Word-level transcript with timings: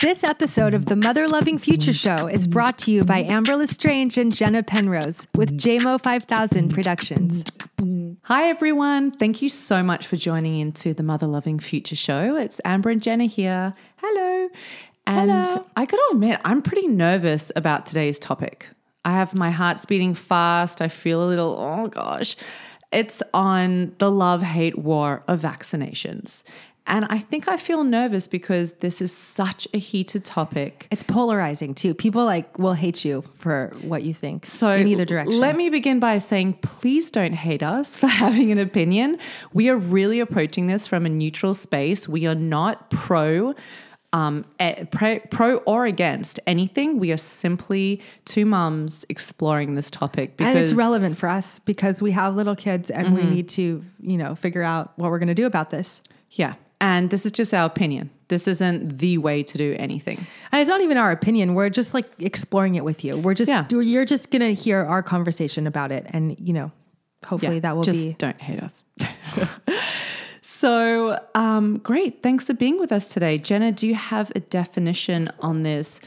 This 0.00 0.22
episode 0.22 0.74
of 0.74 0.86
the 0.86 0.94
Mother 0.94 1.26
Loving 1.26 1.58
Future 1.58 1.92
Show 1.92 2.28
is 2.28 2.46
brought 2.46 2.78
to 2.78 2.92
you 2.92 3.02
by 3.02 3.18
Amber 3.24 3.56
Lestrange 3.56 4.16
and 4.16 4.32
Jenna 4.32 4.62
Penrose 4.62 5.26
with 5.34 5.58
JMO 5.58 6.00
5000 6.00 6.72
Productions. 6.72 7.42
Hi, 8.22 8.48
everyone. 8.48 9.10
Thank 9.10 9.42
you 9.42 9.48
so 9.48 9.82
much 9.82 10.06
for 10.06 10.16
joining 10.16 10.60
into 10.60 10.94
the 10.94 11.02
Mother 11.02 11.26
Loving 11.26 11.58
Future 11.58 11.96
Show. 11.96 12.36
It's 12.36 12.60
Amber 12.64 12.90
and 12.90 13.02
Jenna 13.02 13.24
here. 13.24 13.74
Hello. 13.96 14.48
And 15.08 15.32
Hello. 15.32 15.66
I 15.74 15.84
got 15.84 15.96
to 15.96 16.08
admit, 16.12 16.40
I'm 16.44 16.62
pretty 16.62 16.86
nervous 16.86 17.50
about 17.56 17.84
today's 17.84 18.20
topic. 18.20 18.68
I 19.04 19.10
have 19.10 19.34
my 19.34 19.50
heart's 19.50 19.84
beating 19.84 20.14
fast. 20.14 20.80
I 20.80 20.86
feel 20.86 21.24
a 21.24 21.26
little, 21.26 21.58
oh 21.58 21.88
gosh. 21.88 22.36
It's 22.92 23.20
on 23.34 23.94
the 23.98 24.10
love 24.10 24.42
hate 24.42 24.78
war 24.78 25.22
of 25.28 25.40
vaccinations. 25.40 26.44
And 26.88 27.04
I 27.10 27.18
think 27.18 27.48
I 27.48 27.58
feel 27.58 27.84
nervous 27.84 28.26
because 28.26 28.72
this 28.72 29.02
is 29.02 29.12
such 29.12 29.68
a 29.74 29.78
heated 29.78 30.24
topic. 30.24 30.88
It's 30.90 31.02
polarizing 31.02 31.74
too. 31.74 31.92
People 31.94 32.24
like 32.24 32.58
will 32.58 32.72
hate 32.72 33.04
you 33.04 33.22
for 33.38 33.72
what 33.82 34.02
you 34.02 34.14
think. 34.14 34.46
So 34.46 34.70
in 34.72 34.88
either 34.88 35.04
direction. 35.04 35.38
Let 35.38 35.54
me 35.54 35.68
begin 35.68 36.00
by 36.00 36.16
saying, 36.18 36.54
please 36.62 37.10
don't 37.10 37.34
hate 37.34 37.62
us 37.62 37.96
for 37.96 38.06
having 38.24 38.50
an 38.50 38.58
opinion. 38.58 39.18
We 39.52 39.68
are 39.68 39.76
really 39.76 40.18
approaching 40.18 40.66
this 40.66 40.86
from 40.86 41.04
a 41.04 41.10
neutral 41.10 41.52
space. 41.52 42.08
We 42.08 42.26
are 42.26 42.34
not 42.34 42.90
pro. 42.90 43.54
Um, 44.14 44.46
pro, 45.30 45.56
or 45.66 45.84
against 45.84 46.40
anything. 46.46 46.98
We 46.98 47.12
are 47.12 47.18
simply 47.18 48.00
two 48.24 48.46
mums 48.46 49.04
exploring 49.10 49.74
this 49.74 49.90
topic 49.90 50.38
because 50.38 50.56
and 50.56 50.58
it's 50.60 50.72
relevant 50.72 51.18
for 51.18 51.28
us 51.28 51.58
because 51.58 52.00
we 52.00 52.12
have 52.12 52.34
little 52.34 52.56
kids 52.56 52.90
and 52.90 53.14
we 53.14 53.22
need 53.24 53.50
to, 53.50 53.84
you 54.00 54.16
know, 54.16 54.34
figure 54.34 54.62
out 54.62 54.94
what 54.96 55.10
we're 55.10 55.18
going 55.18 55.28
to 55.28 55.34
do 55.34 55.44
about 55.44 55.68
this. 55.68 56.00
yeah, 56.30 56.54
and 56.80 57.10
this 57.10 57.26
is 57.26 57.32
just 57.32 57.52
our 57.54 57.64
opinion. 57.66 58.10
This 58.28 58.46
isn't 58.46 58.98
the 58.98 59.18
way 59.18 59.42
to 59.42 59.58
do 59.58 59.74
anything. 59.78 60.26
And 60.52 60.60
it's 60.60 60.68
not 60.68 60.80
even 60.80 60.96
our 60.98 61.10
opinion. 61.10 61.54
We're 61.54 61.70
just 61.70 61.94
like 61.94 62.06
exploring 62.18 62.74
it 62.74 62.84
with 62.84 63.04
you. 63.04 63.16
We're 63.16 63.34
just 63.34 63.48
Yeah. 63.50 63.66
you're 63.70 64.04
just 64.04 64.30
going 64.30 64.40
to 64.42 64.54
hear 64.54 64.84
our 64.84 65.02
conversation 65.02 65.66
about 65.66 65.90
it 65.92 66.06
and, 66.10 66.38
you 66.38 66.52
know, 66.52 66.70
hopefully 67.26 67.54
Yeah, 67.56 67.60
that 67.60 67.76
will 67.76 67.82
just 67.84 68.04
be 68.04 68.12
don't 68.18 68.40
hate 68.40 68.60
us. 68.62 68.84
so 70.42 71.18
um, 71.34 71.78
great, 71.78 72.22
thanks 72.22 72.46
for 72.46 72.54
being 72.54 72.78
with 72.78 72.92
us 72.92 73.08
today, 73.08 73.38
Jenna. 73.38 73.72
Do 73.72 73.86
you 73.86 73.94
have 73.94 74.30
a 74.36 74.40
definition 74.40 75.30
on 75.40 75.62
this 75.62 76.00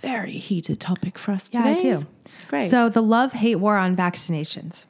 very 0.00 0.32
heated 0.32 0.80
topic 0.80 1.18
for 1.18 1.32
us 1.32 1.48
Yeah, 1.52 1.62
today? 1.62 1.74
I 1.74 1.78
do. 1.78 2.06
Great. 2.48 2.68
So, 2.70 2.88
the 2.88 3.02
love 3.02 3.32
hate 3.32 3.56
war 3.56 3.76
on 3.76 3.96
vaccinations. 3.96 4.84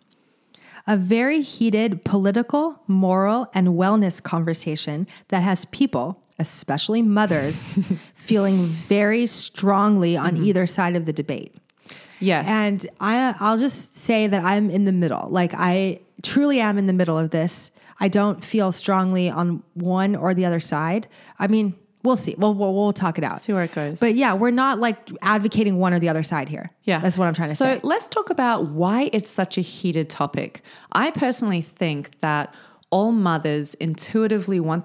A 0.86 0.97
very 0.97 1.42
heated 1.42 2.05
political, 2.05 2.80
moral, 2.86 3.48
and 3.55 3.69
wellness 3.69 4.22
conversation 4.22 5.06
that 5.28 5.42
has 5.42 5.64
people, 5.66 6.20
especially 6.39 7.02
mothers, 7.02 7.72
feeling 8.14 8.66
very 8.66 9.27
strongly 9.27 10.16
on 10.16 10.34
mm-hmm. 10.34 10.44
either 10.44 10.66
side 10.66 10.97
of 10.97 11.06
the 11.06 11.12
debate. 11.12 11.55
yes, 12.20 12.48
And 12.48 12.86
I, 13.00 13.34
I'll 13.39 13.58
just 13.58 13.97
say 13.97 14.27
that 14.27 14.44
I'm 14.44 14.70
in 14.70 14.84
the 14.84 14.92
middle. 14.92 15.28
Like, 15.30 15.55
I 15.55 16.00
truly 16.22 16.61
am 16.61 16.78
in 16.78 16.86
the 16.86 16.92
middle 16.92 17.19
of 17.19 17.30
this. 17.30 17.70
I 18.00 18.08
don't 18.08 18.44
feel 18.44 18.72
strongly 18.72 19.30
on 19.30 19.62
one 19.74 20.17
or 20.17 20.34
the 20.34 20.44
other 20.44 20.61
side. 20.61 21.06
I 21.39 21.46
mean, 21.46 21.74
we'll 22.03 22.17
see. 22.17 22.34
We'll, 22.39 22.55
we'll, 22.55 22.75
we'll 22.75 22.92
talk 22.92 23.19
it 23.19 23.25
out. 23.25 23.41
see 23.41 23.53
where 23.53 23.62
it 23.62 23.72
goes. 23.72 24.00
But 24.00 24.14
yeah, 24.14 24.34
we're 24.34 24.50
not 24.50 24.81
like 24.81 25.11
advocating 25.22 25.78
one 25.78 25.95
or 25.95 25.98
the 25.98 26.08
other 26.08 26.22
side 26.22 26.48
here. 26.48 26.70
Yeah. 26.84 27.00
That's 27.00 27.17
what 27.19 27.27
I'm 27.28 27.34
trying 27.34 27.48
to 27.48 27.55
say. 27.55 27.77
so 27.77 27.81
let's 27.86 28.06
talk 28.06 28.31
about 28.31 28.67
why 28.67 29.11
it's 29.12 29.31
such 29.31 29.58
a 29.58 29.61
heated 29.61 30.11
topic. 30.11 30.62
I 30.92 31.11
personally 31.11 31.62
think 31.62 32.20
that 32.20 32.55
all 32.91 33.11
mothers 33.11 33.73
intuitively 33.75 34.61
want 34.61 34.84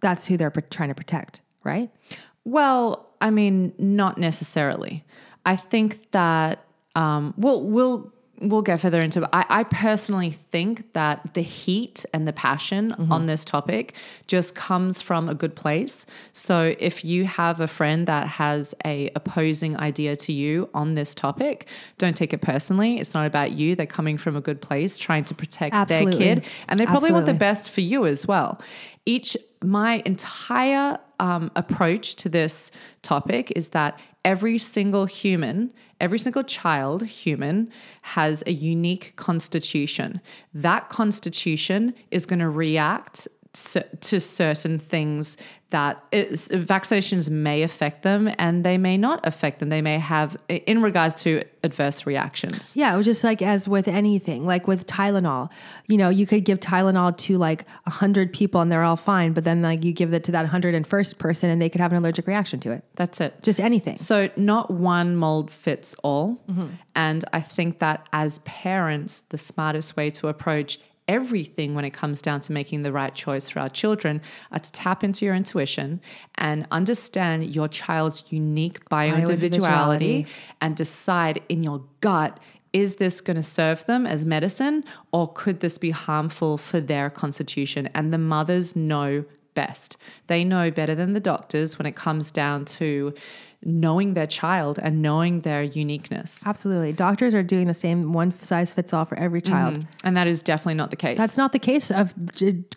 that's 0.00 0.26
who 0.26 0.36
they're 0.36 0.50
trying 0.50 0.88
to 0.88 0.94
protect, 0.94 1.40
right? 1.64 1.90
Well, 2.44 3.08
I 3.20 3.30
mean, 3.30 3.72
not 3.78 4.18
necessarily. 4.18 5.04
I 5.44 5.56
think 5.56 6.10
that 6.12 6.64
um, 6.94 7.34
we'll 7.36 7.62
we'll 7.62 8.12
we'll 8.40 8.62
go 8.62 8.76
further 8.76 9.00
into. 9.00 9.22
it. 9.22 9.28
I, 9.32 9.44
I 9.48 9.64
personally 9.64 10.30
think 10.30 10.92
that 10.92 11.34
the 11.34 11.42
heat 11.42 12.04
and 12.12 12.26
the 12.26 12.32
passion 12.32 12.92
on 13.10 13.26
this 13.26 13.44
topic 13.44 13.94
just 14.26 14.54
comes 14.54 15.00
from 15.00 15.28
a 15.28 15.34
good 15.34 15.56
place. 15.56 16.06
So 16.32 16.74
if 16.78 17.04
you 17.04 17.24
have 17.24 17.60
a 17.60 17.66
friend 17.66 18.06
that 18.06 18.28
has 18.28 18.74
a 18.84 19.10
opposing 19.14 19.76
idea 19.78 20.16
to 20.16 20.32
you 20.32 20.68
on 20.74 20.94
this 20.94 21.14
topic, 21.14 21.68
don't 21.98 22.16
take 22.16 22.32
it 22.32 22.40
personally. 22.40 22.98
It's 22.98 23.14
not 23.14 23.26
about 23.26 23.52
you. 23.52 23.74
They're 23.74 23.86
coming 23.86 24.18
from 24.18 24.36
a 24.36 24.40
good 24.40 24.60
place, 24.60 24.98
trying 24.98 25.24
to 25.24 25.34
protect 25.34 25.74
Absolutely. 25.74 26.24
their 26.24 26.36
kid, 26.36 26.44
and 26.68 26.78
they 26.78 26.86
probably 26.86 27.12
want 27.12 27.26
the 27.26 27.34
best 27.34 27.70
for 27.70 27.80
you 27.80 28.06
as 28.06 28.26
well. 28.26 28.60
Each 29.04 29.36
my 29.62 30.02
entire 30.04 30.98
um, 31.18 31.50
approach 31.56 32.14
to 32.16 32.28
this 32.28 32.70
topic 33.02 33.52
is 33.56 33.70
that 33.70 33.98
every 34.28 34.58
single 34.58 35.06
human, 35.06 35.72
every 36.02 36.18
single 36.18 36.42
child 36.42 37.02
human 37.02 37.70
has 38.02 38.44
a 38.46 38.52
unique 38.52 39.14
constitution. 39.16 40.20
That 40.52 40.90
constitution 40.90 41.94
is 42.10 42.26
going 42.26 42.40
to 42.40 42.50
react 42.50 43.26
to 43.64 44.20
certain 44.20 44.78
things 44.78 45.36
that 45.70 46.02
is, 46.12 46.48
vaccinations 46.48 47.28
may 47.28 47.62
affect 47.62 48.02
them 48.02 48.30
and 48.38 48.64
they 48.64 48.78
may 48.78 48.96
not 48.96 49.20
affect 49.26 49.58
them. 49.58 49.68
They 49.68 49.82
may 49.82 49.98
have, 49.98 50.36
in 50.48 50.80
regards 50.80 51.22
to 51.22 51.44
adverse 51.62 52.06
reactions. 52.06 52.74
Yeah, 52.74 52.94
it 52.94 52.96
was 52.96 53.04
just 53.04 53.22
like 53.22 53.42
as 53.42 53.68
with 53.68 53.86
anything, 53.86 54.46
like 54.46 54.66
with 54.66 54.86
Tylenol, 54.86 55.50
you 55.86 55.98
know, 55.98 56.08
you 56.08 56.26
could 56.26 56.44
give 56.44 56.58
Tylenol 56.60 57.16
to 57.18 57.36
like 57.36 57.66
a 57.84 57.90
hundred 57.90 58.32
people 58.32 58.62
and 58.62 58.72
they're 58.72 58.82
all 58.82 58.96
fine, 58.96 59.34
but 59.34 59.44
then 59.44 59.60
like 59.60 59.84
you 59.84 59.92
give 59.92 60.14
it 60.14 60.24
to 60.24 60.32
that 60.32 60.46
hundred 60.46 60.74
and 60.74 60.86
first 60.86 61.18
person 61.18 61.50
and 61.50 61.60
they 61.60 61.68
could 61.68 61.82
have 61.82 61.92
an 61.92 61.98
allergic 61.98 62.26
reaction 62.26 62.60
to 62.60 62.72
it. 62.72 62.82
That's 62.96 63.20
it. 63.20 63.42
Just 63.42 63.60
anything. 63.60 63.98
So, 63.98 64.30
not 64.36 64.70
one 64.70 65.16
mold 65.16 65.50
fits 65.50 65.94
all. 66.02 66.40
Mm-hmm. 66.50 66.68
And 66.94 67.24
I 67.32 67.40
think 67.40 67.78
that 67.80 68.08
as 68.12 68.38
parents, 68.40 69.22
the 69.28 69.38
smartest 69.38 69.96
way 69.96 70.10
to 70.10 70.28
approach 70.28 70.80
everything 71.08 71.74
when 71.74 71.84
it 71.84 71.90
comes 71.90 72.20
down 72.22 72.40
to 72.40 72.52
making 72.52 72.82
the 72.82 72.92
right 72.92 73.14
choice 73.14 73.48
for 73.48 73.60
our 73.60 73.68
children 73.68 74.20
are 74.52 74.58
to 74.58 74.70
tap 74.72 75.02
into 75.02 75.24
your 75.24 75.34
intuition 75.34 76.00
and 76.36 76.66
understand 76.70 77.54
your 77.54 77.66
child's 77.66 78.30
unique 78.30 78.86
bio 78.88 79.14
individuality 79.14 79.58
Bio-individuality. 79.58 80.26
and 80.60 80.76
decide 80.76 81.42
in 81.48 81.64
your 81.64 81.82
gut 82.00 82.38
is 82.72 82.96
this 82.96 83.20
going 83.22 83.36
to 83.36 83.42
serve 83.42 83.86
them 83.86 84.06
as 84.06 84.26
medicine 84.26 84.84
or 85.10 85.32
could 85.32 85.60
this 85.60 85.78
be 85.78 85.90
harmful 85.90 86.58
for 86.58 86.80
their 86.80 87.08
constitution? 87.08 87.88
And 87.94 88.12
the 88.12 88.18
mothers 88.18 88.76
know 88.76 89.24
best. 89.54 89.96
They 90.26 90.44
know 90.44 90.70
better 90.70 90.94
than 90.94 91.14
the 91.14 91.20
doctors 91.20 91.78
when 91.78 91.86
it 91.86 91.96
comes 91.96 92.30
down 92.30 92.64
to 92.66 93.14
knowing 93.64 94.14
their 94.14 94.26
child 94.26 94.78
and 94.80 95.02
knowing 95.02 95.40
their 95.40 95.62
uniqueness. 95.62 96.40
Absolutely. 96.46 96.92
Doctors 96.92 97.34
are 97.34 97.42
doing 97.42 97.66
the 97.66 97.74
same 97.74 98.12
one 98.12 98.32
size 98.42 98.72
fits 98.72 98.92
all 98.92 99.04
for 99.04 99.18
every 99.18 99.42
mm-hmm. 99.42 99.52
child. 99.52 99.86
And 100.04 100.16
that 100.16 100.26
is 100.26 100.42
definitely 100.42 100.74
not 100.74 100.90
the 100.90 100.96
case. 100.96 101.18
That's 101.18 101.36
not 101.36 101.52
the 101.52 101.58
case 101.58 101.90
of 101.90 102.14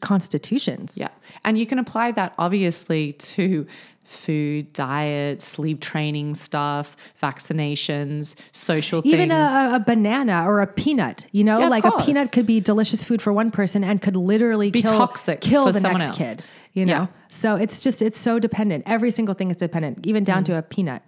constitutions. 0.01 0.97
yeah. 0.99 1.09
And 1.43 1.57
you 1.57 1.65
can 1.65 1.77
apply 1.79 2.11
that 2.13 2.33
obviously 2.37 3.13
to 3.13 3.67
food, 4.03 4.73
diet, 4.73 5.41
sleep 5.41 5.79
training 5.79 6.35
stuff, 6.35 6.97
vaccinations, 7.21 8.35
social 8.51 9.01
Even 9.05 9.29
things. 9.29 9.49
a, 9.49 9.75
a 9.75 9.83
banana 9.85 10.43
or 10.45 10.61
a 10.61 10.67
peanut, 10.67 11.25
you 11.31 11.43
know, 11.43 11.59
Yeah, 11.59 11.67
like 11.69 11.85
a 11.85 11.91
peanut 12.03 12.31
could 12.31 12.45
be 12.45 12.59
delicious 12.59 13.03
food 13.03 13.21
for 13.21 13.31
one 13.31 13.51
person 13.51 13.83
and 13.83 14.01
could 14.01 14.15
literally 14.17 14.69
Be 14.69 14.81
kill, 14.81 14.97
toxic 14.97 15.41
kill 15.41 15.67
for 15.67 15.71
the 15.71 15.79
someone 15.79 15.99
next 15.99 16.19
else. 16.19 16.35
kid. 16.35 16.43
You 16.73 16.85
know, 16.85 16.93
Yeah. 16.93 17.07
so 17.29 17.55
it's 17.55 17.83
just 17.83 18.01
it's 18.01 18.17
so 18.19 18.39
dependent. 18.39 18.83
Every 18.87 19.11
single 19.11 19.35
thing 19.35 19.51
is 19.51 19.57
dependent, 19.57 20.05
even 20.07 20.23
Mm. 20.23 20.27
down 20.27 20.43
to 20.45 20.57
a 20.57 20.61
peanut 20.61 21.01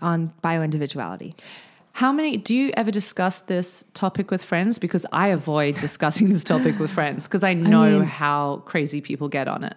on 0.00 0.32
bio 0.42 0.62
individuality. 0.62 1.34
How 1.92 2.12
many 2.12 2.36
do 2.38 2.54
you 2.54 2.70
ever 2.76 2.90
discuss 2.90 3.40
this 3.40 3.84
topic 3.94 4.30
with 4.30 4.42
friends? 4.42 4.78
Because 4.78 5.04
I 5.12 5.28
avoid 5.28 5.78
discussing 5.78 6.30
this 6.30 6.42
topic 6.44 6.78
with 6.78 6.90
friends 6.90 7.26
because 7.28 7.44
I 7.50 7.54
know 7.54 7.98
mean- 7.98 8.04
how 8.04 8.62
crazy 8.64 9.00
people 9.00 9.28
get 9.28 9.46
on 9.48 9.64
it. 9.64 9.76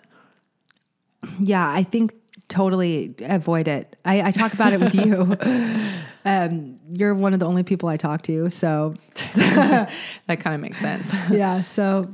Yeah, 1.39 1.69
I 1.69 1.83
think 1.83 2.13
totally 2.49 3.15
avoid 3.21 3.67
it. 3.67 3.95
I, 4.05 4.21
I 4.23 4.31
talk 4.31 4.53
about 4.53 4.73
it 4.73 4.79
with 4.79 4.93
you. 4.95 5.35
um, 6.25 6.79
you're 6.89 7.15
one 7.15 7.33
of 7.33 7.39
the 7.39 7.47
only 7.47 7.63
people 7.63 7.89
I 7.89 7.97
talk 7.97 8.21
to. 8.23 8.49
So 8.49 8.95
That 9.35 9.89
kind 10.27 10.53
of 10.55 10.59
makes 10.61 10.79
sense. 10.79 11.11
yeah, 11.31 11.63
so 11.63 12.05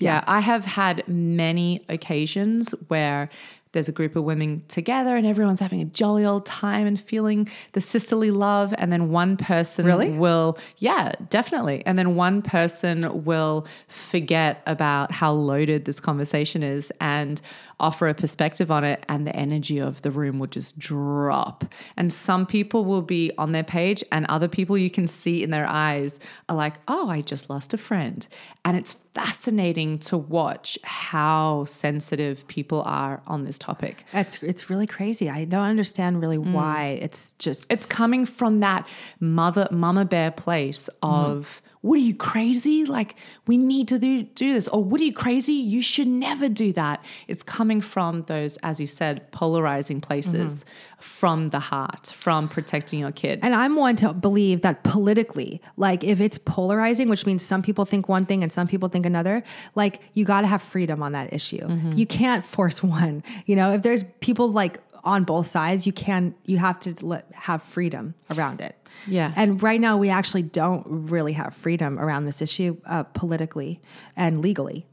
Yeah, 0.00 0.24
I 0.26 0.40
have 0.40 0.64
had 0.64 1.06
many 1.08 1.82
occasions 1.88 2.70
where 2.88 3.28
there's 3.72 3.88
a 3.88 3.92
group 3.92 4.16
of 4.16 4.24
women 4.24 4.62
together 4.68 5.14
and 5.14 5.26
everyone's 5.26 5.60
having 5.60 5.80
a 5.82 5.84
jolly 5.84 6.24
old 6.24 6.46
time 6.46 6.86
and 6.86 6.98
feeling 6.98 7.48
the 7.72 7.80
sisterly 7.80 8.30
love 8.30 8.74
and 8.78 8.90
then 8.90 9.10
one 9.10 9.36
person 9.36 9.84
Really? 9.84 10.10
will 10.10 10.56
yeah 10.78 11.12
definitely 11.28 11.82
and 11.84 11.98
then 11.98 12.14
one 12.14 12.40
person 12.40 13.24
will 13.24 13.66
forget 13.86 14.62
about 14.66 15.12
how 15.12 15.32
loaded 15.32 15.84
this 15.84 16.00
conversation 16.00 16.62
is 16.62 16.90
and 17.00 17.42
offer 17.80 18.08
a 18.08 18.14
perspective 18.14 18.70
on 18.70 18.84
it 18.84 19.04
and 19.08 19.26
the 19.26 19.34
energy 19.34 19.78
of 19.78 20.02
the 20.02 20.10
room 20.10 20.38
will 20.38 20.46
just 20.46 20.78
drop 20.78 21.64
and 21.96 22.12
some 22.12 22.46
people 22.46 22.84
will 22.84 23.02
be 23.02 23.30
on 23.38 23.52
their 23.52 23.64
page 23.64 24.02
and 24.12 24.26
other 24.26 24.48
people 24.48 24.76
you 24.76 24.90
can 24.90 25.06
see 25.06 25.42
in 25.42 25.50
their 25.50 25.66
eyes 25.66 26.18
are 26.48 26.56
like 26.56 26.74
oh 26.88 27.08
i 27.08 27.20
just 27.20 27.48
lost 27.48 27.72
a 27.72 27.78
friend 27.78 28.28
and 28.64 28.76
it's 28.76 28.94
fascinating 29.14 29.98
to 29.98 30.16
watch 30.16 30.78
how 30.84 31.64
sensitive 31.64 32.46
people 32.48 32.82
are 32.82 33.22
on 33.26 33.44
this 33.44 33.58
topic 33.58 34.04
It's 34.12 34.42
it's 34.42 34.70
really 34.70 34.86
crazy. 34.86 35.28
I 35.28 35.44
don't 35.44 35.64
understand 35.64 36.20
really 36.20 36.36
hmm. 36.36 36.52
why. 36.52 36.98
It's 37.00 37.32
just 37.34 37.70
it's 37.70 37.86
coming 37.86 38.26
from 38.26 38.58
that 38.58 38.86
mother 39.20 39.68
mama 39.70 40.04
bear 40.04 40.30
place 40.30 40.88
mm-hmm. 41.02 41.14
of 41.14 41.62
what 41.80 41.96
are 41.96 42.02
you 42.02 42.14
crazy? 42.14 42.84
Like 42.84 43.14
we 43.46 43.56
need 43.56 43.88
to 43.88 43.98
do, 43.98 44.22
do 44.22 44.52
this. 44.52 44.68
Or 44.68 44.82
what 44.82 45.00
are 45.00 45.04
you 45.04 45.12
crazy? 45.12 45.52
You 45.52 45.82
should 45.82 46.08
never 46.08 46.48
do 46.48 46.72
that. 46.72 47.04
It's 47.26 47.42
coming 47.42 47.80
from 47.80 48.22
those 48.22 48.56
as 48.58 48.80
you 48.80 48.86
said 48.86 49.30
polarizing 49.32 50.00
places 50.00 50.64
mm-hmm. 50.64 51.00
from 51.00 51.48
the 51.50 51.60
heart 51.60 52.08
from 52.08 52.48
protecting 52.48 53.00
your 53.00 53.12
kid. 53.12 53.40
And 53.42 53.54
I'm 53.54 53.76
one 53.76 53.96
to 53.96 54.12
believe 54.12 54.62
that 54.62 54.82
politically, 54.84 55.60
like 55.76 56.02
if 56.02 56.20
it's 56.20 56.38
polarizing, 56.38 57.08
which 57.08 57.26
means 57.26 57.44
some 57.44 57.62
people 57.62 57.84
think 57.84 58.08
one 58.08 58.24
thing 58.24 58.42
and 58.42 58.52
some 58.52 58.66
people 58.66 58.88
think 58.88 59.06
another, 59.06 59.42
like 59.74 60.00
you 60.14 60.24
got 60.24 60.42
to 60.42 60.46
have 60.46 60.62
freedom 60.62 61.02
on 61.02 61.12
that 61.12 61.32
issue. 61.32 61.58
Mm-hmm. 61.58 61.92
You 61.92 62.06
can't 62.06 62.44
force 62.44 62.82
one. 62.82 63.22
You 63.46 63.56
know, 63.56 63.72
if 63.72 63.82
there's 63.82 64.04
people 64.20 64.50
like 64.50 64.78
on 65.08 65.24
both 65.24 65.46
sides, 65.46 65.86
you 65.86 65.92
can 65.92 66.34
you 66.44 66.58
have 66.58 66.78
to 66.80 66.94
let, 67.04 67.24
have 67.32 67.62
freedom 67.62 68.14
around 68.30 68.60
it. 68.60 68.76
Yeah. 69.06 69.32
And 69.36 69.62
right 69.62 69.80
now, 69.80 69.96
we 69.96 70.10
actually 70.10 70.42
don't 70.42 70.84
really 70.86 71.32
have 71.32 71.54
freedom 71.54 71.98
around 71.98 72.26
this 72.26 72.42
issue 72.42 72.76
uh, 72.84 73.04
politically 73.04 73.80
and 74.16 74.42
legally. 74.42 74.86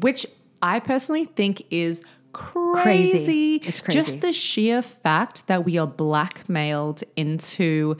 which 0.00 0.26
I 0.62 0.80
personally 0.80 1.24
think 1.24 1.64
is 1.70 2.02
crazy. 2.32 2.82
Crazy. 2.82 3.54
It's 3.56 3.80
crazy. 3.80 3.98
Just 3.98 4.20
the 4.20 4.32
sheer 4.32 4.82
fact 4.82 5.46
that 5.46 5.64
we 5.64 5.78
are 5.78 5.86
blackmailed 5.86 7.02
into 7.16 7.96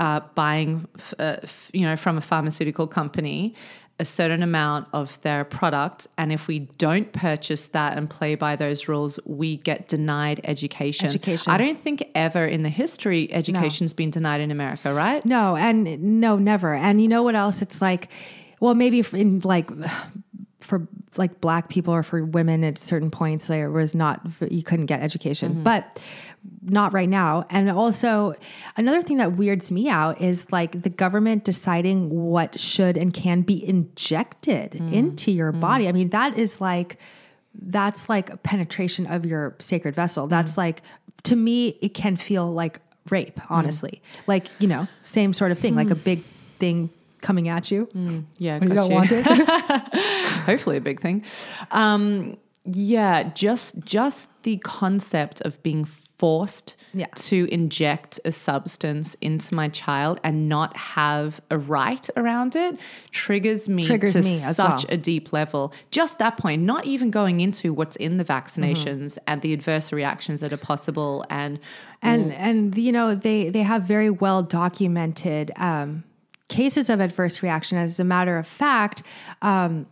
uh, 0.00 0.20
buying, 0.34 0.86
f- 0.96 1.14
uh, 1.18 1.36
f- 1.42 1.70
you 1.72 1.82
know, 1.82 1.96
from 1.96 2.16
a 2.16 2.20
pharmaceutical 2.20 2.86
company 2.86 3.54
a 4.00 4.04
certain 4.04 4.42
amount 4.42 4.88
of 4.92 5.20
their 5.22 5.44
product, 5.44 6.08
and 6.18 6.32
if 6.32 6.48
we 6.48 6.60
don't 6.78 7.12
purchase 7.12 7.68
that 7.68 7.96
and 7.96 8.10
play 8.10 8.34
by 8.34 8.56
those 8.56 8.88
rules, 8.88 9.20
we 9.24 9.58
get 9.58 9.86
denied 9.86 10.40
education. 10.42 11.06
Education. 11.06 11.52
I 11.52 11.58
don't 11.58 11.78
think 11.78 12.04
ever 12.14 12.44
in 12.44 12.64
the 12.64 12.68
history 12.68 13.32
education's 13.32 13.94
been 13.94 14.10
denied 14.10 14.40
in 14.40 14.50
America, 14.50 14.92
right? 14.92 15.24
No, 15.24 15.56
and 15.56 16.20
no, 16.20 16.36
never. 16.36 16.74
And 16.74 17.00
you 17.00 17.06
know 17.06 17.22
what 17.22 17.36
else? 17.36 17.62
It's 17.62 17.80
like, 17.80 18.08
well, 18.58 18.74
maybe 18.74 19.04
in 19.12 19.40
like 19.44 19.70
for 20.60 20.88
like 21.16 21.40
black 21.40 21.68
people 21.68 21.94
or 21.94 22.02
for 22.02 22.24
women 22.24 22.64
at 22.64 22.78
certain 22.78 23.12
points, 23.12 23.46
there 23.46 23.70
was 23.70 23.94
not 23.94 24.26
you 24.50 24.64
couldn't 24.64 24.86
get 24.86 25.02
education, 25.02 25.52
mm-hmm. 25.52 25.62
but 25.62 26.02
not 26.62 26.92
right 26.92 27.08
now. 27.08 27.46
And 27.50 27.70
also, 27.70 28.34
another 28.76 29.02
thing 29.02 29.18
that 29.18 29.36
weirds 29.36 29.70
me 29.70 29.88
out 29.88 30.20
is 30.20 30.50
like 30.52 30.82
the 30.82 30.90
government 30.90 31.44
deciding 31.44 32.10
what 32.10 32.58
should 32.58 32.96
and 32.96 33.12
can 33.12 33.42
be 33.42 33.66
injected 33.66 34.72
mm. 34.72 34.92
into 34.92 35.30
your 35.30 35.52
mm. 35.52 35.60
body. 35.60 35.88
I 35.88 35.92
mean, 35.92 36.10
that 36.10 36.38
is 36.38 36.60
like 36.60 36.98
that's 37.54 38.08
like 38.08 38.30
a 38.30 38.36
penetration 38.36 39.06
of 39.06 39.24
your 39.24 39.54
sacred 39.58 39.94
vessel. 39.94 40.26
That's 40.26 40.54
mm. 40.54 40.58
like 40.58 40.82
to 41.24 41.36
me, 41.36 41.78
it 41.80 41.94
can 41.94 42.16
feel 42.16 42.50
like 42.52 42.80
rape, 43.10 43.40
honestly. 43.50 44.02
Like, 44.26 44.46
you 44.58 44.68
know, 44.68 44.88
same 45.02 45.32
sort 45.32 45.52
of 45.52 45.58
thing, 45.58 45.74
like 45.74 45.90
a 45.90 45.94
big 45.94 46.22
thing 46.58 46.90
coming 47.20 47.48
at 47.48 47.70
you. 47.70 47.88
Yeah, 48.38 48.62
you 48.62 48.68
don't 48.68 48.92
want 48.92 49.10
it. 49.10 49.24
hopefully 50.44 50.76
a 50.76 50.80
big 50.80 51.00
thing. 51.00 51.24
Um, 51.70 52.36
yeah, 52.64 53.24
just 53.34 53.80
just 53.80 54.30
the 54.42 54.56
concept 54.58 55.40
of 55.42 55.62
being 55.62 55.84
forced 56.18 56.76
Yeah. 56.92 57.06
to 57.16 57.48
inject 57.50 58.20
a 58.24 58.30
substance 58.30 59.16
into 59.20 59.52
my 59.54 59.68
child 59.68 60.20
and 60.22 60.48
not 60.48 60.76
have 60.76 61.40
a 61.50 61.58
right 61.58 62.08
around 62.16 62.54
it 62.54 62.78
triggers 63.10 63.68
me 63.68 63.82
Triggers 63.84 64.12
to 64.12 64.22
me 64.22 64.36
such 64.36 64.84
well. 64.84 64.84
a 64.90 64.96
deep 64.96 65.32
level. 65.32 65.72
Just 65.90 66.18
that 66.20 66.36
point, 66.36 66.62
not 66.62 66.84
even 66.86 67.10
going 67.10 67.40
into 67.40 67.72
what's 67.74 67.96
in 67.96 68.16
the 68.18 68.24
vaccinations 68.24 69.14
Mm-hmm. 69.14 69.24
and 69.26 69.42
the 69.42 69.52
adverse 69.52 69.92
reactions 69.92 70.40
that 70.40 70.52
are 70.52 70.56
possible 70.56 71.24
and 71.30 71.58
and 72.02 72.32
and 72.34 72.76
you 72.78 72.92
know 72.92 73.14
they 73.14 73.48
they 73.50 73.62
have 73.62 73.82
very 73.84 74.10
well 74.10 74.42
documented 74.42 75.50
um, 75.56 76.04
cases 76.48 76.88
of 76.90 77.00
adverse 77.00 77.42
reaction. 77.42 77.76
As 77.78 77.98
a 77.98 78.04
matter 78.04 78.36
of 78.38 78.46
fact, 78.46 79.02
um, 79.42 79.86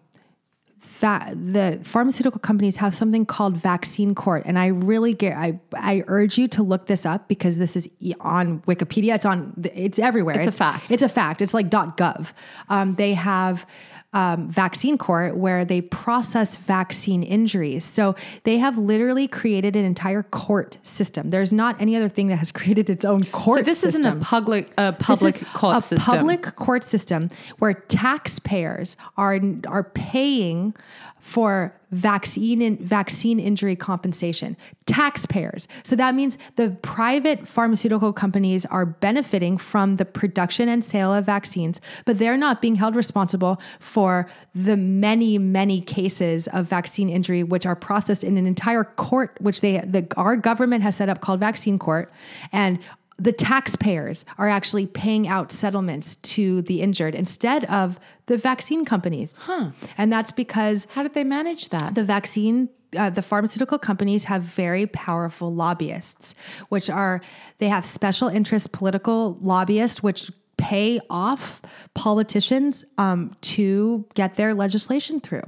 va- 1.02 1.34
the 1.34 1.80
pharmaceutical 1.82 2.38
companies 2.38 2.76
have 2.76 2.94
something 2.94 3.26
called 3.26 3.56
vaccine 3.56 4.14
court, 4.14 4.44
and 4.46 4.58
I 4.58 4.68
really 4.68 5.12
get 5.12 5.36
I 5.36 5.60
I 5.74 6.04
urge 6.06 6.38
you 6.38 6.48
to 6.48 6.62
look 6.62 6.86
this 6.86 7.04
up 7.04 7.28
because 7.28 7.58
this 7.58 7.76
is 7.76 7.90
on 8.20 8.60
Wikipedia. 8.60 9.14
It's 9.14 9.26
on 9.26 9.52
it's 9.74 9.98
everywhere. 9.98 10.38
It's 10.38 10.46
a 10.46 10.52
fact. 10.52 10.90
It's 10.90 11.02
a 11.02 11.08
fact. 11.08 11.42
It's 11.42 11.52
like 11.52 11.68
.gov. 11.68 12.32
Um, 12.70 12.94
they 12.94 13.12
have. 13.14 13.66
Um, 14.14 14.50
vaccine 14.50 14.98
court 14.98 15.38
where 15.38 15.64
they 15.64 15.80
process 15.80 16.56
vaccine 16.56 17.22
injuries. 17.22 17.82
So 17.82 18.14
they 18.44 18.58
have 18.58 18.76
literally 18.76 19.26
created 19.26 19.74
an 19.74 19.86
entire 19.86 20.22
court 20.22 20.76
system. 20.82 21.30
There's 21.30 21.50
not 21.50 21.80
any 21.80 21.96
other 21.96 22.10
thing 22.10 22.28
that 22.28 22.36
has 22.36 22.52
created 22.60 22.90
its 22.90 23.06
own 23.06 23.24
court. 23.24 23.64
System. 23.64 23.64
So 23.64 23.70
this 23.70 23.78
system. 23.78 24.00
isn't 24.00 24.20
a 24.20 24.24
public 24.24 24.70
a 24.76 24.92
public 24.92 25.42
court 25.54 25.76
a 25.76 25.80
system. 25.80 26.14
public 26.14 26.42
court 26.56 26.84
system 26.84 27.30
where 27.58 27.72
taxpayers 27.72 28.98
are 29.16 29.40
are 29.66 29.84
paying 29.84 30.74
for 31.22 31.72
vaccine 31.92 32.60
in, 32.60 32.76
vaccine 32.78 33.38
injury 33.38 33.76
compensation. 33.76 34.56
Taxpayers. 34.86 35.68
So 35.84 35.94
that 35.94 36.16
means 36.16 36.36
the 36.56 36.70
private 36.82 37.46
pharmaceutical 37.46 38.12
companies 38.12 38.66
are 38.66 38.84
benefiting 38.84 39.56
from 39.56 39.96
the 39.96 40.04
production 40.04 40.68
and 40.68 40.84
sale 40.84 41.14
of 41.14 41.24
vaccines, 41.24 41.80
but 42.04 42.18
they're 42.18 42.36
not 42.36 42.60
being 42.60 42.74
held 42.74 42.96
responsible 42.96 43.60
for 43.78 44.28
the 44.52 44.76
many 44.76 45.38
many 45.38 45.80
cases 45.80 46.48
of 46.48 46.66
vaccine 46.66 47.08
injury 47.08 47.44
which 47.44 47.66
are 47.66 47.76
processed 47.76 48.24
in 48.24 48.36
an 48.36 48.46
entire 48.46 48.82
court 48.82 49.36
which 49.40 49.60
they 49.60 49.78
the 49.78 50.04
our 50.16 50.36
government 50.36 50.82
has 50.82 50.96
set 50.96 51.08
up 51.08 51.20
called 51.20 51.38
vaccine 51.38 51.78
court 51.78 52.12
and 52.52 52.80
the 53.18 53.32
taxpayers 53.32 54.24
are 54.38 54.48
actually 54.48 54.86
paying 54.86 55.28
out 55.28 55.52
settlements 55.52 56.16
to 56.16 56.62
the 56.62 56.80
injured 56.80 57.14
instead 57.14 57.64
of 57.66 58.00
the 58.26 58.36
vaccine 58.36 58.84
companies. 58.84 59.34
Huh. 59.38 59.70
And 59.98 60.12
that's 60.12 60.30
because 60.32 60.86
How 60.94 61.02
did 61.02 61.14
they 61.14 61.24
manage 61.24 61.68
that? 61.70 61.94
the 61.94 62.04
vaccine 62.04 62.68
uh, 62.96 63.08
the 63.08 63.22
pharmaceutical 63.22 63.78
companies 63.78 64.24
have 64.24 64.42
very 64.42 64.84
powerful 64.86 65.52
lobbyists 65.54 66.34
which 66.68 66.90
are 66.90 67.22
they 67.56 67.68
have 67.68 67.86
special 67.86 68.28
interest 68.28 68.70
political 68.72 69.38
lobbyists 69.40 70.02
which 70.02 70.30
pay 70.58 71.00
off 71.08 71.62
politicians 71.94 72.84
um, 72.98 73.34
to 73.40 74.04
get 74.14 74.36
their 74.36 74.54
legislation 74.54 75.20
through 75.20 75.42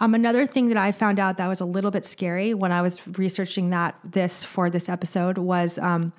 um, 0.00 0.14
another 0.14 0.46
thing 0.46 0.68
that 0.68 0.76
I 0.76 0.92
found 0.92 1.18
out 1.18 1.36
that 1.38 1.46
was 1.46 1.60
a 1.60 1.64
little 1.64 1.90
bit 1.90 2.04
scary 2.04 2.52
when 2.52 2.72
I 2.72 2.82
was 2.82 3.00
researching 3.16 3.70
that 3.70 3.94
this 4.04 4.42
for 4.42 4.68
this 4.70 4.88
episode 4.88 5.38
was 5.38 5.78
um, 5.78 6.12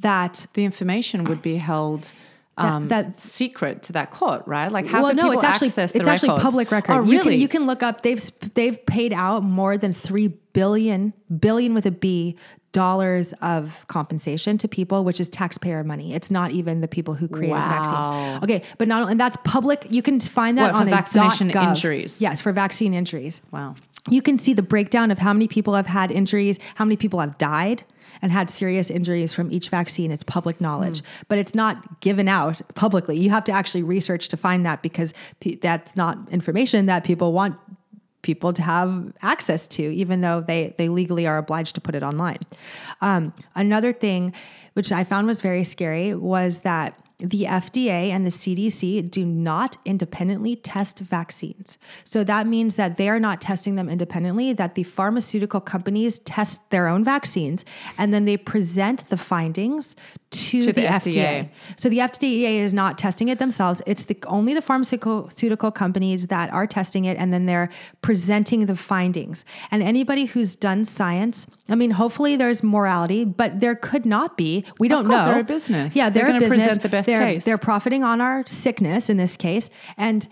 that 0.00 0.46
the 0.54 0.64
information 0.64 1.24
would 1.24 1.42
be 1.42 1.56
held 1.56 2.12
um, 2.58 2.88
that- 2.88 3.18
secret 3.18 3.82
to 3.84 3.92
that 3.94 4.10
court, 4.10 4.42
right? 4.46 4.70
Like 4.70 4.86
how 4.86 5.02
well, 5.02 5.14
no, 5.14 5.22
people 5.24 5.32
it's 5.34 5.44
actually 5.44 5.68
access 5.68 5.92
the 5.92 6.00
it's 6.00 6.08
actually 6.08 6.38
public 6.40 6.70
record. 6.70 6.92
Oh, 6.92 7.02
You 7.02 7.18
really? 7.18 7.22
can 7.32 7.40
you 7.40 7.48
can 7.48 7.66
look 7.66 7.82
up. 7.82 8.02
They've 8.02 8.22
they've 8.54 8.84
paid 8.86 9.12
out 9.12 9.42
more 9.42 9.78
than 9.78 9.92
three 9.92 10.28
billion 10.52 11.12
billion 11.40 11.72
with 11.74 11.86
a 11.86 11.90
B 11.90 12.36
dollars 12.72 13.32
of 13.42 13.84
compensation 13.88 14.56
to 14.58 14.66
people, 14.66 15.04
which 15.04 15.20
is 15.20 15.28
taxpayer 15.28 15.84
money. 15.84 16.14
It's 16.14 16.30
not 16.30 16.52
even 16.52 16.80
the 16.80 16.88
people 16.88 17.12
who 17.14 17.28
created 17.28 17.52
Wow. 17.52 17.62
the 17.62 17.74
vaccines. 17.90 18.44
Okay, 18.44 18.62
but 18.78 18.88
not 18.88 19.10
and 19.10 19.20
that's 19.20 19.36
public. 19.44 19.86
You 19.90 20.02
can 20.02 20.20
find 20.20 20.56
that 20.58 20.72
What, 20.72 20.80
on 20.82 20.88
vaccination 20.90 21.50
injuries? 21.50 22.20
Yes, 22.20 22.40
for 22.40 22.52
vaccine 22.52 22.92
injuries. 22.94 23.40
wow. 23.50 23.74
You 24.10 24.20
can 24.20 24.36
see 24.36 24.52
the 24.52 24.62
breakdown 24.62 25.10
of 25.10 25.18
how 25.18 25.32
many 25.32 25.46
people 25.46 25.74
have 25.74 25.86
had 25.86 26.10
injuries, 26.10 26.58
how 26.74 26.84
many 26.84 26.96
people 26.96 27.20
have 27.20 27.38
died 27.38 27.84
and 28.22 28.32
had 28.32 28.48
serious 28.48 28.88
injuries 28.88 29.32
from 29.32 29.50
each 29.50 29.68
vaccine. 29.68 30.10
It's 30.12 30.22
public 30.22 30.60
knowledge, 30.60 31.02
but 31.28 31.38
it's 31.38 31.54
not 31.54 32.00
given 32.00 32.28
out 32.28 32.60
publicly. 32.74 33.18
You 33.18 33.30
have 33.30 33.44
to 33.44 33.52
actually 33.52 33.82
research 33.82 34.28
to 34.28 34.36
find 34.36 34.64
that 34.64 34.80
because 34.80 35.12
pe- 35.40 35.56
that's 35.56 35.96
not 35.96 36.16
information 36.30 36.86
that 36.86 37.04
people 37.04 37.32
want 37.32 37.56
people 38.22 38.52
to 38.52 38.62
have 38.62 39.12
access 39.22 39.66
to, 39.66 39.82
even 39.82 40.20
though 40.20 40.40
they, 40.40 40.74
they 40.78 40.88
legally 40.88 41.26
are 41.26 41.38
obliged 41.38 41.74
to 41.74 41.80
put 41.80 41.96
it 41.96 42.04
online. 42.04 42.38
Um, 43.00 43.34
another 43.56 43.92
thing, 43.92 44.32
which 44.74 44.92
I 44.92 45.02
found 45.02 45.26
was 45.26 45.40
very 45.40 45.64
scary, 45.64 46.14
was 46.14 46.60
that 46.60 47.01
the 47.22 47.44
FDA 47.44 48.10
and 48.10 48.26
the 48.26 48.30
CDC 48.30 49.10
do 49.10 49.24
not 49.24 49.76
independently 49.84 50.56
test 50.56 50.98
vaccines. 50.98 51.78
So 52.04 52.24
that 52.24 52.46
means 52.46 52.74
that 52.76 52.96
they 52.96 53.08
are 53.08 53.20
not 53.20 53.40
testing 53.40 53.76
them 53.76 53.88
independently, 53.88 54.52
that 54.52 54.74
the 54.74 54.82
pharmaceutical 54.82 55.60
companies 55.60 56.18
test 56.20 56.70
their 56.70 56.88
own 56.88 57.04
vaccines 57.04 57.64
and 57.96 58.12
then 58.12 58.24
they 58.24 58.36
present 58.36 59.08
the 59.08 59.16
findings 59.16 59.96
to, 60.32 60.62
the, 60.62 60.72
the 60.72 60.82
FDA. 60.82 61.12
FDA. 61.12 61.48
So 61.76 61.88
the 61.88 61.98
FDA 61.98 62.54
is 62.54 62.74
not 62.74 62.98
testing 62.98 63.28
it 63.28 63.38
themselves. 63.38 63.82
It's 63.86 64.04
the 64.04 64.18
only 64.26 64.54
the 64.54 64.62
pharmaceutical 64.62 65.70
companies 65.70 66.26
that 66.28 66.52
are 66.52 66.66
testing 66.66 67.04
it 67.04 67.16
and 67.18 67.32
then 67.32 67.46
they're 67.46 67.68
presenting 68.00 68.66
the 68.66 68.76
findings. 68.76 69.44
And 69.70 69.82
anybody 69.82 70.24
who's 70.24 70.54
done 70.54 70.84
science, 70.84 71.46
I 71.68 71.74
mean, 71.74 71.92
hopefully 71.92 72.36
there's 72.36 72.62
morality, 72.62 73.24
but 73.24 73.60
there 73.60 73.74
could 73.74 74.04
not 74.06 74.36
be. 74.36 74.64
We 74.78 74.88
don't 74.88 75.06
course, 75.06 75.26
know. 75.26 75.32
they're 75.32 75.40
a 75.40 75.44
business. 75.44 75.94
Yeah, 75.94 76.10
They're 76.10 76.26
they're, 76.26 76.36
a 76.36 76.40
business. 76.40 76.62
present 76.62 76.82
the 76.82 76.88
best 76.88 77.06
they're, 77.06 77.20
case. 77.20 77.44
They're 77.44 77.58
profiting 77.58 78.02
on 78.02 78.20
our 78.20 78.44
sickness 78.46 79.08
in 79.08 79.16
this 79.16 79.36
case. 79.36 79.70
And 79.96 80.28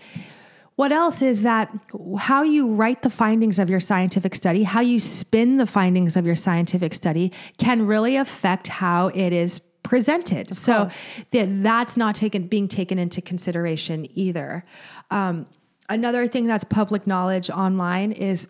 what 0.75 0.91
else 0.91 1.21
is 1.21 1.43
that 1.43 1.69
how 2.17 2.43
you 2.43 2.67
write 2.67 3.03
the 3.03 3.09
findings 3.09 3.59
of 3.59 3.69
your 3.69 3.79
scientific 3.79 4.35
study, 4.35 4.63
how 4.63 4.81
you 4.81 4.99
spin 4.99 5.57
the 5.57 5.67
findings 5.67 6.15
of 6.15 6.25
your 6.25 6.35
scientific 6.35 6.95
study 6.95 7.31
can 7.57 7.85
really 7.85 8.15
affect 8.15 8.67
how 8.67 9.09
it 9.09 9.31
is 9.31 9.61
presented. 9.83 10.55
so 10.55 10.89
that 11.31 11.63
that's 11.63 11.97
not 11.97 12.15
taken 12.15 12.47
being 12.47 12.67
taken 12.67 12.97
into 12.99 13.21
consideration 13.21 14.07
either. 14.17 14.63
Um, 15.09 15.45
another 15.89 16.27
thing 16.27 16.47
that's 16.47 16.63
public 16.63 17.07
knowledge 17.07 17.49
online 17.49 18.11
is 18.11 18.47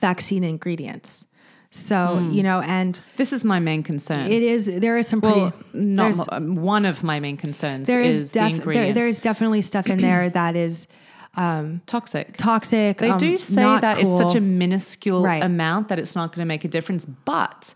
vaccine 0.00 0.44
ingredients. 0.44 1.26
So, 1.70 2.18
Hmm. 2.18 2.30
you 2.32 2.42
know, 2.42 2.60
and 2.60 3.00
This 3.16 3.32
is 3.32 3.44
my 3.44 3.58
main 3.58 3.82
concern. 3.82 4.18
it 4.30 4.42
is 4.42 4.66
there 4.66 4.96
is 4.96 5.06
some 5.08 5.20
pretty 5.20 5.40
well, 5.40 5.52
not 5.74 6.32
um, 6.32 6.56
one 6.56 6.84
of 6.86 7.02
my 7.02 7.20
main 7.20 7.36
concerns 7.36 7.86
There 7.86 8.00
is, 8.00 8.18
is 8.20 8.30
def- 8.30 8.56
the 8.64 8.72
there, 8.72 8.92
there 8.92 9.08
is 9.08 9.20
definitely 9.20 9.62
stuff 9.62 9.86
in 9.88 10.00
there 10.00 10.30
that 10.40 10.56
is 10.56 10.86
toxic. 11.86 12.36
toxic. 12.38 12.96
They 12.98 13.10
um, 13.10 13.18
do 13.18 13.36
say 13.36 13.62
that 13.62 13.98
cool. 13.98 14.18
it's 14.20 14.32
such 14.32 14.36
a 14.38 14.40
minuscule 14.40 15.22
Right. 15.22 15.42
amount 15.42 15.88
that 15.88 15.98
it's 15.98 16.14
not 16.14 16.32
going 16.34 16.40
to 16.44 16.46
make 16.48 16.64
a 16.64 16.68
difference, 16.68 17.04
but 17.04 17.74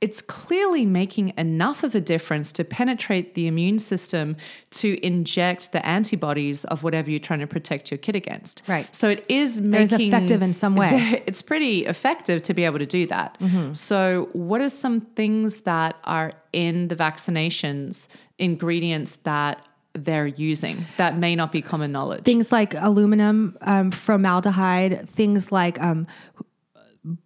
it's 0.00 0.20
clearly 0.20 0.84
making 0.84 1.32
enough 1.38 1.82
of 1.82 1.94
a 1.94 2.00
difference 2.00 2.52
to 2.52 2.64
penetrate 2.64 3.34
the 3.34 3.46
immune 3.46 3.78
system 3.78 4.36
to 4.70 5.04
inject 5.04 5.72
the 5.72 5.84
antibodies 5.86 6.64
of 6.66 6.82
whatever 6.82 7.10
you're 7.10 7.18
trying 7.18 7.40
to 7.40 7.46
protect 7.46 7.90
your 7.90 7.96
kid 7.96 8.14
against. 8.14 8.62
Right. 8.68 8.86
So 8.94 9.08
it 9.08 9.24
is 9.28 9.60
making 9.60 10.08
effective 10.08 10.42
in 10.42 10.52
some 10.52 10.76
way. 10.76 11.22
It's 11.26 11.42
pretty 11.42 11.86
effective 11.86 12.42
to 12.42 12.54
be 12.54 12.64
able 12.64 12.78
to 12.78 12.86
do 12.86 13.06
that. 13.06 13.38
Mm-hmm. 13.40 13.72
So 13.72 14.28
what 14.32 14.60
are 14.60 14.68
some 14.68 15.00
things 15.00 15.62
that 15.62 15.96
are 16.04 16.34
in 16.52 16.88
the 16.88 16.96
vaccinations 16.96 18.06
ingredients 18.38 19.16
that 19.24 19.64
they're 19.94 20.26
using 20.26 20.84
that 20.98 21.16
may 21.16 21.34
not 21.34 21.52
be 21.52 21.62
common 21.62 21.90
knowledge? 21.90 22.24
things 22.24 22.52
like 22.52 22.74
aluminum, 22.74 23.56
um, 23.62 23.90
formaldehyde, 23.90 25.08
things 25.10 25.50
like 25.50 25.80
um, 25.80 26.06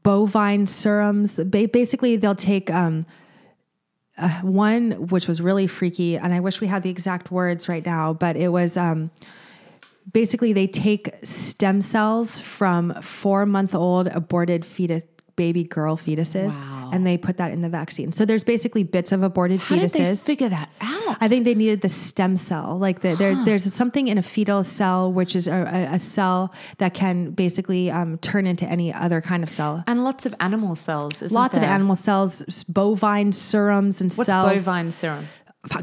bovine 0.02 0.66
serums. 0.66 1.36
Basically, 1.44 2.16
they'll 2.16 2.34
take 2.34 2.70
um, 2.70 3.06
uh, 4.18 4.28
one 4.42 5.08
which 5.08 5.26
was 5.26 5.40
really 5.40 5.66
freaky, 5.66 6.16
and 6.16 6.34
I 6.34 6.40
wish 6.40 6.60
we 6.60 6.66
had 6.66 6.82
the 6.82 6.90
exact 6.90 7.30
words 7.30 7.68
right 7.68 7.84
now, 7.84 8.12
but 8.12 8.36
it 8.36 8.48
was. 8.48 8.76
Um, 8.76 9.10
Basically, 10.12 10.52
they 10.52 10.66
take 10.66 11.14
stem 11.22 11.80
cells 11.80 12.40
from 12.40 12.94
four 13.02 13.46
month 13.46 13.74
old 13.74 14.08
aborted 14.08 14.64
fetus, 14.64 15.04
baby 15.44 15.64
girl 15.64 15.96
fetuses, 15.96 16.52
Wow. 16.64 16.90
and 16.92 17.06
they 17.08 17.16
put 17.16 17.34
that 17.38 17.50
in 17.54 17.60
the 17.66 17.68
vaccine. 17.80 18.08
So 18.12 18.22
there's 18.28 18.44
basically 18.54 18.82
bits 18.96 19.10
of 19.12 19.22
aborted 19.22 19.60
How 19.60 19.76
fetuses. 19.76 19.92
did 19.92 20.06
they 20.06 20.16
figure 20.30 20.50
that 20.50 20.68
out? 20.82 21.16
I 21.24 21.26
think 21.28 21.44
they 21.48 21.54
needed 21.54 21.80
the 21.80 21.88
stem 21.88 22.36
cell. 22.36 22.68
Like 22.86 23.00
the, 23.00 23.14
there, 23.22 23.34
there's 23.46 23.64
something 23.82 24.08
in 24.12 24.18
a 24.18 24.22
fetal 24.34 24.62
cell, 24.78 25.10
which 25.18 25.32
is 25.34 25.48
a, 25.48 25.88
a, 25.96 25.98
cell 25.98 26.52
that 26.78 26.92
can 26.92 27.30
basically 27.44 27.90
um, 27.90 28.18
turn 28.18 28.44
into 28.46 28.66
any 28.76 28.92
other 28.92 29.20
kind 29.30 29.42
of 29.42 29.48
cell. 29.58 29.82
and 29.86 30.04
lots 30.04 30.26
of 30.26 30.34
animal 30.40 30.74
cells. 30.76 31.22
Lots 31.42 31.56
of 31.56 31.62
animal 31.62 31.96
cells, 31.96 32.32
bovine 32.68 33.32
serums 33.32 34.00
and 34.02 34.12
What's 34.12 34.28
cells. 34.28 34.52
bovine 34.66 34.90
serum? 34.90 35.24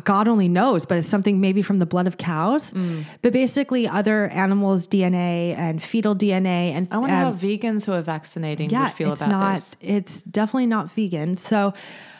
God 0.03 0.27
only 0.27 0.47
knows, 0.47 0.85
but 0.87 0.97
it's 0.97 1.07
something 1.07 1.39
maybe 1.39 1.61
from 1.61 1.77
the 1.77 1.85
blood 1.85 2.07
of 2.07 2.17
cows. 2.17 2.71
Mm. 2.71 3.05
But 3.21 3.31
basically, 3.31 3.87
other 3.87 4.27
animals' 4.29 4.87
DNA 4.87 5.55
and 5.55 5.83
fetal 5.83 6.15
DNA 6.15 6.71
and 6.71 6.87
I 6.89 6.97
wonder 6.97 7.15
um, 7.15 7.33
how 7.33 7.39
vegans 7.39 7.85
who 7.85 7.93
are 7.93 8.01
vaccinating 8.01 8.71
yeah, 8.71 8.85
would 8.85 8.93
feel 8.93 9.11
it's 9.11 9.21
about 9.21 9.31
not. 9.31 9.55
this. 9.55 9.75
It's 9.81 10.21
definitely 10.23 10.67
not 10.67 10.91
vegan. 10.91 11.37
So. 11.37 11.73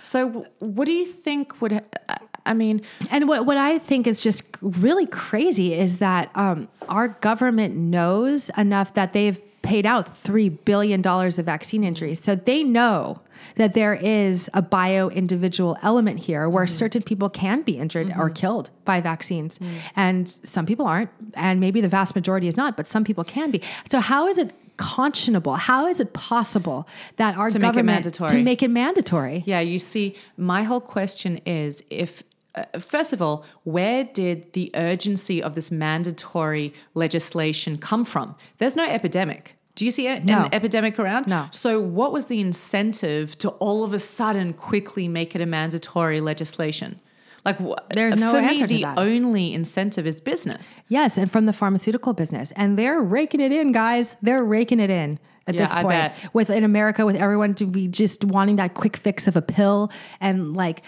So, 0.04 0.46
what 0.60 0.86
do 0.86 0.94
you 0.94 1.06
think 1.06 1.60
would? 1.62 1.74
I- 2.08 2.20
I 2.48 2.54
mean, 2.54 2.82
And 3.12 3.28
what, 3.28 3.46
what 3.46 3.58
I 3.58 3.78
think 3.78 4.08
is 4.08 4.22
just 4.22 4.42
really 4.62 5.06
crazy 5.06 5.74
is 5.74 5.98
that 5.98 6.32
um, 6.34 6.70
our 6.88 7.10
government 7.10 7.76
knows 7.76 8.50
enough 8.58 8.94
that 8.94 9.12
they've 9.12 9.38
paid 9.67 9.86
out 9.86 10.15
$3 10.15 10.57
billion 10.63 11.05
of 11.05 11.45
vaccine 11.45 11.83
injuries. 11.83 12.24
So 12.24 12.36
they 12.36 12.63
know 12.63 13.19
that 13.55 13.74
there 13.74 13.93
is 13.93 14.50
a 14.53 14.62
bio 14.62 15.09
individual 15.09 15.77
element 15.83 16.19
here 16.19 16.47
where 16.47 16.63
mm-hmm. 16.63 16.74
certain 16.74 17.01
people 17.03 17.29
can 17.29 17.63
be 17.63 17.77
injured 17.77 18.07
or 18.07 18.29
mm-hmm. 18.29 18.33
killed 18.33 18.69
by 18.86 19.01
vaccines. 19.01 19.59
Mm. 19.59 19.69
And 19.95 20.29
some 20.43 20.65
people 20.65 20.88
aren't. 20.88 21.09
And 21.33 21.59
maybe 21.59 21.81
the 21.81 21.89
vast 21.89 22.15
majority 22.15 22.47
is 22.47 22.55
not, 22.55 22.77
but 22.77 22.88
some 22.88 23.03
people 23.03 23.25
can 23.25 23.51
be. 23.51 23.62
So, 23.91 24.00
how 24.00 24.27
is 24.27 24.38
it? 24.38 24.53
Conscionable. 24.77 25.57
How 25.57 25.88
is 25.88 26.00
it 26.00 26.13
possible 26.13 26.88
that 27.15 27.36
our 27.36 27.50
To 27.50 27.57
make 27.57 27.63
it 27.63 27.74
government 27.74 28.05
mandatory. 28.05 28.29
to 28.29 28.43
make 28.43 28.62
it 28.62 28.69
mandatory? 28.69 29.43
yeah, 29.47 29.59
you 29.59 29.79
see, 29.79 30.15
my 30.38 30.63
whole 30.63 30.81
question 30.81 31.38
is 31.45 31.83
if. 31.89 32.24
Uh, 32.53 32.79
first 32.79 33.13
of 33.13 33.21
all, 33.21 33.43
where 33.65 34.03
did 34.03 34.53
the 34.53 34.71
urgency 34.75 35.41
of 35.41 35.53
this 35.55 35.69
mandatory 35.71 36.74
legislation 36.93 37.77
come 37.77 38.03
from? 38.05 38.36
There's 38.59 38.75
no 38.75 38.86
epidemic. 38.86 39.57
Do 39.77 39.86
you 39.86 39.91
see 39.91 40.07
a- 40.07 40.19
No. 40.19 40.46
an 40.46 40.50
epidemic 40.53 40.98
around? 41.00 41.27
No. 41.27 41.46
So, 41.51 41.79
what 41.79 42.12
was 42.12 42.25
the 42.25 42.41
incentive 42.41 43.38
to 43.38 43.50
all 43.65 43.84
of 43.84 43.93
a 43.93 44.00
sudden 44.00 44.53
quickly 44.53 45.07
make 45.07 45.36
it 45.36 45.41
a 45.41 45.46
mandatory 45.46 46.19
legislation? 46.19 47.00
Like, 47.46 47.60
There's 47.93 48.15
uh, 48.15 48.17
no 48.17 48.31
for 48.31 48.41
me, 48.41 48.57
to 48.57 48.67
the 48.67 48.81
that. 48.81 48.98
only 48.98 49.53
incentive 49.53 50.05
is 50.07 50.19
business. 50.19 50.81
Yes, 50.89 51.15
and 51.17 51.31
from 51.31 51.46
the 51.46 51.53
pharmaceutical 51.53 52.13
business. 52.13 52.51
And 52.55 52.77
they're 52.77 53.00
raking 53.01 53.39
it 53.39 53.51
in, 53.51 53.72
guys. 53.72 54.15
They're 54.22 54.43
raking 54.43 54.79
it 54.81 54.89
in 54.89 55.19
at 55.48 55.53
Yeah, 55.55 55.62
this 55.62 55.72
I 55.72 55.84
point. 55.84 55.93
bet. 55.93 56.15
With 56.34 56.50
in 56.50 56.63
America, 56.63 57.05
with 57.05 57.15
everyone 57.15 57.53
to 57.55 57.65
be 57.65 57.88
just 57.88 58.25
wanting 58.25 58.55
that 58.57 58.74
quick 58.74 58.98
fix 58.98 59.27
of 59.27 59.38
a 59.38 59.41
pill 59.43 59.91
and 60.19 60.55
like 60.57 60.81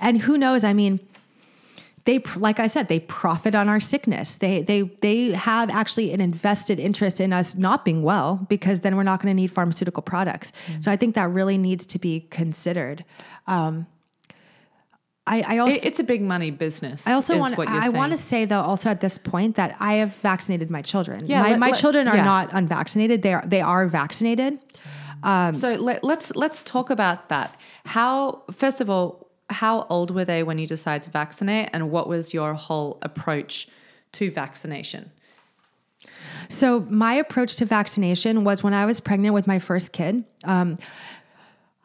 and 0.00 0.20
who 0.22 0.38
knows, 0.38 0.64
I 0.64 0.72
mean, 0.72 1.00
they 2.04 2.18
like 2.36 2.58
I 2.58 2.66
said, 2.66 2.88
they 2.88 3.00
profit 3.00 3.54
on 3.54 3.68
our 3.68 3.80
sickness. 3.80 4.36
They 4.36 4.62
they 4.62 4.82
they 5.00 5.30
have 5.32 5.70
actually 5.70 6.12
an 6.12 6.20
invested 6.20 6.80
interest 6.80 7.20
in 7.20 7.32
us 7.32 7.54
not 7.56 7.84
being 7.84 8.02
well 8.02 8.44
because 8.48 8.80
then 8.80 8.96
we're 8.96 9.04
not 9.04 9.22
going 9.22 9.34
to 9.34 9.40
need 9.40 9.52
pharmaceutical 9.52 10.02
products. 10.02 10.52
Mm. 10.66 10.84
So 10.84 10.90
I 10.90 10.96
think 10.96 11.14
that 11.14 11.30
really 11.30 11.58
needs 11.58 11.86
to 11.86 11.98
be 11.98 12.26
considered. 12.30 13.04
Um, 13.46 13.86
I, 15.24 15.44
I 15.46 15.58
also 15.58 15.76
It- 15.76 15.84
it's 15.84 16.00
a 16.00 16.04
big 16.04 16.22
money 16.22 16.50
business. 16.50 17.06
I 17.06 17.12
also 17.12 17.38
want 17.38 17.56
I 17.58 17.88
want 17.90 18.10
to 18.10 18.18
say 18.18 18.44
though 18.44 18.60
also 18.60 18.90
at 18.90 19.00
this 19.00 19.18
point 19.18 19.54
that 19.54 19.76
I 19.78 19.94
have 19.94 20.14
vaccinated 20.16 20.68
my 20.70 20.82
children. 20.82 21.26
Yeah, 21.26 21.42
my 21.42 21.50
let- 21.50 21.58
my 21.60 21.70
let- 21.70 21.80
children 21.80 22.08
are 22.08 22.16
yeah. 22.16 22.24
not 22.24 22.50
unvaccinated. 22.52 23.22
They 23.22 23.34
are 23.34 23.44
they 23.46 23.60
are 23.60 23.86
vaccinated. 23.86 24.58
So 25.24 25.74
let, 25.74 26.02
let's 26.02 26.34
let's 26.34 26.64
talk 26.64 26.90
about 26.90 27.28
that. 27.28 27.54
How 27.86 28.42
first 28.50 28.80
of 28.80 28.90
all, 28.90 29.28
how 29.52 29.86
old 29.88 30.10
were 30.10 30.24
they 30.24 30.42
when 30.42 30.58
you 30.58 30.66
decided 30.66 31.02
to 31.04 31.10
vaccinate, 31.10 31.70
and 31.72 31.90
what 31.90 32.08
was 32.08 32.34
your 32.34 32.54
whole 32.54 32.98
approach 33.02 33.68
to 34.12 34.30
vaccination? 34.30 35.10
So 36.48 36.80
my 36.90 37.14
approach 37.14 37.56
to 37.56 37.64
vaccination 37.64 38.44
was 38.44 38.62
when 38.62 38.74
I 38.74 38.86
was 38.86 39.00
pregnant 39.00 39.34
with 39.34 39.46
my 39.46 39.58
first 39.58 39.92
kid. 39.92 40.24
Um, 40.44 40.78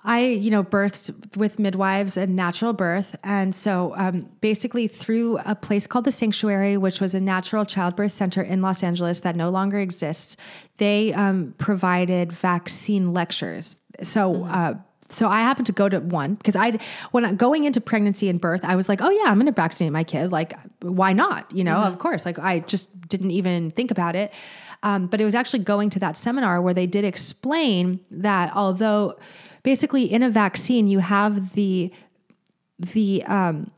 I, 0.04 0.26
you 0.26 0.52
know, 0.52 0.64
birthed 0.64 1.36
with 1.36 1.60
midwives 1.60 2.16
and 2.16 2.34
natural 2.34 2.72
birth. 2.72 3.16
And 3.24 3.54
so 3.54 3.94
um, 3.98 4.30
basically, 4.40 4.88
through 4.88 5.38
a 5.40 5.54
place 5.54 5.86
called 5.86 6.06
the 6.06 6.14
Sanctuary, 6.14 6.78
which 6.78 7.02
was 7.02 7.14
a 7.14 7.20
natural 7.20 7.66
childbirth 7.66 8.14
center 8.14 8.42
in 8.42 8.62
Los 8.62 8.84
Angeles 8.84 9.20
that 9.22 9.36
no 9.36 9.50
longer 9.50 9.80
exists, 9.80 10.38
they 10.78 11.14
um, 11.14 11.56
provided 11.58 12.32
vaccine 12.32 13.14
lectures. 13.14 13.82
So, 14.02 14.46
uh, 14.46 14.76
so 15.10 15.28
I 15.30 15.40
happened 15.40 15.68
to 15.68 15.74
go 15.74 15.88
to 15.88 16.00
one 16.00 16.36
because 16.36 16.56
I, 16.56 16.80
when 17.12 17.26
I, 17.26 17.32
going 17.34 17.64
into 17.64 17.80
pregnancy 17.80 18.30
and 18.30 18.42
birth, 18.42 18.62
I 18.64 18.76
was 18.76 18.90
like, 18.90 19.02
oh 19.02 19.10
yeah, 19.10 19.26
I'm 19.26 19.36
going 19.36 19.46
to 19.46 19.52
vaccinate 19.52 19.94
my 19.94 20.04
kid. 20.04 20.32
Like, 20.32 20.54
why 20.82 21.14
not? 21.14 21.52
You 21.52 21.64
know, 21.64 21.78
of 21.78 22.00
course. 22.00 22.26
Like, 22.26 22.40
I 22.40 22.60
just 22.60 22.90
didn't 23.08 23.32
even 23.32 23.70
think 23.70 23.92
about 23.92 24.16
it. 24.16 24.34
Um, 24.84 25.08
but 25.08 25.22
it 25.22 25.26
was 25.26 25.36
actually 25.36 25.60
going 25.60 25.90
to 25.92 26.00
that 26.00 26.18
seminar 26.18 26.62
where 26.62 26.74
they 26.74 26.86
did 26.86 27.04
explain 27.04 28.00
that 28.12 28.56
although 28.56 29.18
basically 29.64 30.04
in 30.04 30.22
a 30.22 30.30
vaccine 30.30 30.88
you 30.88 31.00
have 31.00 31.54
the 31.54 31.92
the 32.80 33.24
um, 33.24 33.72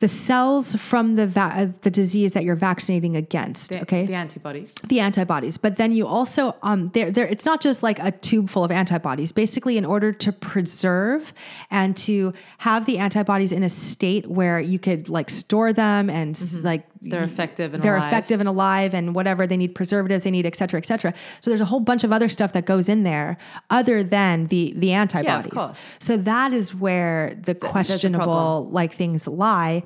the 0.00 0.08
cells 0.08 0.74
from 0.74 1.16
the 1.16 1.26
va- 1.26 1.52
uh, 1.56 1.66
the 1.82 1.90
disease 1.90 2.32
that 2.32 2.44
you're 2.44 2.54
vaccinating 2.56 3.16
against. 3.16 3.70
The, 3.70 3.80
okay, 3.82 4.04
The 4.06 4.14
antibodies. 4.14 4.74
the 4.86 5.00
antibodies 5.00 5.56
but 5.56 5.76
then 5.76 5.92
you 5.92 6.06
also 6.06 6.54
um 6.62 6.88
there 6.94 7.10
there 7.10 7.26
it's 7.26 7.44
not 7.46 7.60
just 7.60 7.82
like 7.82 7.98
a 7.98 8.10
tube 8.10 8.50
full 8.50 8.64
of 8.64 8.70
antibodies 8.70 9.32
basically 9.32 9.76
in 9.78 9.84
order 9.84 10.12
to 10.12 10.32
preserve 10.32 11.32
and 11.70 11.96
to 11.96 12.32
have 12.58 12.86
the 12.86 12.98
antibodies 12.98 13.52
in 13.52 13.62
a 13.62 13.68
state 13.68 14.26
where 14.28 14.60
you 14.60 14.78
could 14.78 15.08
like 15.08 15.30
store 15.30 15.72
them 15.72 16.10
and 16.10 16.36
s 16.36 16.58
like 16.58 16.84
They're 17.02 17.22
effective 17.22 17.74
and 17.74 17.82
they're 17.82 17.96
alive. 17.96 18.12
effective 18.12 18.40
and 18.40 18.48
alive 18.48 18.94
and 18.94 19.14
whatever 19.14 19.46
they 19.46 19.56
need 19.56 19.74
preservatives 19.74 20.24
they 20.24 20.30
need 20.30 20.46
et 20.46 20.56
cetera 20.56 20.78
et 20.78 20.86
cetera 20.86 21.12
so 21.40 21.50
there's 21.50 21.60
a 21.60 21.66
whole 21.66 21.80
bunch 21.80 22.04
of 22.04 22.12
other 22.12 22.28
stuff 22.28 22.52
that 22.52 22.64
goes 22.66 22.88
in 22.88 23.02
there 23.02 23.36
other 23.70 24.02
than 24.02 24.46
the 24.46 24.72
the 24.76 24.92
antibodies 24.92 25.52
course. 25.52 25.88
so 25.98 26.16
that 26.16 26.52
is 26.52 26.74
where 26.74 27.34
the 27.44 27.54
questionable 27.54 28.68
like 28.70 28.92
things 28.92 29.26
lie 29.26 29.82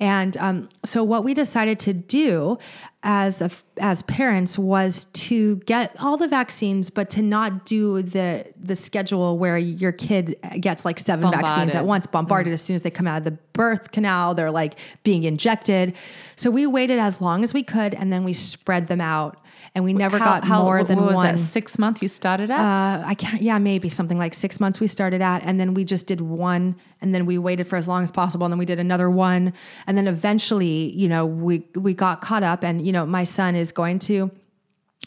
and 0.00 0.36
um, 0.36 0.68
so 0.84 1.02
what 1.02 1.24
we 1.24 1.34
decided 1.34 1.78
to 1.80 1.92
do 1.92 2.58
as 3.02 3.40
a, 3.40 3.50
as 3.78 4.02
parents 4.02 4.58
was 4.58 5.04
to 5.12 5.56
get 5.56 5.94
all 6.00 6.16
the 6.16 6.28
vaccines, 6.28 6.90
but 6.90 7.10
to 7.10 7.22
not 7.22 7.64
do 7.64 8.02
the 8.02 8.46
the 8.60 8.76
schedule 8.76 9.38
where 9.38 9.58
your 9.58 9.92
kid 9.92 10.36
gets 10.60 10.84
like 10.84 10.98
seven 10.98 11.30
vaccines 11.30 11.74
at 11.74 11.84
once, 11.84 12.06
bombarded 12.06 12.52
as 12.52 12.62
soon 12.62 12.74
as 12.74 12.82
they 12.82 12.90
come 12.90 13.06
out 13.06 13.18
of 13.18 13.24
the 13.24 13.38
birth 13.52 13.90
canal. 13.90 14.34
They're 14.34 14.50
like 14.50 14.78
being 15.02 15.24
injected. 15.24 15.94
So 16.36 16.50
we 16.50 16.66
waited 16.66 16.98
as 16.98 17.20
long 17.20 17.42
as 17.42 17.52
we 17.52 17.62
could, 17.62 17.94
and 17.94 18.12
then 18.12 18.24
we 18.24 18.32
spread 18.32 18.86
them 18.86 19.00
out. 19.00 19.40
And 19.78 19.84
we 19.84 19.92
never 19.92 20.18
got 20.18 20.44
more 20.44 20.78
what 20.78 20.88
than 20.88 21.00
was 21.00 21.14
one. 21.14 21.36
that? 21.36 21.38
Six 21.38 21.78
month 21.78 22.02
you 22.02 22.08
started 22.08 22.50
at? 22.50 22.58
Uh, 22.58 23.06
I 23.06 23.14
can't. 23.14 23.40
Yeah, 23.40 23.58
maybe 23.60 23.88
something 23.88 24.18
like 24.18 24.34
six 24.34 24.58
months. 24.58 24.80
We 24.80 24.88
started 24.88 25.22
at, 25.22 25.44
and 25.44 25.60
then 25.60 25.72
we 25.72 25.84
just 25.84 26.08
did 26.08 26.20
one, 26.20 26.74
and 27.00 27.14
then 27.14 27.26
we 27.26 27.38
waited 27.38 27.68
for 27.68 27.76
as 27.76 27.86
long 27.86 28.02
as 28.02 28.10
possible, 28.10 28.44
and 28.44 28.52
then 28.52 28.58
we 28.58 28.64
did 28.64 28.80
another 28.80 29.08
one, 29.08 29.52
and 29.86 29.96
then 29.96 30.08
eventually, 30.08 30.92
you 30.96 31.06
know, 31.06 31.24
we 31.24 31.62
we 31.76 31.94
got 31.94 32.20
caught 32.20 32.42
up, 32.42 32.64
and 32.64 32.84
you 32.84 32.92
know, 32.92 33.06
my 33.06 33.22
son 33.22 33.54
is 33.54 33.70
going 33.70 34.00
to 34.00 34.32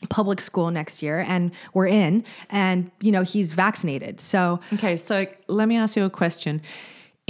public 0.07 0.39
school 0.39 0.71
next 0.71 1.03
year, 1.03 1.19
and 1.27 1.51
we're 1.73 1.87
in, 1.87 2.23
and 2.49 2.91
you 3.01 3.11
know, 3.11 3.23
he's 3.23 3.51
vaccinated, 3.51 4.21
so 4.21 4.61
Okay, 4.71 4.95
so 4.95 5.27
let 5.47 5.67
me 5.67 5.75
ask 5.75 5.97
you 5.97 6.05
a 6.05 6.09
question. 6.09 6.61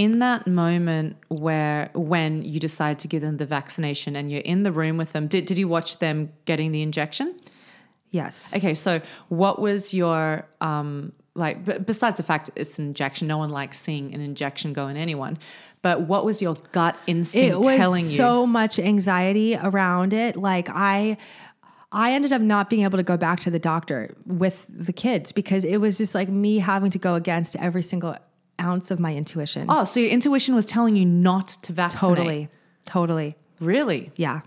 In 0.02 0.18
that 0.18 0.46
moment 0.46 1.16
where 1.28 1.90
when 1.94 2.42
you 2.52 2.58
decide 2.58 2.96
to 3.02 3.08
give 3.08 3.20
them 3.26 3.36
the 3.36 3.46
vaccination 3.46 4.10
and 4.16 4.24
you're 4.30 4.40
in 4.54 4.62
the 4.62 4.72
room 4.72 4.96
with 4.96 5.10
them, 5.12 5.24
did, 5.28 5.44
did 5.48 5.58
you 5.58 5.68
watch 5.76 5.90
them 5.98 6.16
getting 6.44 6.72
the 6.72 6.82
injection? 6.88 7.26
yes, 8.10 8.52
Okay, 8.58 8.74
so 8.74 9.00
what 9.28 9.54
was 9.66 9.94
your 9.94 10.20
um 10.60 11.12
like 11.34 11.56
b- 11.64 11.78
besides 11.78 12.16
the 12.20 12.22
fact 12.22 12.50
it's 12.56 12.78
an 12.78 12.84
injection, 12.88 13.26
no 13.26 13.38
one 13.38 13.48
likes 13.60 13.80
seeing 13.80 14.12
an 14.14 14.20
injection 14.20 14.72
go 14.74 14.84
in 14.88 14.96
anyone, 15.06 15.38
but 15.80 15.96
what 16.10 16.22
was 16.28 16.42
your 16.42 16.56
gut 16.72 16.94
instinct 17.06 17.52
it 17.54 17.56
was 17.56 17.76
telling 17.84 18.04
you? 18.04 18.16
so 18.24 18.46
much 18.46 18.78
anxiety 18.78 19.56
around 19.56 20.12
it 20.12 20.36
like 20.36 20.68
i 20.92 21.16
i 21.90 22.12
ended 22.16 22.32
up 22.36 22.42
not 22.42 22.68
being 22.70 22.82
able 22.88 22.98
to 22.98 23.08
go 23.12 23.16
back 23.16 23.38
to 23.40 23.50
the 23.50 23.58
doctor 23.72 24.14
with 24.26 24.58
the 24.86 24.92
kids 24.92 25.32
because 25.32 25.62
it 25.64 25.78
was 25.78 25.96
just 26.02 26.14
like 26.14 26.28
me 26.28 26.58
having 26.58 26.90
to 26.90 26.98
go 27.08 27.14
against 27.22 27.56
every 27.56 27.82
single 27.82 28.14
ounce 28.62 28.90
of 28.90 28.98
my 29.00 29.14
intuition 29.14 29.66
oh, 29.68 29.84
so 29.84 30.00
your 30.00 30.10
intuition 30.10 30.54
was 30.54 30.64
telling 30.66 30.94
you 30.96 31.04
not 31.04 31.48
to 31.62 31.72
vaccinate. 31.72 32.00
totally 32.16 32.48
totally 32.84 33.36
Really? 33.60 34.10
yeah 34.16 34.40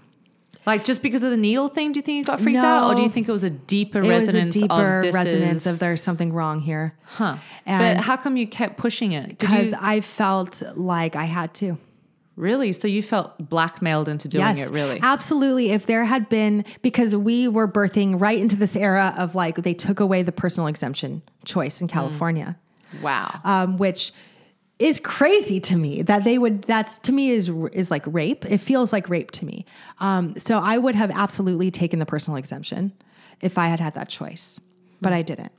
Like 0.65 0.83
just 0.83 1.01
because 1.03 1.21
of 1.23 1.29
the 1.31 1.37
needle 1.37 1.69
thing, 1.69 1.91
do 1.93 1.99
you 1.99 2.01
think 2.01 2.17
you 2.17 2.23
got 2.23 2.39
freaked 2.39 2.63
out, 2.63 2.91
or 2.91 2.95
do 2.95 3.01
you 3.03 3.09
think 3.09 3.29
it 3.29 3.31
was 3.31 3.43
a 3.43 3.49
deeper 3.49 3.99
it 3.99 4.09
resonance 4.09 4.55
was 4.55 4.63
a 4.63 4.67
deeper 4.67 4.99
of 5.01 5.13
resonance 5.13 5.65
is, 5.65 5.73
of 5.73 5.79
there's 5.79 6.01
something 6.01 6.33
wrong 6.33 6.59
here 6.59 6.95
Huh. 7.05 7.37
And- 7.65 7.97
but 7.97 8.05
how 8.05 8.17
come 8.17 8.35
you 8.37 8.47
kept 8.47 8.77
pushing 8.77 9.11
it? 9.13 9.37
Because 9.37 9.71
you 9.71 9.77
i 9.81 10.01
felt 10.01 10.61
like 10.75 11.15
i 11.15 11.25
had 11.25 11.53
to 11.55 11.77
really? 12.37 12.73
So 12.73 12.85
you 12.89 13.01
felt 13.01 13.31
blackmailed 13.49 14.09
into 14.09 14.27
doing 14.27 14.57
it, 14.57 14.69
really? 14.69 14.99
Absolutely. 15.01 15.69
If 15.71 15.85
there 15.85 16.03
had 16.03 16.27
been, 16.27 16.65
because 16.81 17.15
we 17.15 17.47
were 17.47 17.65
birthing 17.65 18.19
right 18.19 18.37
into 18.37 18.57
this 18.57 18.75
era 18.75 19.13
of 19.17 19.35
like, 19.35 19.55
they 19.63 19.73
took 19.73 20.01
away 20.01 20.21
the 20.21 20.33
personal 20.33 20.67
exemption 20.67 21.21
choice 21.45 21.77
Mm. 21.77 21.83
in 21.83 21.87
California, 21.87 22.57
Wow. 23.01 23.39
um, 23.43 23.77
which 23.77 24.11
is 24.77 24.99
crazy 24.99 25.59
to 25.61 25.75
me 25.77 26.01
that 26.01 26.23
they 26.25 26.37
would, 26.37 26.63
that's 26.63 26.97
to 26.99 27.11
me 27.11 27.29
is, 27.29 27.49
is 27.71 27.89
like 27.89 28.03
rape. 28.07 28.45
It 28.45 28.57
feels 28.57 28.91
like 28.91 29.07
rape 29.09 29.31
to 29.31 29.45
me. 29.45 29.65
Um, 29.99 30.37
so 30.37 30.59
I 30.59 30.77
would 30.77 30.95
have 30.95 31.11
absolutely 31.11 31.71
taken 31.71 31.99
the 31.99 32.05
personal 32.05 32.37
exemption 32.37 32.91
if 33.41 33.57
I 33.57 33.67
had 33.67 33.79
had 33.79 33.93
that 33.95 34.09
choice, 34.09 34.59
but 35.01 35.13
I 35.13 35.21
didn't. 35.21 35.51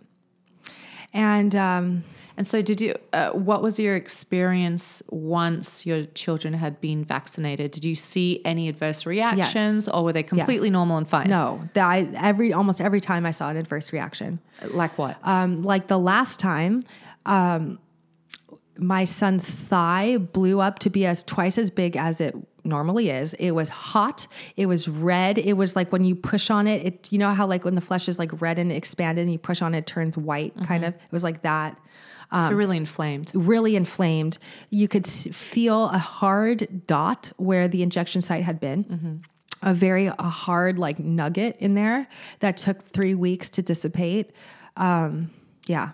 And, 1.13 1.55
um, 1.57 2.05
and 2.39 2.47
so, 2.47 2.61
did 2.61 2.83
you? 2.83 2.95
Uh, 3.15 3.31
what 3.31 3.63
was 3.63 3.79
your 3.79 3.97
experience 3.97 5.03
once 5.09 5.87
your 5.87 6.05
children 6.05 6.53
had 6.53 6.79
been 6.83 7.03
vaccinated? 7.03 7.71
Did 7.71 7.83
you 7.87 7.95
see 7.95 8.43
any 8.45 8.69
adverse 8.69 9.07
reactions, 9.07 9.89
or 9.89 10.05
were 10.05 10.13
they 10.13 10.23
completely 10.23 10.69
Yes. 10.69 10.73
normal 10.75 10.99
and 10.99 11.09
fine? 11.09 11.31
no, 11.31 11.67
that 11.73 11.87
I, 11.87 12.01
every, 12.17 12.53
almost 12.53 12.83
every 12.83 13.01
time 13.01 13.25
I 13.25 13.31
saw 13.31 13.49
an 13.49 13.57
adverse 13.57 13.91
reaction. 13.91 14.39
Like 14.63 14.99
what? 14.99 15.17
um, 15.23 15.63
like 15.63 15.87
the 15.87 15.99
last 15.99 16.39
time, 16.39 16.83
um, 17.27 17.79
my 18.79 19.05
son's 19.05 19.45
thigh 19.45 20.17
blew 20.19 20.61
up 20.61 20.79
to 20.81 20.91
be 20.91 21.07
as 21.07 21.23
twice 21.25 21.57
as 21.59 21.71
big 21.71 21.97
as 21.97 22.21
it 22.21 22.35
normally 22.65 23.09
is. 23.11 23.33
It 23.35 23.53
was 23.53 23.69
hot. 23.71 24.27
It 24.57 24.67
was 24.67 24.87
red. 24.87 25.39
It 25.39 25.55
was 25.55 25.75
like 25.77 25.93
when 25.93 26.05
you 26.05 26.15
push 26.15 26.51
on 26.51 26.67
it, 26.67 26.85
it 26.85 27.13
you 27.13 27.19
know 27.19 27.33
how 27.33 27.47
like 27.47 27.65
when 27.65 27.75
the 27.75 27.81
flesh 27.81 28.09
is 28.09 28.19
like 28.19 28.39
red 28.41 28.59
and 28.59 28.71
expanded 28.71 29.23
and 29.23 29.33
you 29.33 29.39
push 29.39 29.63
on 29.63 29.75
it, 29.75 29.79
it 29.79 29.87
turns 29.87 30.19
white 30.19 30.55
kind 30.65 30.85
of. 30.85 30.95
It 30.95 31.13
was 31.13 31.25
like 31.25 31.43
that. 31.43 31.79
so 32.33 32.51
really 32.53 32.77
inflamed. 32.77 33.31
Really 33.35 33.77
inflamed. 33.77 34.37
You 34.71 34.89
could 34.89 35.07
s- 35.07 35.29
feel 35.33 35.85
a 35.91 35.99
hard 35.99 36.87
dot 36.87 37.33
where 37.37 37.69
the 37.69 37.83
injection 37.83 38.21
site 38.21 38.43
had 38.45 38.61
been. 38.61 39.23
A 39.63 39.73
very 39.73 40.07
a 40.09 40.23
hard 40.29 40.79
like 40.79 40.99
nugget 40.99 41.57
in 41.61 41.75
there 41.75 42.09
that 42.41 42.59
took 42.59 42.83
three 42.85 43.15
weeks 43.15 43.49
to 43.51 43.63
dissipate. 43.63 44.33
Um, 44.77 45.31
yeah, 45.67 45.93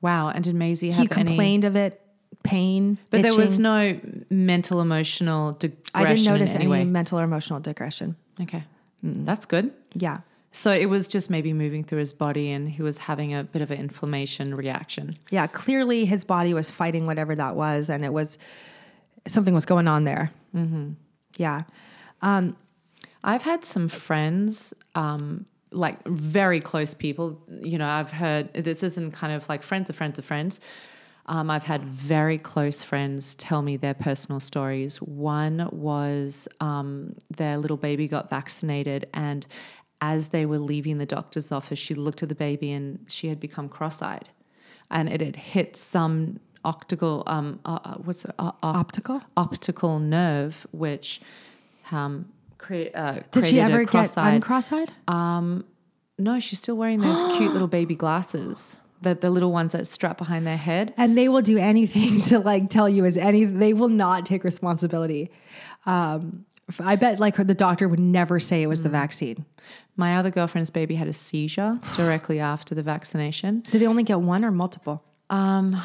Wow. 0.00 0.28
And 0.30 0.42
did 0.44 0.54
Maisie 0.54 0.88
he 0.88 0.92
have 0.92 1.12
any? 1.12 1.28
complained 1.28 1.64
of 1.64 1.76
it, 1.76 2.00
pain. 2.42 2.98
But 3.10 3.22
there 3.22 3.34
was 3.34 3.58
no 3.58 3.98
mental, 4.30 4.80
emotional 4.80 5.52
digression. 5.52 5.90
I 5.94 6.04
didn't 6.06 6.24
notice 6.24 6.52
any 6.54 6.72
any 6.72 6.84
mental 6.84 7.18
or 7.18 7.24
emotional 7.24 7.60
digression. 7.60 8.16
Okay, 8.40 8.64
that's 9.02 9.46
good. 9.46 9.72
Yeah. 9.94 10.20
So 10.52 10.72
it 10.72 10.86
was 10.86 11.06
just 11.06 11.30
maybe 11.30 11.52
moving 11.52 11.84
through 11.84 12.00
his 12.00 12.12
body, 12.12 12.50
and 12.50 12.68
he 12.68 12.82
was 12.82 12.98
having 12.98 13.34
a 13.34 13.44
bit 13.44 13.62
of 13.62 13.70
an 13.70 13.78
inflammation 13.78 14.54
reaction. 14.54 15.16
Yeah. 15.30 15.46
Clearly 15.46 16.06
his 16.06 16.24
body 16.24 16.54
was 16.54 16.70
fighting 16.70 17.06
whatever 17.06 17.36
that 17.36 17.54
was, 17.54 17.88
and 17.88 18.04
it 18.04 18.12
was 18.12 18.36
something 19.28 19.54
was 19.54 19.64
going 19.64 19.86
on 19.86 20.04
there. 20.04 20.32
Mm-hmm. 20.54 20.92
Yeah. 21.36 21.62
I've 23.22 23.42
had 23.42 23.64
some 23.64 23.88
friends, 23.88 24.72
um, 24.94 25.46
like 25.72 25.96
very 26.06 26.60
close 26.60 26.94
people. 26.94 27.40
You 27.62 27.78
know, 27.78 27.88
I've 27.88 28.10
heard 28.10 28.52
this 28.54 28.82
isn't 28.82 29.12
kind 29.12 29.32
of 29.32 29.48
like 29.48 29.62
friends 29.62 29.90
of 29.90 29.96
friends 29.96 30.18
of 30.18 30.24
friends. 30.24 30.60
Um, 31.26 31.48
I've 31.48 31.64
had 31.64 31.84
very 31.84 32.38
close 32.38 32.82
friends 32.82 33.36
tell 33.36 33.62
me 33.62 33.76
their 33.76 33.94
personal 33.94 34.40
stories. 34.40 34.96
One 35.00 35.68
was 35.70 36.48
um, 36.60 37.14
their 37.30 37.56
little 37.56 37.76
baby 37.76 38.08
got 38.08 38.28
vaccinated, 38.28 39.08
and 39.14 39.46
as 40.00 40.28
they 40.28 40.44
were 40.46 40.58
leaving 40.58 40.98
the 40.98 41.06
doctor's 41.06 41.52
office, 41.52 41.78
she 41.78 41.94
looked 41.94 42.22
at 42.22 42.28
the 42.30 42.34
baby 42.34 42.72
and 42.72 43.04
she 43.06 43.28
had 43.28 43.38
become 43.38 43.68
cross-eyed, 43.68 44.30
and 44.90 45.08
it 45.08 45.20
had 45.20 45.36
hit 45.36 45.76
some 45.76 46.40
optical 46.64 47.22
um, 47.26 47.60
uh, 47.64 47.78
uh, 47.84 47.94
what's 47.96 48.24
it, 48.24 48.34
uh, 48.38 48.48
uh, 48.48 48.52
Optical. 48.62 49.22
optical 49.36 49.98
nerve, 50.00 50.66
which 50.72 51.20
um, 51.92 52.26
create, 52.60 52.94
uh, 52.94 53.20
Did 53.32 53.46
she 53.46 53.60
ever 53.60 53.80
get 53.84 53.88
cross-eyed- 53.90 54.34
uncross-eyed? 54.34 54.92
no, 56.18 56.38
she's 56.38 56.58
still 56.58 56.76
wearing 56.76 57.00
those 57.00 57.22
cute 57.36 57.52
little 57.52 57.68
baby 57.68 57.94
glasses. 57.94 58.76
The, 59.02 59.14
the 59.14 59.30
little 59.30 59.50
ones 59.50 59.72
that 59.72 59.86
strap 59.86 60.18
behind 60.18 60.46
their 60.46 60.58
head. 60.58 60.92
and 60.98 61.16
they 61.16 61.26
will 61.30 61.40
do 61.40 61.56
anything 61.56 62.20
to 62.30 62.38
like 62.38 62.68
tell 62.68 62.86
you 62.88 63.06
as 63.06 63.16
any. 63.16 63.44
They 63.46 63.72
will 63.72 63.88
not 63.88 64.26
take 64.26 64.44
responsibility. 64.44 65.30
Um, 65.86 66.44
I 66.78 66.96
bet 66.96 67.18
like 67.18 67.36
the 67.36 67.54
doctor 67.54 67.88
would 67.88 67.98
never 67.98 68.38
say 68.38 68.62
it 68.62 68.66
was 68.66 68.82
the 68.82 68.90
Mm. 68.90 68.92
vaccine. 68.92 69.46
My 69.96 70.16
other 70.18 70.30
girlfriend's 70.30 70.68
baby 70.70 70.96
had 70.96 71.08
a 71.08 71.14
seizure 71.14 71.80
directly 71.96 72.40
after 72.40 72.74
the 72.74 72.82
vaccination. 72.82 73.60
Did 73.70 73.80
they 73.80 73.86
only 73.86 74.02
get 74.02 74.20
one 74.20 74.44
or 74.44 74.50
multiple? 74.50 75.02
Um, 75.30 75.80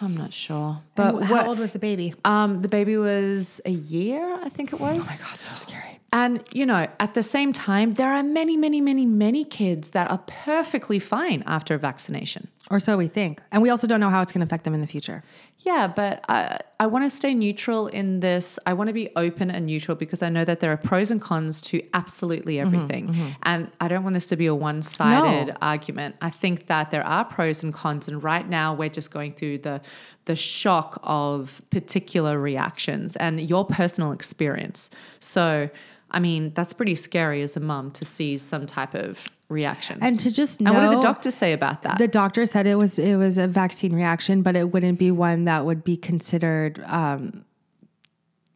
I'm 0.00 0.16
not 0.16 0.32
sure, 0.32 0.80
but 0.94 1.12
But 1.12 1.22
how 1.24 1.34
what, 1.34 1.46
old 1.46 1.58
was 1.58 1.70
the 1.70 1.78
baby? 1.78 2.14
um, 2.24 2.56
the 2.62 2.68
baby 2.68 2.96
was 2.96 3.60
a 3.64 3.70
year, 3.70 4.38
I 4.42 4.48
think 4.48 4.72
it 4.72 4.80
was. 4.80 4.96
Oh 5.00 5.04
my 5.04 5.16
God, 5.28 5.36
so 5.36 5.54
scary. 5.54 6.00
And, 6.12 6.44
you 6.52 6.64
know, 6.64 6.86
at 7.00 7.14
the 7.14 7.24
same 7.24 7.52
time, 7.52 7.92
there 7.92 8.12
are 8.12 8.22
many, 8.22 8.56
many, 8.56 8.80
many, 8.80 9.04
many 9.04 9.44
kids 9.44 9.90
that 9.90 10.08
are 10.12 10.22
perfectly 10.28 11.00
fine 11.00 11.42
after 11.44 11.74
a 11.74 11.78
vaccination. 11.78 12.46
Or 12.70 12.78
so 12.78 12.96
we 12.96 13.08
think. 13.08 13.42
And 13.50 13.62
we 13.62 13.68
also 13.68 13.86
don't 13.88 13.98
know 14.00 14.10
how 14.10 14.22
it's 14.22 14.30
going 14.32 14.40
to 14.40 14.46
affect 14.46 14.62
them 14.64 14.74
in 14.74 14.80
the 14.80 14.86
future. 14.86 15.24
Yeah, 15.58 15.88
but 15.88 16.24
I, 16.28 16.60
I 16.78 16.86
want 16.86 17.04
to 17.04 17.10
stay 17.10 17.34
neutral 17.34 17.88
in 17.88 18.20
this. 18.20 18.58
I 18.64 18.74
want 18.74 18.88
to 18.88 18.94
be 18.94 19.10
open 19.16 19.50
and 19.50 19.66
neutral 19.66 19.96
because 19.96 20.22
I 20.22 20.28
know 20.28 20.44
that 20.44 20.60
there 20.60 20.70
are 20.70 20.76
pros 20.76 21.10
and 21.10 21.20
cons 21.20 21.60
to 21.62 21.82
absolutely 21.94 22.60
everything. 22.60 23.14
And 23.42 23.70
I 23.80 23.88
don't 23.88 24.04
want 24.04 24.14
this 24.14 24.26
to 24.26 24.36
be 24.36 24.46
a 24.46 24.54
one 24.54 24.82
sided 24.82 25.48
No. 25.48 25.54
argument. 25.62 26.14
I 26.22 26.30
think 26.30 26.66
that 26.68 26.90
there 26.92 27.04
are 27.04 27.24
pros 27.24 27.64
and 27.64 27.74
cons. 27.74 28.06
And 28.08 28.22
right 28.22 28.48
now, 28.48 28.72
we're 28.74 28.88
just 28.88 29.10
going 29.10 29.32
through 29.34 29.58
the 29.58 29.80
the 30.26 30.36
shock 30.36 30.98
of 31.02 31.60
particular 31.70 32.38
reactions 32.38 33.16
and 33.16 33.40
your 33.48 33.64
personal 33.64 34.12
experience. 34.12 34.90
So, 35.20 35.68
I 36.10 36.18
mean, 36.20 36.52
that's 36.54 36.72
pretty 36.72 36.94
scary 36.94 37.42
as 37.42 37.56
a 37.56 37.60
mum 37.60 37.90
to 37.92 38.04
see 38.04 38.38
some 38.38 38.66
type 38.66 38.94
of 38.94 39.28
reaction. 39.48 39.98
And 40.00 40.18
to 40.20 40.30
just 40.32 40.60
know, 40.60 40.72
and 40.72 40.82
what 40.82 40.88
did 40.90 40.98
the 40.98 41.02
doctors 41.02 41.34
say 41.34 41.52
about 41.52 41.82
that? 41.82 41.98
the 41.98 42.08
doctor 42.08 42.46
said 42.46 42.66
it 42.66 42.76
was 42.76 42.98
it 42.98 43.16
was 43.16 43.36
a 43.36 43.46
vaccine 43.46 43.92
reaction, 43.94 44.42
but 44.42 44.56
it 44.56 44.72
wouldn't 44.72 44.98
be 44.98 45.10
one 45.10 45.44
that 45.44 45.66
would 45.66 45.84
be 45.84 45.96
considered 45.96 46.82
um, 46.86 47.44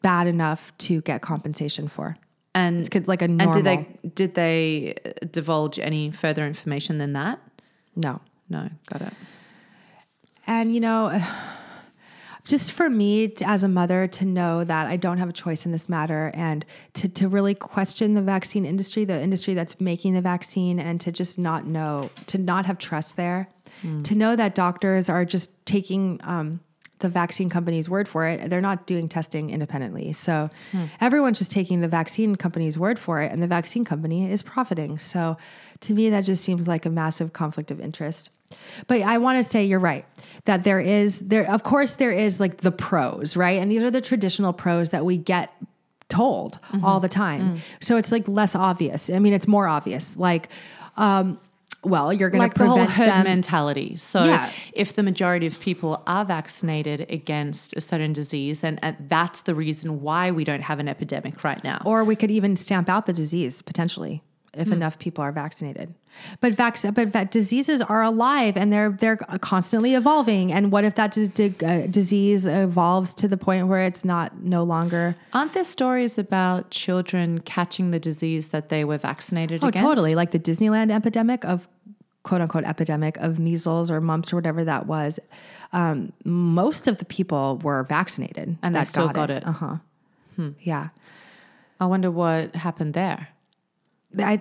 bad 0.03 0.27
enough 0.27 0.73
to 0.79 1.01
get 1.03 1.21
compensation 1.21 1.89
for. 1.89 2.17
and 2.55 2.81
It's 2.81 3.09
like 3.09 3.21
a 3.23 3.29
normal. 3.29 3.55
and 3.55 3.65
did 3.65 3.65
they 3.65 4.09
did 4.15 4.35
they 4.35 4.95
divulge 5.31 5.79
any 5.79 6.11
further 6.11 6.47
information 6.47 6.99
than 6.99 7.13
that? 7.13 7.39
no. 7.95 8.21
No, 8.51 8.67
got 8.91 9.03
it. 9.03 9.13
And 10.49 10.75
you 10.75 10.81
know, 10.81 11.23
just 12.45 12.73
for 12.73 12.89
me 12.89 13.35
as 13.45 13.63
a 13.63 13.69
mother 13.69 14.09
to 14.09 14.25
know 14.25 14.65
that 14.65 14.87
I 14.87 14.97
don't 14.97 15.19
have 15.19 15.29
a 15.29 15.35
choice 15.35 15.67
in 15.67 15.71
this 15.71 15.89
matter 15.89 16.31
and 16.33 16.65
to, 16.95 17.09
to 17.11 17.29
really 17.29 17.55
question 17.55 18.15
the 18.15 18.23
vaccine 18.23 18.65
industry, 18.65 19.05
the 19.05 19.21
industry 19.21 19.53
that's 19.53 19.79
making 19.79 20.15
the 20.15 20.23
vaccine, 20.23 20.81
and 20.81 20.99
to 21.03 21.13
just 21.13 21.39
not 21.39 21.67
know, 21.67 22.11
to 22.27 22.39
not 22.39 22.65
have 22.65 22.79
trust 22.79 23.17
there, 23.17 23.49
to 24.03 24.15
know 24.15 24.35
that 24.35 24.55
doctors 24.55 25.11
are 25.11 25.27
just 25.27 25.51
taking 25.67 26.19
um, 26.25 26.61
the 27.01 27.09
vaccine 27.11 27.51
company's 27.51 27.89
word 27.89 28.09
for 28.09 28.27
it. 28.27 28.49
They're 28.49 28.63
not 28.63 28.87
doing 28.87 29.09
testing 29.09 29.51
independently. 29.51 30.15
So 30.15 30.49
everyone's 31.01 31.39
just 31.39 31.53
taking 31.53 31.83
the 31.83 31.89
vaccine 31.89 32.35
company's 32.35 32.79
word 32.79 32.99
for 32.99 33.21
it, 33.21 33.31
and 33.31 33.43
the 33.43 33.47
vaccine 33.47 33.85
company 33.85 34.33
is 34.33 34.43
profiting. 34.43 34.99
So 34.99 35.37
to 35.81 35.93
me, 35.93 36.09
that 36.11 36.23
just 36.23 36.43
seems 36.43 36.67
like 36.67 36.87
a 36.87 36.91
massive 36.91 37.35
conflict 37.35 37.71
of 37.71 37.79
interest. 37.79 38.31
But 38.87 39.03
I 39.03 39.19
want 39.19 39.43
to 39.45 39.51
say 39.51 39.65
you're 39.65 39.79
right 39.79 40.05
that 40.45 40.65
there 40.65 40.81
is 40.81 41.19
there 41.21 41.51
of 41.51 41.63
course 41.63 41.95
there 41.97 42.13
is 42.13 42.41
like 42.41 42.59
the 42.59 42.71
pros, 42.73 43.37
right? 43.37 43.61
And 43.61 43.71
these 43.71 43.83
are 43.83 43.91
the 43.91 44.01
traditional 44.01 44.53
pros 44.53 44.91
that 44.91 45.05
we 45.05 45.17
get 45.17 45.53
told 46.09 46.59
all 46.83 47.01
the 47.01 47.09
time. 47.09 47.61
So 47.81 47.97
it's 47.97 48.11
like 48.13 48.27
less 48.29 48.55
obvious. 48.55 49.11
I 49.11 49.19
mean, 49.19 49.33
it's 49.35 49.47
more 49.49 49.67
obvious. 49.69 50.17
Like 50.17 50.49
um 50.97 51.39
well, 51.85 52.13
you're 52.13 52.29
going 52.29 52.41
like 52.41 52.55
to 52.55 52.59
the 52.59 52.67
whole 52.67 52.77
prevent 52.79 52.91
herd 52.97 53.09
them 53.09 53.25
mentality. 53.25 53.97
So 53.97 54.25
Yeah. 54.25 54.51
if 54.73 54.95
the 54.95 55.03
majority 55.05 55.47
of 55.47 55.61
people 55.61 56.03
are 56.09 56.25
vaccinated 56.25 57.07
against 57.09 57.77
a 57.77 57.81
certain 57.81 58.13
disease, 58.13 58.63
then 58.63 58.81
uh, 58.83 58.93
that's 59.09 59.43
the 59.43 59.55
reason 59.55 60.01
why 60.03 60.33
we 60.33 60.43
don't 60.43 60.63
have 60.63 60.81
an 60.81 60.89
epidemic 60.89 61.45
right 61.45 61.63
now. 61.63 61.81
or 61.85 62.03
we 62.03 62.17
could 62.17 62.33
even 62.33 62.57
stamp 62.57 62.89
out 62.89 63.07
the 63.07 63.13
disease 63.13 63.63
potentially 63.63 64.23
if 64.59 64.71
enough 64.73 64.99
people 64.99 65.23
are 65.23 65.33
vaccinated. 65.33 65.95
But 66.41 66.55
vac- 66.55 66.83
but 66.95 67.31
diseases 67.31 67.81
are 67.81 68.03
alive 68.03 68.57
and 68.57 68.73
they're 68.73 68.91
they're 68.91 69.17
constantly 69.17 69.95
evolving. 69.95 70.53
And 70.53 70.73
what 70.73 70.85
if 70.85 70.95
that 70.97 71.13
d- 71.13 71.29
d- 71.29 71.55
uh, 71.65 71.87
disease 71.87 72.45
evolves 72.47 73.15
to 73.15 73.29
the 73.29 73.37
point 73.37 73.69
where 73.69 73.83
it's 73.87 74.05
not 74.05 74.43
no 74.43 74.65
longer? 74.65 75.15
Aren't 75.33 75.53
there 75.53 75.65
stories 75.65 76.19
about 76.19 76.71
children 76.71 77.41
catching 77.41 77.93
the 77.93 78.01
disease 78.01 78.49
that 78.49 78.69
they 78.69 78.85
were 78.85 78.99
vaccinated 78.99 79.63
Oh, 79.63 79.69
against? 79.69 79.87
totally. 79.87 80.15
Like 80.17 80.33
the 80.33 80.41
Disneyland 80.41 80.91
epidemic 80.91 81.45
of 81.45 81.69
quote 82.25 82.41
unquote 82.41 82.65
epidemic 82.65 83.17
of 83.19 83.39
measles 83.39 83.91
or 83.91 84.01
mumps 84.01 84.33
or 84.33 84.37
whatever 84.37 84.65
that 84.65 84.87
was. 84.87 85.21
Um, 85.73 86.13
most 86.25 86.89
of 86.89 86.99
the 86.99 87.05
people 87.05 87.59
were 87.63 87.85
vaccinated 87.85 88.57
And 88.63 88.75
they 88.75 88.85
still 88.85 89.09
got 89.09 89.31
it. 89.31 89.47
Uh 89.47 89.53
huh. 89.53 89.77
Yeah. 90.61 90.89
I 91.81 91.87
wonder 91.87 92.11
what 92.11 92.57
happened 92.57 92.95
there. 92.95 93.29
I, 94.17 94.41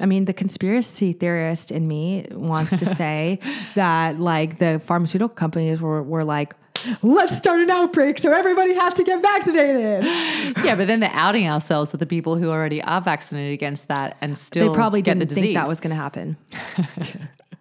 I 0.00 0.06
mean, 0.06 0.24
the 0.24 0.32
conspiracy 0.32 1.12
theorist 1.12 1.70
in 1.70 1.86
me 1.86 2.26
wants 2.30 2.70
to 2.70 2.86
say 2.94 3.38
that 3.74 4.18
like 4.18 4.58
the 4.58 4.80
pharmaceutical 4.84 5.34
companies 5.34 5.80
were, 5.80 6.02
were 6.02 6.24
like, 6.24 6.54
let's 7.02 7.36
start 7.36 7.60
an 7.60 7.70
outbreak 7.70 8.18
so 8.18 8.32
everybody 8.32 8.74
has 8.74 8.94
to 8.94 9.04
get 9.04 9.22
vaccinated. 9.22 10.04
yeah, 10.64 10.74
but 10.74 10.86
then 10.86 11.00
they're 11.00 11.10
outing 11.12 11.48
ourselves 11.48 11.92
with 11.92 12.00
the 12.00 12.06
people 12.06 12.36
who 12.36 12.50
already 12.50 12.82
are 12.82 13.00
vaccinated 13.00 13.52
against 13.52 13.88
that 13.88 14.16
and 14.20 14.36
still 14.36 14.68
They 14.68 14.74
probably 14.74 15.02
didn't 15.02 15.28
the 15.28 15.34
think 15.34 15.54
that 15.54 15.68
was 15.68 15.80
going 15.80 15.90
to 15.90 15.96
happen. 15.96 16.36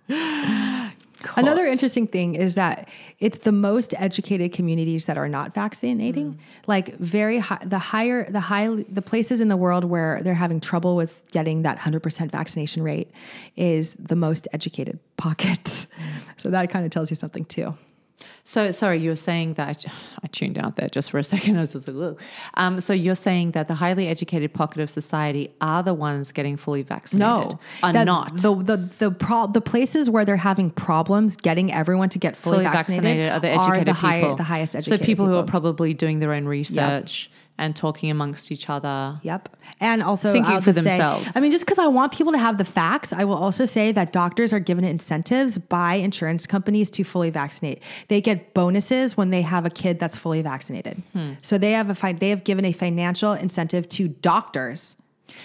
Another 1.35 1.65
interesting 1.65 2.07
thing 2.07 2.35
is 2.35 2.55
that 2.55 2.87
it's 3.19 3.39
the 3.39 3.51
most 3.51 3.93
educated 3.97 4.53
communities 4.53 5.05
that 5.05 5.17
are 5.17 5.29
not 5.29 5.53
vaccinating. 5.53 6.33
Mm. 6.33 6.37
Like 6.67 6.97
very 6.97 7.39
high, 7.39 7.61
the 7.65 7.79
higher 7.79 8.29
the 8.29 8.39
high 8.39 8.67
the 8.89 9.01
places 9.01 9.41
in 9.41 9.47
the 9.47 9.57
world 9.57 9.83
where 9.83 10.21
they're 10.23 10.33
having 10.33 10.59
trouble 10.59 10.95
with 10.95 11.19
getting 11.31 11.63
that 11.63 11.77
100% 11.79 12.31
vaccination 12.31 12.83
rate 12.83 13.11
is 13.55 13.95
the 13.95 14.15
most 14.15 14.47
educated 14.53 14.99
pocket. 15.17 15.63
Mm. 15.63 15.87
So 16.37 16.49
that 16.49 16.69
kind 16.69 16.85
of 16.85 16.91
tells 16.91 17.09
you 17.09 17.15
something 17.15 17.45
too. 17.45 17.75
So, 18.43 18.71
sorry, 18.71 18.99
you 18.99 19.09
were 19.09 19.15
saying 19.15 19.53
that 19.55 19.85
I 20.23 20.27
tuned 20.27 20.57
out 20.57 20.75
there 20.75 20.89
just 20.89 21.11
for 21.11 21.19
a 21.19 21.23
second. 21.33 21.57
I 21.57 21.61
was 21.61 21.73
just 21.73 21.87
like, 21.87 22.19
um, 22.55 22.79
so 22.79 22.93
you're 22.93 23.15
saying 23.15 23.51
that 23.51 23.67
the 23.67 23.75
highly 23.75 24.07
educated 24.07 24.53
pocket 24.53 24.81
of 24.81 24.89
society 24.89 25.51
are 25.61 25.83
the 25.83 25.93
ones 25.93 26.31
getting 26.31 26.57
fully 26.57 26.81
vaccinated? 26.81 27.19
No, 27.21 27.59
are 27.83 27.93
not. 28.05 28.37
the 28.37 28.55
the 28.55 28.89
the 28.99 29.11
pro, 29.11 29.47
the 29.47 29.61
places 29.61 30.09
where 30.09 30.25
they're 30.25 30.37
having 30.37 30.69
problems 30.69 31.35
getting 31.35 31.71
everyone 31.71 32.09
to 32.09 32.19
get 32.19 32.37
fully, 32.37 32.57
fully 32.57 32.65
vaccinated, 32.65 33.03
vaccinated 33.03 33.31
are 33.31 33.39
the 33.39 33.49
educated 33.49 33.87
the, 33.87 33.93
high, 33.93 34.21
people. 34.21 34.35
the 34.35 34.43
highest 34.43 34.75
educated. 34.75 34.85
So 34.85 34.93
educated 34.95 35.05
people, 35.05 35.27
who 35.27 35.35
are 35.35 35.43
probably 35.43 35.93
doing 35.93 36.19
their 36.19 36.33
own 36.33 36.45
research 36.45 37.29
and 37.57 37.75
talking 37.75 38.09
amongst 38.09 38.51
each 38.51 38.69
other. 38.69 39.19
Yep. 39.23 39.55
And 39.79 40.01
also 40.01 40.31
Thinking 40.31 40.51
I'll 40.51 40.61
for 40.61 40.71
just 40.71 40.79
say- 40.83 40.89
themselves. 40.89 41.31
I 41.35 41.41
mean, 41.41 41.51
just 41.51 41.63
because 41.65 41.77
I 41.77 41.87
want 41.87 42.11
people 42.11 42.31
to 42.33 42.39
have 42.39 42.57
the 42.57 42.65
facts, 42.65 43.13
I 43.13 43.23
will 43.23 43.35
also 43.35 43.65
say 43.65 43.91
that 43.91 44.11
doctors 44.11 44.51
are 44.51 44.59
given 44.59 44.83
incentives 44.83 45.57
by 45.57 45.95
insurance 45.95 46.47
companies 46.47 46.89
to 46.91 47.03
fully 47.03 47.29
vaccinate. 47.29 47.83
They 48.07 48.19
get 48.21 48.53
bonuses 48.53 49.15
when 49.15 49.29
they 49.29 49.43
have 49.43 49.65
a 49.65 49.69
kid 49.69 49.99
that's 49.99 50.17
fully 50.17 50.41
vaccinated. 50.41 51.01
Hmm. 51.13 51.33
So 51.43 51.57
they 51.57 51.71
have 51.73 51.89
a 51.89 51.95
fi- 51.95 52.13
they 52.13 52.29
have 52.29 52.43
given 52.43 52.65
a 52.65 52.71
financial 52.71 53.33
incentive 53.33 53.87
to 53.89 54.07
doctors. 54.07 54.95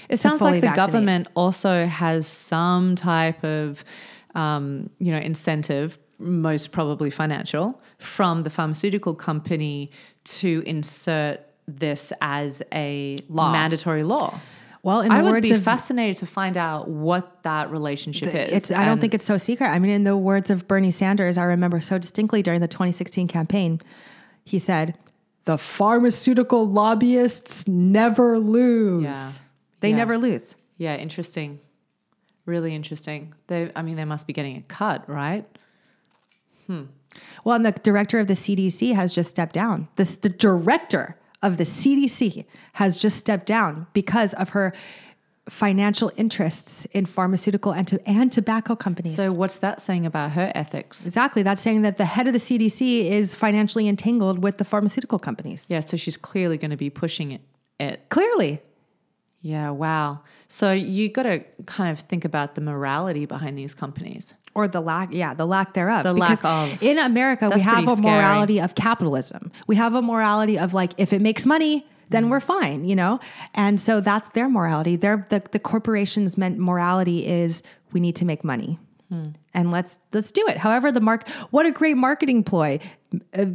It 0.08 0.18
sounds 0.18 0.40
like 0.40 0.56
the 0.56 0.60
vaccinate. 0.68 0.86
government 0.86 1.28
also 1.34 1.86
has 1.86 2.26
some 2.26 2.96
type 2.96 3.44
of, 3.44 3.84
um, 4.34 4.90
you 4.98 5.12
know, 5.12 5.18
incentive, 5.18 5.98
most 6.18 6.72
probably 6.72 7.10
financial, 7.10 7.80
from 7.98 8.40
the 8.40 8.50
pharmaceutical 8.50 9.14
company 9.14 9.90
to 10.24 10.62
insert 10.66 11.40
this 11.66 12.12
as 12.20 12.62
a 12.72 13.16
Law. 13.28 13.52
mandatory 13.52 14.02
law. 14.04 14.40
Well, 14.82 15.00
in 15.00 15.08
the 15.08 15.14
I 15.16 15.22
would 15.22 15.42
be 15.42 15.50
of 15.50 15.64
fascinated 15.64 16.18
to 16.18 16.26
find 16.26 16.56
out 16.56 16.88
what 16.88 17.42
that 17.42 17.70
relationship 17.72 18.32
is. 18.32 18.52
It's, 18.52 18.70
I 18.70 18.84
don't 18.84 19.00
think 19.00 19.14
it's 19.14 19.24
so 19.24 19.36
secret. 19.36 19.66
I 19.66 19.80
mean, 19.80 19.90
in 19.90 20.04
the 20.04 20.16
words 20.16 20.48
of 20.48 20.68
Bernie 20.68 20.92
Sanders, 20.92 21.36
I 21.36 21.42
remember 21.42 21.80
so 21.80 21.98
distinctly 21.98 22.40
during 22.40 22.60
the 22.60 22.68
2016 22.68 23.26
campaign, 23.26 23.80
he 24.44 24.60
said, 24.60 24.96
"The 25.44 25.58
pharmaceutical 25.58 26.68
lobbyists 26.68 27.66
never 27.66 28.38
lose. 28.38 29.02
Yeah. 29.04 29.32
They 29.80 29.90
Yeah. 29.90 29.96
never 29.96 30.18
lose." 30.18 30.54
Yeah, 30.78 30.94
interesting. 30.94 31.58
Really 32.44 32.72
interesting. 32.72 33.34
They, 33.48 33.72
I 33.74 33.82
mean, 33.82 33.96
they 33.96 34.04
must 34.04 34.28
be 34.28 34.32
getting 34.32 34.56
a 34.56 34.62
cut, 34.62 35.08
right? 35.08 35.44
Hmm. 36.68 36.82
Well, 37.42 37.56
and 37.56 37.66
the 37.66 37.72
director 37.72 38.20
of 38.20 38.28
the 38.28 38.34
CDC 38.36 38.94
has 38.94 39.12
just 39.12 39.30
stepped 39.30 39.54
down. 39.54 39.88
This 39.96 40.14
the 40.14 40.28
director 40.28 41.16
of 41.42 41.56
the 41.56 41.64
CDC 41.64 42.44
has 42.74 43.00
just 43.00 43.16
stepped 43.16 43.46
down 43.46 43.86
because 43.92 44.34
of 44.34 44.50
her 44.50 44.72
financial 45.48 46.10
interests 46.16 46.86
in 46.86 47.06
pharmaceutical 47.06 47.72
and, 47.72 47.86
to, 47.86 48.08
and 48.08 48.32
tobacco 48.32 48.74
companies. 48.74 49.14
So, 49.14 49.32
what's 49.32 49.58
that 49.58 49.80
saying 49.80 50.04
about 50.04 50.32
her 50.32 50.50
ethics? 50.54 51.06
exactly, 51.06 51.42
that's 51.42 51.60
saying 51.60 51.82
that 51.82 51.98
the 51.98 52.04
head 52.04 52.26
of 52.26 52.32
the 52.32 52.38
CDC 52.38 53.10
is 53.10 53.34
financially 53.34 53.88
entangled 53.88 54.40
with 54.40 54.58
the 54.58 54.64
pharmaceutical 54.64 55.18
companies. 55.18 55.66
Yeah, 55.68 55.80
so 55.80 55.96
she's 55.96 56.16
clearly 56.16 56.58
going 56.58 56.72
to 56.72 56.76
be 56.76 56.90
pushing 56.90 57.32
it. 57.32 57.42
it. 57.78 58.08
Clearly, 58.08 58.60
Yeah, 59.40 59.70
wow. 59.70 60.22
So 60.48 60.72
you 60.72 61.08
got 61.08 61.24
to 61.24 61.44
kind 61.66 61.92
of 61.92 62.00
think 62.00 62.24
about 62.24 62.56
the 62.56 62.60
morality 62.60 63.26
behind 63.26 63.56
these 63.56 63.74
companies. 63.74 64.34
Or 64.56 64.66
the 64.66 64.80
lack, 64.80 65.12
yeah, 65.12 65.34
the 65.34 65.46
lack 65.46 65.74
thereof. 65.74 66.02
The 66.02 66.14
Because 66.14 66.42
lack 66.42 66.72
of. 66.72 66.82
in 66.82 66.98
America, 66.98 67.50
we 67.54 67.60
have 67.60 67.86
a 67.86 67.96
scary. 67.96 68.16
morality 68.16 68.58
of 68.60 68.74
capitalism. 68.74 69.52
We 69.66 69.76
have 69.76 69.94
a 69.94 70.02
morality 70.02 70.58
of 70.58 70.74
like, 70.74 70.92
if 70.96 71.12
it 71.12 71.20
makes 71.20 71.44
money, 71.46 71.86
then 72.08 72.30
we're 72.30 72.40
fine, 72.40 72.84
you 72.84 72.96
know? 72.96 73.20
And 73.54 73.80
so 73.80 74.00
that's 74.00 74.28
their 74.30 74.48
morality. 74.48 74.96
Their 74.96 75.26
the, 75.28 75.42
the 75.52 75.58
corporation's 75.58 76.38
meant 76.38 76.58
morality 76.58 77.26
is 77.26 77.62
we 77.92 78.00
need 78.00 78.16
to 78.16 78.24
make 78.24 78.42
money. 78.44 78.78
And 79.54 79.70
let's 79.70 79.98
let's 80.12 80.32
do 80.32 80.44
it. 80.48 80.56
However, 80.58 80.90
the 80.90 81.00
mark 81.00 81.28
what 81.50 81.64
a 81.64 81.70
great 81.70 81.96
marketing 81.96 82.42
ploy. 82.44 82.80
Uh, 83.32 83.46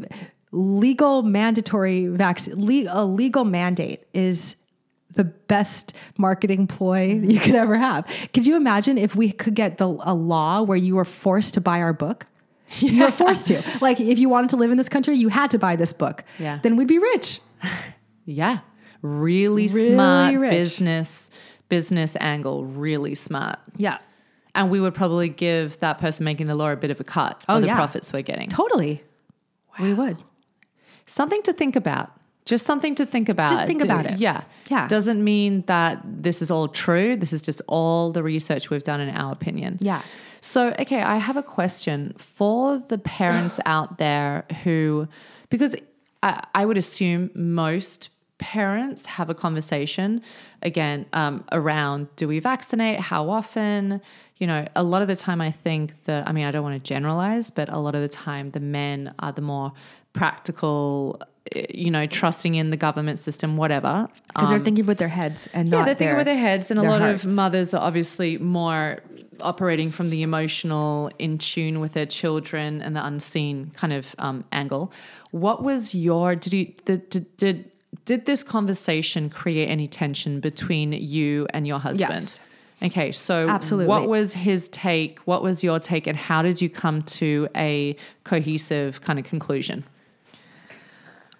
legal 0.53 1.23
mandatory 1.23 2.07
vaccine 2.07 2.53
le- 2.65 2.89
a 2.89 3.03
legal 3.05 3.43
mandate 3.45 4.03
is 4.13 4.55
the 5.13 5.23
best 5.23 5.93
marketing 6.17 6.67
ploy 6.67 7.13
you 7.23 7.39
could 7.39 7.55
ever 7.55 7.77
have. 7.77 8.05
Could 8.33 8.45
you 8.47 8.55
imagine 8.55 8.97
if 8.97 9.15
we 9.15 9.31
could 9.31 9.55
get 9.55 9.77
the 9.77 9.87
a 9.87 10.13
law 10.13 10.61
where 10.61 10.77
you 10.77 10.95
were 10.95 11.05
forced 11.05 11.53
to 11.55 11.61
buy 11.61 11.81
our 11.81 11.93
book? 11.93 12.27
You 12.79 13.03
were 13.03 13.11
forced 13.11 13.47
to. 13.47 13.61
Like 13.81 13.99
if 13.99 14.17
you 14.17 14.29
wanted 14.29 14.49
to 14.51 14.55
live 14.57 14.71
in 14.71 14.77
this 14.77 14.87
country, 14.89 15.15
you 15.15 15.27
had 15.27 15.51
to 15.51 15.59
buy 15.59 15.75
this 15.75 15.91
book. 15.91 16.23
Yeah. 16.39 16.59
Then 16.63 16.77
we'd 16.77 16.87
be 16.87 16.99
rich. 16.99 17.41
Yeah. 18.25 18.59
Really, 19.01 19.67
Really 19.67 19.93
smart 19.93 20.35
rich. 20.35 20.51
business 20.51 21.29
business 21.67 22.15
angle, 22.19 22.63
really 22.65 23.15
smart. 23.15 23.57
Yeah. 23.77 23.97
And 24.55 24.69
we 24.69 24.79
would 24.79 24.93
probably 24.93 25.29
give 25.29 25.79
that 25.79 25.97
person 25.99 26.23
making 26.25 26.47
the 26.47 26.55
law 26.55 26.69
a 26.71 26.75
bit 26.75 26.91
of 26.91 26.99
a 26.99 27.03
cut 27.03 27.43
Oh, 27.49 27.55
of 27.55 27.61
the 27.61 27.67
yeah. 27.67 27.75
profits 27.75 28.11
we're 28.13 28.21
getting. 28.21 28.49
Totally. 28.49 29.03
We 29.79 29.93
would. 29.93 30.17
Something 31.05 31.41
to 31.43 31.53
think 31.53 31.75
about. 31.75 32.11
Just 32.51 32.65
something 32.65 32.95
to 32.95 33.05
think 33.05 33.29
about. 33.29 33.49
Just 33.49 33.65
think 33.65 33.81
about 33.81 34.05
it. 34.05 34.19
Yeah. 34.19 34.43
Yeah. 34.67 34.85
Doesn't 34.89 35.23
mean 35.23 35.63
that 35.67 36.01
this 36.03 36.41
is 36.41 36.51
all 36.51 36.67
true. 36.67 37.15
This 37.15 37.31
is 37.31 37.41
just 37.41 37.61
all 37.65 38.11
the 38.11 38.21
research 38.21 38.69
we've 38.69 38.83
done 38.83 38.99
in 38.99 39.07
our 39.15 39.31
opinion. 39.31 39.77
Yeah. 39.79 40.01
So, 40.41 40.75
okay, 40.77 41.01
I 41.01 41.15
have 41.15 41.37
a 41.37 41.43
question 41.43 42.13
for 42.17 42.83
the 42.89 42.97
parents 42.97 43.61
out 43.65 43.99
there 43.99 44.43
who, 44.65 45.07
because 45.49 45.77
I, 46.21 46.43
I 46.53 46.65
would 46.65 46.77
assume 46.77 47.31
most 47.33 48.09
parents 48.37 49.05
have 49.05 49.29
a 49.29 49.33
conversation 49.33 50.21
again 50.61 51.05
um, 51.13 51.45
around 51.53 52.13
do 52.17 52.27
we 52.27 52.39
vaccinate, 52.39 52.99
how 52.99 53.29
often? 53.29 54.01
You 54.39 54.47
know, 54.47 54.67
a 54.75 54.83
lot 54.83 55.01
of 55.01 55.07
the 55.07 55.15
time 55.15 55.39
I 55.39 55.51
think 55.51 56.03
that, 56.03 56.27
I 56.27 56.33
mean, 56.33 56.45
I 56.45 56.51
don't 56.51 56.63
want 56.63 56.75
to 56.75 56.83
generalize, 56.83 57.49
but 57.49 57.69
a 57.69 57.77
lot 57.77 57.95
of 57.95 58.01
the 58.01 58.09
time 58.09 58.49
the 58.49 58.59
men 58.59 59.13
are 59.19 59.31
the 59.31 59.41
more 59.41 59.71
practical, 60.11 61.21
you 61.55 61.91
know, 61.91 62.05
trusting 62.05 62.55
in 62.55 62.69
the 62.69 62.77
government 62.77 63.19
system, 63.19 63.57
whatever. 63.57 64.07
Because 64.27 64.49
they're 64.49 64.59
thinking 64.59 64.85
with 64.85 64.97
their 64.97 65.07
heads 65.07 65.49
and 65.53 65.69
Yeah, 65.69 65.83
they're 65.83 65.95
thinking 65.95 66.07
their, 66.07 66.17
with 66.17 66.25
their 66.25 66.37
heads, 66.37 66.71
and 66.71 66.79
a 66.79 66.83
lot 66.83 67.01
hearts. 67.01 67.25
of 67.25 67.31
mothers 67.31 67.73
are 67.73 67.81
obviously 67.81 68.37
more 68.37 68.99
operating 69.41 69.91
from 69.91 70.09
the 70.09 70.21
emotional, 70.21 71.11
in 71.19 71.37
tune 71.37 71.79
with 71.79 71.93
their 71.93 72.05
children, 72.05 72.81
and 72.81 72.95
the 72.95 73.05
unseen 73.05 73.71
kind 73.75 73.91
of 73.91 74.15
um, 74.19 74.45
angle. 74.51 74.93
What 75.31 75.63
was 75.63 75.93
your 75.93 76.35
did 76.35 76.53
you 76.53 76.65
did, 76.85 77.09
did 77.09 77.37
did 77.37 77.71
did 78.05 78.25
this 78.25 78.43
conversation 78.43 79.29
create 79.29 79.67
any 79.67 79.87
tension 79.87 80.39
between 80.39 80.93
you 80.93 81.47
and 81.53 81.67
your 81.67 81.79
husband? 81.79 82.11
Yes. 82.11 82.39
Okay, 82.83 83.11
so 83.11 83.47
Absolutely. 83.47 83.87
what 83.87 84.09
was 84.09 84.33
his 84.33 84.67
take? 84.69 85.19
What 85.19 85.43
was 85.43 85.63
your 85.63 85.79
take, 85.79 86.07
and 86.07 86.17
how 86.17 86.41
did 86.41 86.61
you 86.61 86.69
come 86.69 87.03
to 87.03 87.47
a 87.55 87.95
cohesive 88.23 89.01
kind 89.01 89.19
of 89.19 89.25
conclusion? 89.25 89.83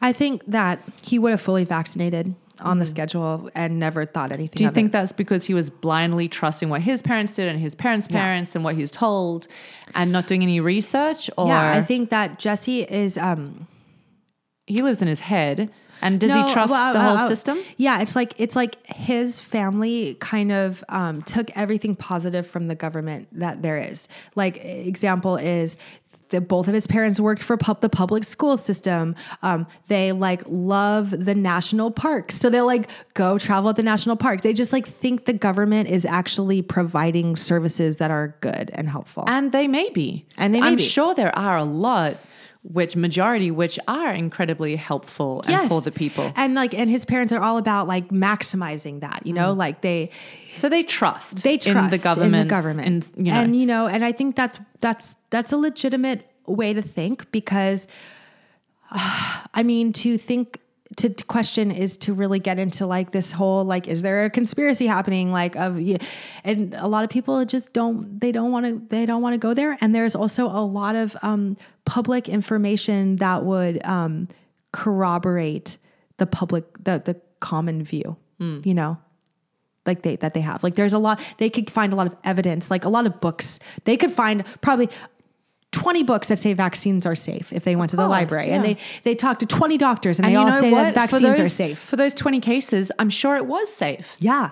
I 0.02 0.14
think 0.14 0.44
that 0.48 0.80
he 1.02 1.20
would 1.20 1.32
have 1.32 1.42
fully 1.42 1.64
vaccinated 1.64 2.36
on 2.60 2.80
the 2.80 2.86
schedule 2.86 3.50
and 3.56 3.80
never 3.80 4.06
thought 4.06 4.32
anything. 4.32 4.50
Mm-hmm. 4.50 4.58
Do 4.58 4.64
you 4.66 4.72
think 4.72 4.90
it. 4.90 4.92
that's 4.92 5.12
because 5.12 5.46
he 5.46 5.54
was 5.54 5.70
blindly 5.70 6.28
trusting 6.28 6.70
what 6.70 6.82
his 6.82 7.02
parents 7.02 7.36
did 7.36 7.48
and 7.48 7.60
his 7.60 7.76
parents' 7.76 8.08
Yeah. 8.10 8.20
parents 8.20 8.56
and 8.56 8.64
what 8.64 8.76
he 8.76 8.82
was 8.82 8.92
told 8.92 9.48
and 9.96 10.12
not 10.12 10.28
doing 10.28 10.44
any 10.44 10.60
research? 10.60 11.30
Or 11.38 11.48
Yeah, 11.48 11.72
I 11.72 11.82
think 11.82 12.10
that 12.10 12.40
Jesse 12.40 12.84
is. 12.84 13.18
um 13.18 13.68
he 14.68 14.82
lives 14.82 15.02
in 15.02 15.08
his 15.08 15.22
head. 15.22 15.70
And 16.04 16.20
does 16.20 16.32
No, 16.32 16.48
he 16.48 16.54
trust 16.54 16.72
well, 16.72 16.94
the 16.94 17.00
uh, 17.00 17.04
whole 17.04 17.18
uh, 17.26 17.28
system? 17.28 17.60
Yeah, 17.78 18.02
it's 18.02 18.16
like 18.16 18.34
it's 18.38 18.56
like 18.56 18.76
his 18.88 19.40
family 19.40 20.16
kind 20.20 20.52
of 20.52 20.84
um, 20.90 21.22
took 21.24 21.56
everything 21.56 21.96
positive 21.96 22.48
from 22.48 22.68
the 22.68 22.74
government 22.76 23.28
that 23.34 23.62
there 23.62 23.78
is. 23.78 24.08
Like 24.36 24.58
example 24.64 25.36
is 25.38 25.78
that 26.32 26.48
both 26.48 26.68
of 26.68 26.74
his 26.74 26.88
parents 26.88 27.20
worked 27.20 27.44
for 27.44 27.56
pub- 27.56 27.82
the 27.82 27.90
public 27.90 28.24
school 28.24 28.58
system. 28.58 29.16
Um, 29.42 29.68
they 29.88 30.12
like 30.12 30.42
love 30.48 31.12
the 31.12 31.36
national 31.36 31.92
parks, 31.92 32.36
so 32.36 32.50
they'll 32.50 32.66
like 32.66 32.90
go 33.14 33.38
travel 33.38 33.70
at 33.70 33.76
the 33.76 33.84
national 33.84 34.16
parks. 34.18 34.42
They 34.42 34.54
just 34.54 34.74
like 34.74 34.88
think 34.88 35.26
the 35.26 35.34
government 35.34 35.90
is 35.90 36.06
actually 36.06 36.62
providing 36.62 37.36
services 37.36 37.98
that 37.98 38.12
are 38.12 38.36
good 38.42 38.72
and 38.74 38.90
helpful. 38.90 39.24
And 39.28 39.52
they 39.52 39.68
may 39.68 39.90
be. 39.90 40.26
And 40.38 40.54
they 40.56 40.62
may 40.62 40.68
I'm 40.68 40.76
be. 40.78 40.84
sure 40.84 41.14
there 41.14 41.36
are 41.38 41.58
a 41.58 41.64
lot, 41.64 42.18
which 42.64 42.96
majority, 42.96 43.52
which 43.52 43.80
are 43.88 44.12
incredibly 44.12 44.76
helpful 44.76 45.44
and 45.48 45.70
for 45.70 45.82
the 45.82 45.92
people. 45.92 46.32
And 46.36 46.56
like, 46.56 46.74
and 46.74 46.90
his 46.90 47.06
parents 47.06 47.34
are 47.34 47.42
all 47.42 47.58
about 47.58 47.88
like 47.88 48.10
maximizing 48.10 49.02
that, 49.02 49.26
you 49.26 49.34
know, 49.34 49.54
like 49.54 49.82
they 49.82 50.12
So 50.56 50.70
they 50.70 50.84
trust. 50.84 51.44
they 51.44 51.58
trust 51.58 51.86
in 51.86 51.90
the 51.92 51.98
government. 51.98 52.36
in 52.36 52.48
the 52.48 52.50
government, 52.50 52.88
And, 53.16 53.28
you 53.28 53.34
know, 53.34 53.40
and 53.40 53.56
you 53.56 53.66
know, 53.66 53.88
and 53.88 54.04
I 54.04 54.12
think 54.12 54.36
that's 54.36 54.60
that's 54.80 55.18
that's 55.30 55.52
a 55.52 55.58
legitimate 55.58 56.28
way 56.46 56.74
to 56.74 56.82
think 56.82 57.32
because, 57.32 57.88
uh, 58.92 59.44
I 59.54 59.64
mean, 59.64 59.94
to 59.94 60.18
think 60.18 60.60
to 60.98 61.10
question 61.28 61.72
is 61.72 61.96
to 61.98 62.14
really 62.14 62.40
get 62.40 62.60
into 62.60 62.86
like 62.86 63.12
this 63.12 63.32
whole 63.32 63.64
like 63.64 63.88
is 63.88 64.02
there 64.02 64.26
a 64.26 64.30
conspiracy 64.30 64.88
happening 64.88 65.32
like 65.32 65.56
of 65.56 65.80
and 66.44 66.74
a 66.74 66.88
lot 66.88 67.06
of 67.06 67.10
people 67.10 67.46
just 67.46 67.72
don't 67.72 68.20
they 68.20 68.32
don't 68.32 68.52
want 68.52 68.66
to 68.66 68.82
they 68.90 69.06
don't 69.06 69.22
want 69.22 69.34
to 69.34 69.38
go 69.38 69.54
there 69.54 69.78
and 69.80 69.96
there's 69.96 70.16
also 70.16 70.48
a 70.48 70.60
lot 70.60 70.98
of 70.98 71.16
um 71.22 71.56
public 71.86 72.28
information 72.28 73.16
that 73.18 73.46
would 73.46 73.82
um 73.86 74.28
corroborate 74.74 75.78
the 76.18 76.26
public 76.26 76.66
the 76.84 77.02
the 77.06 77.16
common 77.40 77.84
view 77.84 78.18
you 78.66 78.74
know 78.74 78.98
like 79.86 80.04
they 80.04 80.16
that 80.18 80.34
they 80.34 80.42
have. 80.42 80.64
Like 80.64 80.76
there's 80.76 80.94
a 80.94 81.00
lot 81.00 81.22
they 81.38 81.50
could 81.50 81.70
find 81.70 81.94
a 81.94 81.96
lot 81.96 82.08
of 82.08 82.16
evidence, 82.24 82.70
like 82.70 82.86
a 82.86 82.90
lot 82.90 83.06
of 83.06 83.20
books. 83.20 83.60
They 83.86 83.98
could 83.98 84.12
find 84.12 84.44
probably 84.62 84.90
20 85.72 86.04
books 86.04 86.28
that 86.28 86.38
say 86.38 86.54
vaccines 86.54 87.06
are 87.06 87.16
safe 87.16 87.54
if 87.54 87.64
they 87.64 87.76
went 87.76 87.90
to 87.92 87.96
the 87.96 88.04
course, 88.04 88.12
library 88.12 88.50
and 88.50 88.64
they 88.64 88.78
they 89.04 89.16
talk 89.16 89.40
to 89.40 89.46
20 89.46 89.78
doctors 89.78 90.20
and, 90.20 90.28
they 90.28 90.36
all 90.36 90.52
say 90.60 90.72
what? 90.72 90.84
that 90.84 90.94
vaccines 90.94 91.40
are 91.40 91.50
safe. 91.50 91.80
For 91.80 91.96
those 91.96 92.14
20 92.14 92.40
cases, 92.42 92.92
I'm 93.00 93.10
sure 93.10 93.38
it 93.38 93.46
was 93.46 93.74
safe. 93.74 94.18
Yeah. 94.20 94.52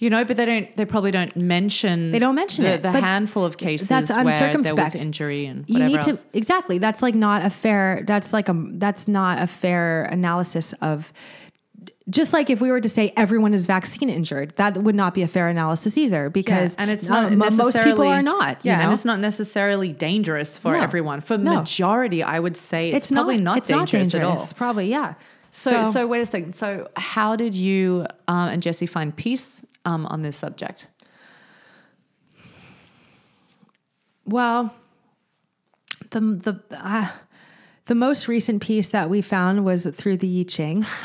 You 0.00 0.08
know, 0.08 0.24
but 0.24 0.38
they 0.38 0.46
don't. 0.46 0.76
They 0.78 0.86
probably 0.86 1.10
don't 1.10 1.36
mention. 1.36 2.10
They 2.10 2.18
don't 2.18 2.34
mention 2.34 2.64
the, 2.64 2.72
it, 2.72 2.82
The 2.82 2.90
handful 2.90 3.44
of 3.44 3.58
cases 3.58 3.86
that's 3.86 4.08
where 4.08 4.24
there 4.24 4.56
was 4.56 4.66
uncircumspect. 4.66 5.02
injury 5.02 5.44
and 5.44 5.68
You 5.68 5.78
need 5.80 6.00
to 6.00 6.18
exactly. 6.32 6.78
That's 6.78 7.02
like 7.02 7.14
not 7.14 7.44
a 7.44 7.50
fair 7.50 8.02
that's 8.06 8.32
like 8.32 8.48
a 8.48 8.54
that's 8.72 9.08
not 9.08 9.42
a 9.42 9.46
fair 9.46 10.04
analysis 10.04 10.72
of 10.80 11.12
just 12.10 12.32
like 12.32 12.50
if 12.50 12.60
we 12.60 12.70
were 12.70 12.80
to 12.80 12.88
say 12.88 13.12
everyone 13.16 13.54
is 13.54 13.66
vaccine 13.66 14.10
injured, 14.10 14.52
that 14.56 14.76
would 14.78 14.94
not 14.94 15.14
be 15.14 15.22
a 15.22 15.28
fair 15.28 15.48
analysis 15.48 15.96
either 15.96 16.28
because 16.28 16.74
and 16.76 16.90
it's 16.90 17.08
not 17.08 17.32
mo- 17.32 17.50
most 17.50 17.80
people 17.82 18.06
are 18.06 18.22
not. 18.22 18.58
Yeah, 18.64 18.72
you 18.72 18.78
know? 18.78 18.84
and 18.84 18.92
it's 18.92 19.04
not 19.04 19.20
necessarily 19.20 19.92
dangerous 19.92 20.58
for 20.58 20.72
No. 20.72 20.80
everyone. 20.80 21.20
For 21.20 21.38
No. 21.38 21.56
majority, 21.56 22.22
I 22.22 22.40
would 22.40 22.56
say 22.56 22.90
it's, 22.90 23.10
probably 23.10 23.38
not, 23.40 23.58
it's 23.58 23.68
dangerous, 23.68 24.12
not 24.12 24.18
at 24.20 24.24
all. 24.24 24.30
dangerous. 24.32 24.52
Probably, 24.52 24.90
yeah. 24.90 25.14
So, 25.52 25.82
so, 25.82 26.06
wait 26.06 26.20
a 26.20 26.26
second. 26.26 26.54
So, 26.54 26.88
how 26.96 27.34
did 27.36 27.54
you 27.54 28.06
um, 28.28 28.48
and 28.48 28.62
Jesse 28.62 28.86
find 28.86 29.14
peace 29.14 29.64
um, 29.84 30.06
on 30.06 30.22
this 30.22 30.36
subject? 30.36 30.86
Well, 34.24 34.72
the 36.10 36.20
the 36.20 36.60
uh, 36.70 37.08
the 37.86 37.94
most 37.96 38.28
recent 38.28 38.62
piece 38.62 38.88
that 38.88 39.10
we 39.10 39.22
found 39.22 39.64
was 39.64 39.86
through 39.86 40.18
the 40.18 40.40
I 40.40 40.42
Ching. 40.44 40.86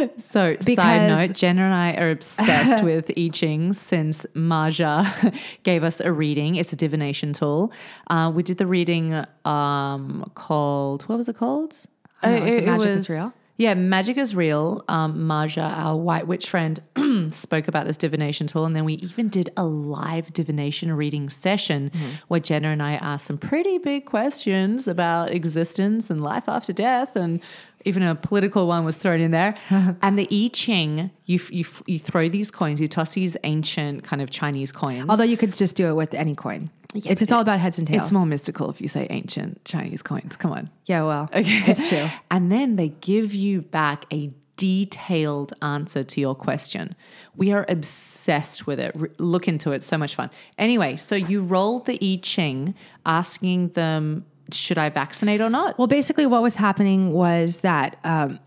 So, 0.18 0.56
side 0.60 1.08
note, 1.08 1.34
Jenna 1.36 1.62
and 1.62 1.74
I 1.74 1.92
are 1.94 2.10
obsessed 2.10 2.82
with 2.90 3.10
I 3.16 3.28
Ching 3.32 3.72
since 3.72 4.26
Maja 4.34 5.04
gave 5.62 5.82
us 5.84 6.00
a 6.00 6.12
reading. 6.12 6.56
It's 6.56 6.72
a 6.72 6.76
divination 6.76 7.32
tool. 7.32 7.72
Uh, 8.08 8.30
we 8.34 8.42
did 8.42 8.58
the 8.58 8.66
reading 8.66 9.24
um, 9.44 10.30
called, 10.34 11.02
what 11.04 11.16
was 11.18 11.28
it 11.28 11.36
called? 11.36 11.76
I 12.22 12.30
don't 12.30 12.40
know, 12.40 12.46
Uh, 12.46 12.48
is 12.50 12.58
it 12.58 12.64
Magic 12.66 12.88
is 12.88 13.08
Real? 13.10 13.32
Yeah, 13.58 13.72
Magic 13.72 14.18
is 14.18 14.34
Real. 14.34 14.84
Um, 14.86 15.26
Maja, 15.26 15.62
our 15.62 15.96
white 15.96 16.26
witch 16.26 16.50
friend, 16.50 16.78
spoke 17.30 17.68
about 17.68 17.86
this 17.86 17.96
divination 17.96 18.46
tool. 18.46 18.66
And 18.66 18.76
then 18.76 18.84
we 18.84 18.94
even 18.94 19.28
did 19.30 19.48
a 19.56 19.64
live 19.64 20.30
divination 20.34 20.92
reading 20.92 21.30
session 21.30 21.90
Mm-hmm. 21.90 22.10
where 22.28 22.40
Jenna 22.40 22.68
and 22.68 22.82
I 22.82 22.94
asked 22.96 23.24
some 23.26 23.38
pretty 23.38 23.78
big 23.78 24.04
questions 24.04 24.86
about 24.86 25.30
existence 25.30 26.10
and 26.10 26.22
life 26.22 26.48
after 26.48 26.74
death. 26.74 27.16
And 27.16 27.40
even 27.86 28.02
a 28.02 28.14
political 28.14 28.66
one 28.66 28.84
was 28.84 28.96
thrown 28.96 29.20
in 29.20 29.30
there. 29.30 29.56
and 29.70 30.18
the 30.18 30.28
I 30.30 30.48
Ching, 30.52 31.10
you, 31.24 31.40
you, 31.50 31.64
you 31.86 31.98
throw 31.98 32.28
these 32.28 32.50
coins, 32.50 32.80
you 32.80 32.88
toss 32.88 33.14
these 33.14 33.36
ancient 33.44 34.02
kind 34.04 34.20
of 34.20 34.30
Chinese 34.30 34.72
coins. 34.72 35.08
Although 35.08 35.24
you 35.24 35.36
could 35.36 35.54
just 35.54 35.76
do 35.76 35.88
it 35.88 35.94
with 35.94 36.12
any 36.14 36.34
coin. 36.34 36.70
it's 36.94 37.22
it's 37.22 37.32
all 37.32 37.40
about 37.40 37.60
heads 37.60 37.78
and 37.78 37.86
tails. 37.86 38.02
it's 38.02 38.12
more 38.12 38.26
mystical 38.26 38.68
if 38.70 38.80
you 38.80 38.88
say 38.88 39.06
ancient 39.10 39.64
Chinese 39.64 40.02
coins. 40.02 40.36
Come 40.36 40.52
on. 40.52 40.70
yeah, 40.86 41.02
well, 41.02 41.28
it's 41.34 41.88
true. 41.88 42.08
And 42.30 42.50
then 42.52 42.76
they 42.76 42.88
give 42.88 43.34
you 43.34 43.62
back 43.62 44.04
a 44.12 44.30
detailed 44.56 45.52
answer 45.60 46.02
to 46.02 46.20
your 46.20 46.34
question. 46.34 46.94
We 47.36 47.52
are 47.52 47.66
obsessed 47.68 48.66
with 48.66 48.80
it. 48.80 48.96
R- 48.98 49.10
look 49.18 49.48
into 49.48 49.72
it. 49.72 49.82
So 49.82 49.98
much 49.98 50.14
fun. 50.14 50.30
Anyway, 50.58 50.96
so 50.96 51.14
you 51.14 51.42
rolled 51.42 51.86
the 51.86 51.98
I 52.02 52.18
Ching 52.22 52.74
asking 53.04 53.68
them, 53.70 54.24
should 54.52 54.78
I 54.78 54.88
vaccinate 54.90 55.40
or 55.40 55.50
not? 55.50 55.78
Well, 55.78 55.86
basically, 55.86 56.26
what 56.26 56.42
was 56.42 56.56
happening 56.56 57.12
was 57.12 57.58
that, 57.58 57.96
um, 58.04 58.38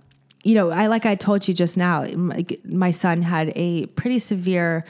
you 0.43 0.55
know, 0.55 0.69
I 0.69 0.87
like 0.87 1.05
I 1.05 1.15
told 1.15 1.47
you 1.47 1.53
just 1.53 1.77
now, 1.77 2.03
my, 2.15 2.45
my 2.63 2.91
son 2.91 3.21
had 3.21 3.51
a 3.55 3.87
pretty 3.87 4.19
severe, 4.19 4.85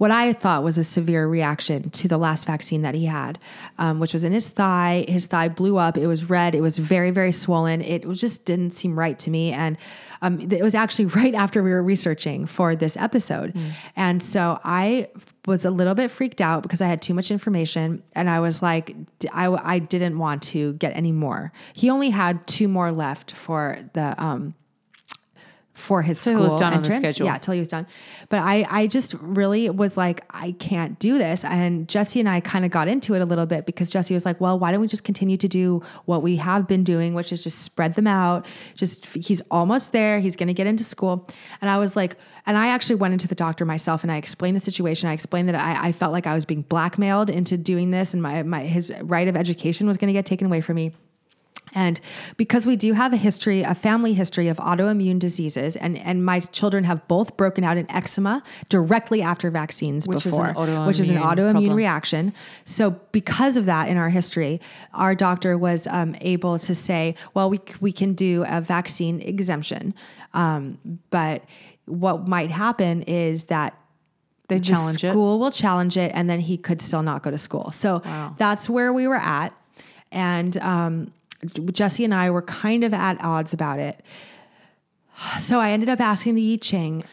what 0.00 0.10
I 0.10 0.32
thought 0.32 0.64
was 0.64 0.78
a 0.78 0.82
severe 0.82 1.26
reaction 1.26 1.90
to 1.90 2.08
the 2.08 2.16
last 2.16 2.46
vaccine 2.46 2.80
that 2.80 2.94
he 2.94 3.04
had, 3.04 3.38
um, 3.76 4.00
which 4.00 4.14
was 4.14 4.24
in 4.24 4.32
his 4.32 4.48
thigh. 4.48 5.04
His 5.06 5.26
thigh 5.26 5.48
blew 5.48 5.76
up. 5.76 5.98
It 5.98 6.06
was 6.06 6.24
red. 6.24 6.54
It 6.54 6.62
was 6.62 6.78
very, 6.78 7.10
very 7.10 7.32
swollen. 7.32 7.82
It 7.82 8.06
was 8.06 8.18
just 8.18 8.46
didn't 8.46 8.70
seem 8.70 8.98
right 8.98 9.18
to 9.18 9.28
me. 9.28 9.52
And 9.52 9.76
um, 10.22 10.40
it 10.40 10.62
was 10.62 10.74
actually 10.74 11.04
right 11.20 11.34
after 11.34 11.62
we 11.62 11.68
were 11.68 11.82
researching 11.82 12.46
for 12.46 12.74
this 12.74 12.96
episode. 12.96 13.54
And 13.94 14.22
so 14.22 14.58
I 14.64 15.08
was 15.44 15.66
a 15.66 15.70
little 15.70 15.94
bit 15.94 16.10
freaked 16.10 16.40
out 16.40 16.62
because 16.62 16.80
I 16.80 16.86
had 16.86 17.02
too 17.02 17.12
much 17.12 17.30
information 17.30 18.02
and 18.14 18.30
I 18.30 18.40
was 18.40 18.62
like, 18.62 18.96
I 19.34 19.80
didn't 19.80 20.18
want 20.18 20.42
to 20.44 20.72
get 20.74 20.96
any 20.96 21.12
more. 21.12 21.52
He 21.74 21.90
only 21.90 22.08
had 22.08 22.46
two 22.46 22.68
more 22.68 22.90
left 22.90 23.32
for 23.32 23.78
the, 23.92 24.14
um, 24.16 24.54
for 25.80 26.02
his 26.02 26.22
Till 26.22 26.32
he 26.32 26.36
school 26.36 26.44
was 26.44 26.60
done 26.60 26.74
on 26.74 26.82
the 26.82 26.90
schedule. 26.90 27.26
Yeah, 27.26 27.38
till 27.38 27.54
he 27.54 27.58
was 27.58 27.68
done. 27.68 27.86
But 28.28 28.40
I, 28.40 28.66
I 28.70 28.86
just 28.86 29.14
really 29.14 29.70
was 29.70 29.96
like, 29.96 30.22
I 30.30 30.52
can't 30.52 30.98
do 30.98 31.18
this. 31.18 31.44
And 31.44 31.88
Jesse 31.88 32.20
and 32.20 32.28
I 32.28 32.40
kind 32.40 32.64
of 32.64 32.70
got 32.70 32.86
into 32.86 33.14
it 33.14 33.22
a 33.22 33.24
little 33.24 33.46
bit 33.46 33.66
because 33.66 33.90
Jesse 33.90 34.14
was 34.14 34.24
like, 34.24 34.40
well, 34.40 34.58
why 34.58 34.70
don't 34.70 34.80
we 34.80 34.86
just 34.86 35.04
continue 35.04 35.36
to 35.38 35.48
do 35.48 35.82
what 36.04 36.22
we 36.22 36.36
have 36.36 36.68
been 36.68 36.84
doing, 36.84 37.14
which 37.14 37.32
is 37.32 37.42
just 37.42 37.60
spread 37.60 37.94
them 37.94 38.06
out. 38.06 38.46
Just 38.74 39.06
he's 39.06 39.40
almost 39.50 39.92
there. 39.92 40.20
He's 40.20 40.36
going 40.36 40.48
to 40.48 40.54
get 40.54 40.66
into 40.66 40.84
school. 40.84 41.26
And 41.60 41.70
I 41.70 41.78
was 41.78 41.96
like, 41.96 42.16
and 42.46 42.56
I 42.56 42.68
actually 42.68 42.96
went 42.96 43.12
into 43.12 43.26
the 43.26 43.34
doctor 43.34 43.64
myself 43.64 44.02
and 44.02 44.12
I 44.12 44.16
explained 44.16 44.56
the 44.56 44.60
situation. 44.60 45.08
I 45.08 45.12
explained 45.12 45.48
that 45.48 45.56
I, 45.56 45.88
I 45.88 45.92
felt 45.92 46.12
like 46.12 46.26
I 46.26 46.34
was 46.34 46.44
being 46.44 46.62
blackmailed 46.62 47.30
into 47.30 47.56
doing 47.56 47.90
this 47.90 48.12
and 48.12 48.22
my, 48.22 48.42
my 48.42 48.64
his 48.64 48.92
right 49.02 49.26
of 49.26 49.36
education 49.36 49.86
was 49.86 49.96
going 49.96 50.08
to 50.08 50.12
get 50.12 50.26
taken 50.26 50.46
away 50.46 50.60
from 50.60 50.76
me. 50.76 50.92
And 51.74 52.00
because 52.36 52.66
we 52.66 52.76
do 52.76 52.94
have 52.94 53.12
a 53.12 53.16
history, 53.16 53.62
a 53.62 53.74
family 53.74 54.12
history 54.14 54.48
of 54.48 54.56
autoimmune 54.56 55.18
diseases, 55.18 55.76
and, 55.76 55.96
and 55.98 56.24
my 56.24 56.40
children 56.40 56.84
have 56.84 57.06
both 57.08 57.36
broken 57.36 57.64
out 57.64 57.76
in 57.76 57.90
eczema 57.90 58.42
directly 58.68 59.22
after 59.22 59.50
vaccines 59.50 60.06
Which 60.08 60.26
is 60.26 60.32
before, 60.34 60.54
an 60.56 60.86
which 60.86 61.00
is 61.00 61.10
an 61.10 61.16
autoimmune 61.16 61.52
problem. 61.52 61.74
reaction. 61.74 62.32
So, 62.64 62.90
because 63.12 63.56
of 63.56 63.66
that 63.66 63.88
in 63.88 63.96
our 63.96 64.08
history, 64.10 64.60
our 64.94 65.14
doctor 65.14 65.56
was 65.56 65.86
um, 65.86 66.16
able 66.20 66.58
to 66.60 66.74
say, 66.74 67.14
well, 67.34 67.50
we, 67.50 67.60
we 67.80 67.92
can 67.92 68.14
do 68.14 68.44
a 68.48 68.60
vaccine 68.60 69.20
exemption. 69.20 69.94
Um, 70.34 70.78
but 71.10 71.44
what 71.86 72.28
might 72.28 72.50
happen 72.50 73.02
is 73.02 73.44
that 73.44 73.76
They 74.48 74.58
the 74.58 74.64
challenge 74.64 75.02
it. 75.04 75.10
school 75.10 75.38
will 75.38 75.50
challenge 75.50 75.96
it 75.96 76.12
and 76.14 76.30
then 76.30 76.40
he 76.40 76.56
could 76.56 76.80
still 76.80 77.02
not 77.02 77.22
go 77.24 77.30
to 77.32 77.38
school 77.38 77.72
so 77.72 78.00
that's 78.38 78.68
where 78.70 78.92
we 78.92 79.08
were 79.08 79.16
at 79.16 79.52
and 80.12 80.56
um, 80.58 81.12
jesse 81.72 82.04
and 82.04 82.14
i 82.14 82.30
were 82.30 82.42
kind 82.42 82.84
of 82.84 82.92
at 82.92 83.22
odds 83.22 83.52
about 83.52 83.78
it 83.78 84.02
so 85.38 85.58
i 85.58 85.70
ended 85.70 85.88
up 85.88 86.00
asking 86.00 86.34
the 86.34 86.54
I 86.54 86.56
Ching 86.56 87.04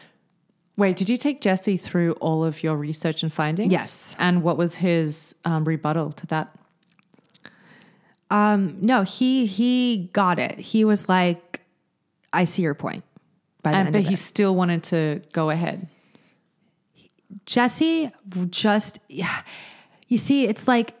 Wait, 0.76 0.96
did 0.96 1.10
you 1.10 1.16
take 1.16 1.40
Jesse 1.40 1.76
through 1.76 2.12
all 2.20 2.44
of 2.44 2.62
your 2.62 2.76
research 2.76 3.24
and 3.24 3.32
findings? 3.32 3.72
Yes. 3.72 4.14
And 4.16 4.44
what 4.44 4.56
was 4.56 4.76
his 4.76 5.34
um, 5.44 5.64
rebuttal 5.64 6.12
to 6.12 6.26
that? 6.28 6.56
no 8.80 9.02
he 9.02 9.46
he 9.46 10.08
got 10.12 10.38
it 10.38 10.58
he 10.58 10.84
was 10.84 11.08
like 11.08 11.62
i 12.32 12.44
see 12.44 12.62
your 12.62 12.74
point 12.74 13.02
by 13.62 13.72
the 13.72 13.78
And, 13.78 13.92
but 13.92 14.02
he 14.02 14.14
it. 14.14 14.18
still 14.18 14.54
wanted 14.54 14.82
to 14.84 15.22
go 15.32 15.50
ahead. 15.50 15.88
Jesse 17.44 18.10
just, 18.50 19.00
yeah. 19.08 19.42
you 20.08 20.18
see, 20.18 20.46
it's 20.46 20.66
like 20.66 20.94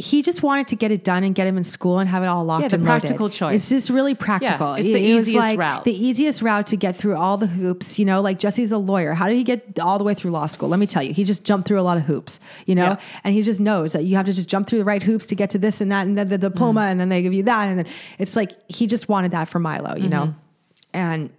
he 0.00 0.22
just 0.22 0.44
wanted 0.44 0.68
to 0.68 0.76
get 0.76 0.92
it 0.92 1.02
done 1.02 1.24
and 1.24 1.34
get 1.34 1.48
him 1.48 1.56
in 1.58 1.64
school 1.64 1.98
and 1.98 2.08
have 2.08 2.22
it 2.22 2.26
all 2.26 2.44
locked 2.44 2.62
Yeah, 2.62 2.68
the 2.68 2.76
and 2.76 2.84
loaded. 2.84 3.00
practical 3.00 3.28
choice. 3.28 3.56
It's 3.56 3.68
just 3.68 3.90
really 3.90 4.14
practical. 4.14 4.74
it's 4.74 4.86
the 4.86 4.94
It- 4.94 5.02
it 5.02 5.20
easiest 5.20 5.34
like 5.36 5.58
route. 5.58 5.82
The 5.84 6.06
easiest 6.06 6.40
route 6.40 6.68
to 6.68 6.76
get 6.76 6.96
through 6.96 7.16
all 7.16 7.36
the 7.36 7.48
hoops. 7.48 7.98
You 7.98 8.04
know, 8.04 8.20
like 8.20 8.38
Jesse's 8.38 8.70
a 8.70 8.78
lawyer. 8.78 9.14
How 9.14 9.26
did 9.26 9.36
he 9.36 9.42
get 9.42 9.78
all 9.80 9.98
the 9.98 10.04
way 10.04 10.14
through 10.14 10.30
law 10.30 10.46
school? 10.46 10.68
Let 10.68 10.78
me 10.78 10.86
tell 10.86 11.02
you, 11.02 11.12
he 11.12 11.24
just 11.24 11.42
jumped 11.44 11.66
through 11.66 11.80
a 11.80 11.82
lot 11.82 11.96
of 11.96 12.04
hoops. 12.04 12.38
You 12.66 12.76
know, 12.76 12.84
Yeah. 12.84 12.96
and 13.24 13.34
he 13.34 13.42
just 13.42 13.58
knows 13.58 13.92
that 13.92 14.04
you 14.04 14.14
have 14.14 14.26
to 14.26 14.32
just 14.32 14.48
jump 14.48 14.68
through 14.68 14.78
the 14.78 14.84
right 14.84 15.02
hoops 15.02 15.26
to 15.26 15.34
get 15.34 15.50
to 15.50 15.58
this 15.58 15.80
and 15.80 15.90
that, 15.90 16.06
and 16.06 16.16
then 16.16 16.28
the 16.28 16.38
diploma, 16.38 16.80
Mm-hmm. 16.82 16.90
and 16.90 17.00
then 17.00 17.08
they 17.08 17.20
give 17.20 17.34
you 17.34 17.42
that, 17.42 17.66
and 17.68 17.80
then 17.80 17.86
it's 18.18 18.36
like 18.36 18.52
he 18.70 18.86
just 18.86 19.08
wanted 19.08 19.32
that 19.32 19.48
for 19.48 19.58
Milo. 19.58 19.96
You 19.96 20.08
know, 20.08 20.22
Mm-hmm. 20.26 20.32
and 20.94 21.30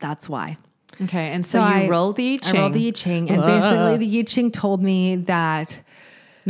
that's 0.00 0.28
why. 0.28 0.56
Okay. 1.02 1.28
And 1.28 1.46
so, 1.46 1.60
So 1.60 1.66
you 1.66 1.74
I 1.84 1.88
rolled 1.88 2.16
the 2.16 2.38
I 2.42 2.50
I 2.50 2.52
rolled 2.60 2.72
the 2.74 2.88
I 2.88 2.90
Ching, 2.90 3.30
and 3.30 3.40
basically 3.42 3.96
the 4.06 4.18
I 4.18 4.22
Ching 4.22 4.50
told 4.50 4.82
me 4.82 5.16
that 5.16 5.80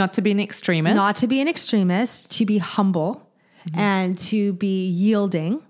Not 0.01 0.15
to 0.15 0.23
be 0.23 0.31
an 0.31 0.41
extremist. 0.41 0.97
not 0.97 1.17
to 1.17 1.27
be 1.27 1.41
an 1.41 1.49
extremist, 1.49 2.31
to 2.39 2.45
be 2.47 2.59
humble, 2.59 3.13
Mm-hmm. 3.69 3.79
and 3.79 4.19
to 4.33 4.55
be 4.55 4.89
yielding, 4.89 5.61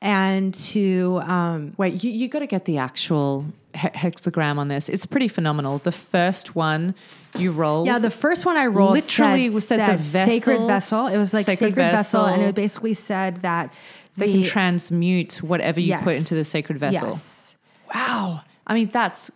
and 0.00 0.54
to 0.70 1.20
um, 1.24 1.74
Wait, 1.76 2.04
you, 2.04 2.10
you 2.12 2.28
got 2.28 2.38
to 2.38 2.46
get 2.46 2.64
the 2.64 2.78
actual 2.78 3.44
he- 3.74 3.88
hexagram 3.88 4.56
on 4.58 4.68
this. 4.68 4.88
It's 4.88 5.04
pretty 5.04 5.26
phenomenal. 5.26 5.78
The 5.78 5.90
first 5.90 6.54
one 6.54 6.94
you 7.36 7.50
rolled. 7.50 7.88
yeah. 7.88 7.98
The 7.98 8.08
first 8.10 8.46
one 8.46 8.56
I 8.56 8.66
rolled 8.66 8.92
Literally 8.92 9.48
said, 9.48 9.54
was 9.54 9.66
said 9.66 9.80
the 9.98 10.02
said 10.02 10.28
sacred 10.28 10.58
vessel- 10.58 10.68
vessel. 10.68 11.06
It 11.08 11.18
was 11.18 11.34
like 11.34 11.44
sacred 11.46 11.70
sacred, 11.74 11.90
vessel, 11.90 12.24
and 12.26 12.40
it 12.42 12.54
basically 12.54 12.94
said 12.94 13.42
that 13.42 13.72
they 14.16 14.26
the- 14.26 14.32
can 14.42 14.50
transmute 14.50 15.42
whatever 15.42 15.80
you 15.80 15.96
put 15.98 16.12
into 16.14 16.36
the 16.36 16.44
sacred 16.44 16.78
vessel. 16.78 17.08
Yes. 17.08 17.56
Wow. 17.92 18.42
I 18.64 18.74
mean, 18.74 18.90
that's 18.92 19.32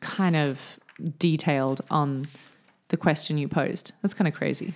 kind 0.00 0.36
of 0.36 0.78
detailed 1.18 1.82
on 1.90 2.28
the 2.92 2.96
question 2.96 3.36
you 3.38 3.48
posed. 3.48 3.90
That's 4.02 4.14
kind 4.14 4.28
of 4.28 4.34
crazy. 4.34 4.74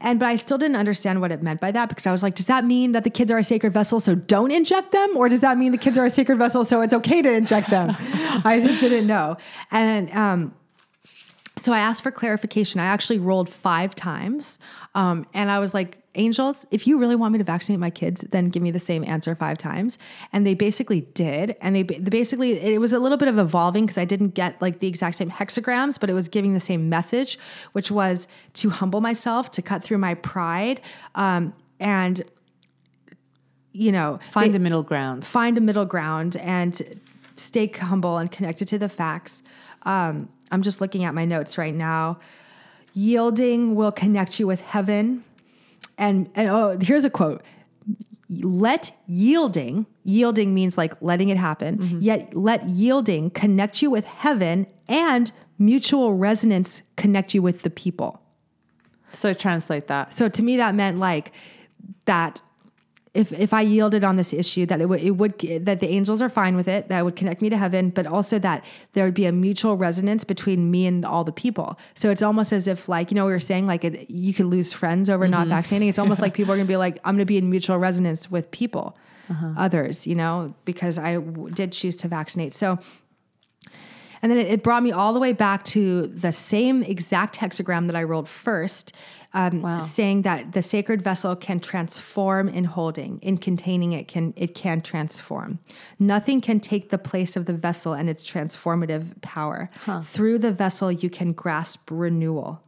And 0.00 0.20
but 0.20 0.26
I 0.26 0.36
still 0.36 0.58
didn't 0.58 0.76
understand 0.76 1.20
what 1.20 1.32
it 1.32 1.42
meant 1.42 1.60
by 1.60 1.72
that 1.72 1.88
because 1.88 2.06
I 2.06 2.12
was 2.12 2.22
like, 2.22 2.34
does 2.34 2.46
that 2.46 2.64
mean 2.64 2.92
that 2.92 3.04
the 3.04 3.10
kids 3.10 3.30
are 3.30 3.38
a 3.38 3.44
sacred 3.44 3.72
vessel, 3.72 3.98
so 4.00 4.14
don't 4.14 4.50
inject 4.50 4.92
them, 4.92 5.16
or 5.16 5.28
does 5.28 5.40
that 5.40 5.56
mean 5.56 5.72
the 5.72 5.78
kids 5.78 5.96
are 5.96 6.04
a 6.04 6.10
sacred 6.10 6.36
vessel, 6.36 6.64
so 6.64 6.82
it's 6.82 6.92
okay 6.92 7.22
to 7.22 7.32
inject 7.32 7.70
them? 7.70 7.96
I 8.44 8.60
just 8.62 8.80
didn't 8.80 9.06
know. 9.06 9.38
And 9.70 10.10
um, 10.12 10.54
so 11.56 11.72
I 11.72 11.78
asked 11.78 12.02
for 12.02 12.10
clarification. 12.10 12.80
I 12.80 12.86
actually 12.86 13.18
rolled 13.18 13.48
five 13.48 13.94
times, 13.94 14.58
um, 14.94 15.26
and 15.32 15.50
I 15.50 15.58
was 15.60 15.72
like, 15.72 15.98
angels, 16.16 16.64
if 16.70 16.86
you 16.86 16.98
really 16.98 17.16
want 17.16 17.32
me 17.32 17.38
to 17.38 17.44
vaccinate 17.44 17.80
my 17.80 17.90
kids, 17.90 18.24
then 18.30 18.48
give 18.48 18.62
me 18.62 18.70
the 18.70 18.80
same 18.80 19.04
answer 19.04 19.34
five 19.34 19.58
times. 19.58 19.98
And 20.32 20.46
they 20.46 20.54
basically 20.54 21.00
did. 21.00 21.56
And 21.60 21.74
they, 21.74 21.82
they 21.82 21.98
basically, 21.98 22.60
it 22.60 22.80
was 22.80 22.92
a 22.92 22.98
little 23.00 23.18
bit 23.18 23.26
of 23.28 23.38
evolving 23.38 23.84
because 23.84 23.98
I 23.98 24.04
didn't 24.04 24.34
get 24.34 24.60
like 24.62 24.78
the 24.78 24.86
exact 24.86 25.16
same 25.16 25.30
hexagrams, 25.30 25.98
but 25.98 26.08
it 26.08 26.12
was 26.12 26.28
giving 26.28 26.54
the 26.54 26.60
same 26.60 26.88
message, 26.88 27.38
which 27.72 27.90
was 27.90 28.28
to 28.54 28.70
humble 28.70 29.00
myself, 29.00 29.50
to 29.52 29.62
cut 29.62 29.82
through 29.82 29.98
my 29.98 30.14
pride, 30.14 30.80
um, 31.16 31.52
and, 31.80 32.22
you 33.72 33.90
know, 33.90 34.20
Find 34.30 34.54
a 34.54 34.60
middle 34.60 34.84
ground. 34.84 35.24
find 35.24 35.58
a 35.58 35.60
middle 35.60 35.84
ground 35.84 36.36
and 36.36 37.00
stay 37.34 37.66
humble 37.66 38.18
and 38.18 38.30
connected 38.30 38.68
to 38.68 38.78
the 38.78 38.88
facts. 38.88 39.42
Um, 39.82 40.28
I'm 40.54 40.62
just 40.62 40.80
looking 40.80 41.04
at 41.04 41.14
my 41.14 41.24
notes 41.24 41.58
right 41.58 41.74
now. 41.74 42.18
Yielding 42.94 43.74
will 43.74 43.92
connect 43.92 44.38
you 44.40 44.46
with 44.46 44.60
heaven. 44.60 45.24
And, 45.98 46.30
and 46.34 46.48
oh, 46.48 46.78
here's 46.80 47.04
a 47.04 47.10
quote 47.10 47.42
let 48.42 48.90
yielding, 49.06 49.86
yielding 50.04 50.54
means 50.54 50.78
like 50.78 50.94
letting 51.02 51.28
it 51.28 51.36
happen, 51.36 51.78
mm-hmm. 51.78 52.00
yet 52.00 52.34
let 52.34 52.64
yielding 52.64 53.30
connect 53.30 53.82
you 53.82 53.90
with 53.90 54.06
heaven 54.06 54.66
and 54.88 55.30
mutual 55.58 56.14
resonance 56.14 56.82
connect 56.96 57.34
you 57.34 57.42
with 57.42 57.62
the 57.62 57.70
people. 57.70 58.20
So 59.12 59.32
translate 59.34 59.86
that. 59.88 60.14
So 60.14 60.28
to 60.28 60.42
me, 60.42 60.56
that 60.56 60.74
meant 60.74 60.98
like 60.98 61.32
that. 62.06 62.40
If, 63.14 63.32
if 63.32 63.54
I 63.54 63.60
yielded 63.60 64.02
on 64.02 64.16
this 64.16 64.32
issue, 64.32 64.66
that 64.66 64.80
it 64.80 64.86
would 64.86 65.00
it 65.00 65.12
would 65.12 65.38
that 65.38 65.78
the 65.78 65.88
angels 65.88 66.20
are 66.20 66.28
fine 66.28 66.56
with 66.56 66.66
it, 66.66 66.88
that 66.88 67.04
would 67.04 67.14
connect 67.14 67.40
me 67.40 67.48
to 67.48 67.56
heaven, 67.56 67.90
but 67.90 68.06
also 68.06 68.40
that 68.40 68.64
there 68.92 69.04
would 69.04 69.14
be 69.14 69.24
a 69.24 69.32
mutual 69.32 69.76
resonance 69.76 70.24
between 70.24 70.70
me 70.70 70.86
and 70.86 71.04
all 71.04 71.22
the 71.22 71.32
people. 71.32 71.78
So 71.94 72.10
it's 72.10 72.22
almost 72.22 72.52
as 72.52 72.66
if 72.66 72.88
like 72.88 73.10
you 73.10 73.14
know 73.14 73.26
we 73.26 73.32
were 73.32 73.40
saying 73.40 73.66
like 73.66 73.84
it, 73.84 74.10
you 74.10 74.34
could 74.34 74.46
lose 74.46 74.72
friends 74.72 75.08
over 75.08 75.28
not 75.28 75.42
mm-hmm. 75.42 75.50
vaccinating. 75.50 75.88
It's 75.88 75.98
almost 75.98 76.20
like 76.26 76.34
people 76.34 76.52
are 76.52 76.56
gonna 76.56 76.66
be 76.66 76.76
like 76.76 76.98
I'm 77.04 77.14
gonna 77.14 77.24
be 77.24 77.38
in 77.38 77.48
mutual 77.48 77.78
resonance 77.78 78.30
with 78.30 78.50
people, 78.50 78.96
uh-huh. 79.30 79.54
others, 79.56 80.06
you 80.06 80.16
know, 80.16 80.54
because 80.64 80.98
I 80.98 81.14
w- 81.14 81.50
did 81.54 81.70
choose 81.70 81.94
to 81.96 82.08
vaccinate. 82.08 82.52
So 82.52 82.78
and 84.24 84.32
then 84.32 84.38
it 84.38 84.62
brought 84.62 84.82
me 84.82 84.90
all 84.90 85.12
the 85.12 85.20
way 85.20 85.34
back 85.34 85.64
to 85.64 86.06
the 86.06 86.32
same 86.32 86.82
exact 86.82 87.36
hexagram 87.36 87.88
that 87.88 87.94
I 87.94 88.04
rolled 88.04 88.26
first, 88.26 88.96
um, 89.34 89.60
Wow. 89.62 89.80
saying 89.80 90.22
that 90.22 90.52
the 90.52 90.62
sacred 90.62 91.02
vessel 91.02 91.34
can 91.36 91.60
transform 91.60 92.48
in 92.48 92.64
holding, 92.64 93.18
in 93.20 93.36
containing 93.38 93.92
it 93.92 94.06
can 94.08 94.32
it 94.36 94.54
can 94.54 94.80
transform. 94.80 95.58
Nothing 95.98 96.40
can 96.40 96.60
take 96.60 96.90
the 96.90 96.98
place 96.98 97.36
of 97.36 97.46
the 97.46 97.52
vessel 97.54 97.92
and 97.92 98.08
its 98.08 98.24
transformative 98.28 99.20
power. 99.22 99.68
Through 100.02 100.38
the 100.38 100.52
vessel, 100.52 100.90
you 100.92 101.10
can 101.10 101.32
grasp 101.32 101.90
renewal. 101.90 102.60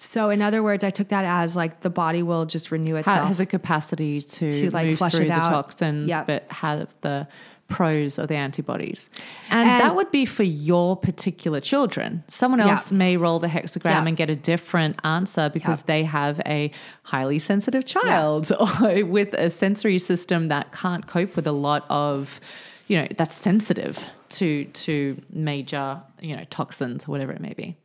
So, 0.00 0.30
in 0.30 0.42
other 0.42 0.62
words, 0.62 0.84
I 0.84 0.90
took 0.90 1.08
that 1.08 1.24
as 1.24 1.56
like 1.56 1.80
the 1.80 1.90
body 1.90 2.22
will 2.22 2.46
just 2.46 2.70
renew 2.70 2.94
itself. 2.96 3.26
has 3.26 3.40
a 3.40 3.46
capacity 3.46 4.20
to, 4.22 4.48
To, 4.50 4.70
like, 4.70 4.96
flush 4.96 5.14
through 5.14 5.24
it 5.24 5.28
the 5.28 5.34
out. 5.34 5.50
toxins, 5.50 6.04
Yep. 6.06 6.26
but 6.28 6.44
have 6.52 6.86
the 7.00 7.26
pros 7.68 8.18
of 8.18 8.28
the 8.28 8.34
antibodies. 8.34 9.10
And, 9.50 9.68
And- 9.68 9.80
that 9.82 9.94
would 9.94 10.10
be 10.10 10.24
for 10.24 10.42
your 10.42 10.96
particular 10.96 11.60
children. 11.60 12.24
Someone 12.28 12.60
Yeah. 12.60 12.70
else 12.70 12.90
may 12.90 13.16
roll 13.16 13.38
the 13.38 13.48
hexagram 13.48 13.84
Yeah. 13.90 14.06
and 14.06 14.16
get 14.16 14.30
a 14.30 14.36
different 14.36 14.98
answer 15.04 15.48
because 15.50 15.80
Yeah. 15.80 15.84
they 15.86 16.04
have 16.04 16.40
a 16.46 16.70
highly 17.04 17.38
sensitive 17.38 17.84
child 17.84 18.50
or 18.82 19.04
with 19.04 19.34
a 19.34 19.50
sensory 19.50 19.98
system 19.98 20.48
that 20.48 20.72
can't 20.72 21.06
cope 21.06 21.36
with 21.36 21.46
a 21.46 21.52
lot 21.52 21.84
of, 21.90 22.40
you 22.86 22.96
know, 23.00 23.06
that's 23.16 23.36
sensitive 23.36 24.06
to 24.30 24.64
to 24.64 25.20
major, 25.32 26.00
you 26.20 26.36
know, 26.36 26.44
toxins 26.50 27.06
or 27.06 27.12
whatever 27.12 27.32
it 27.32 27.40
may 27.40 27.54
be. 27.54 27.76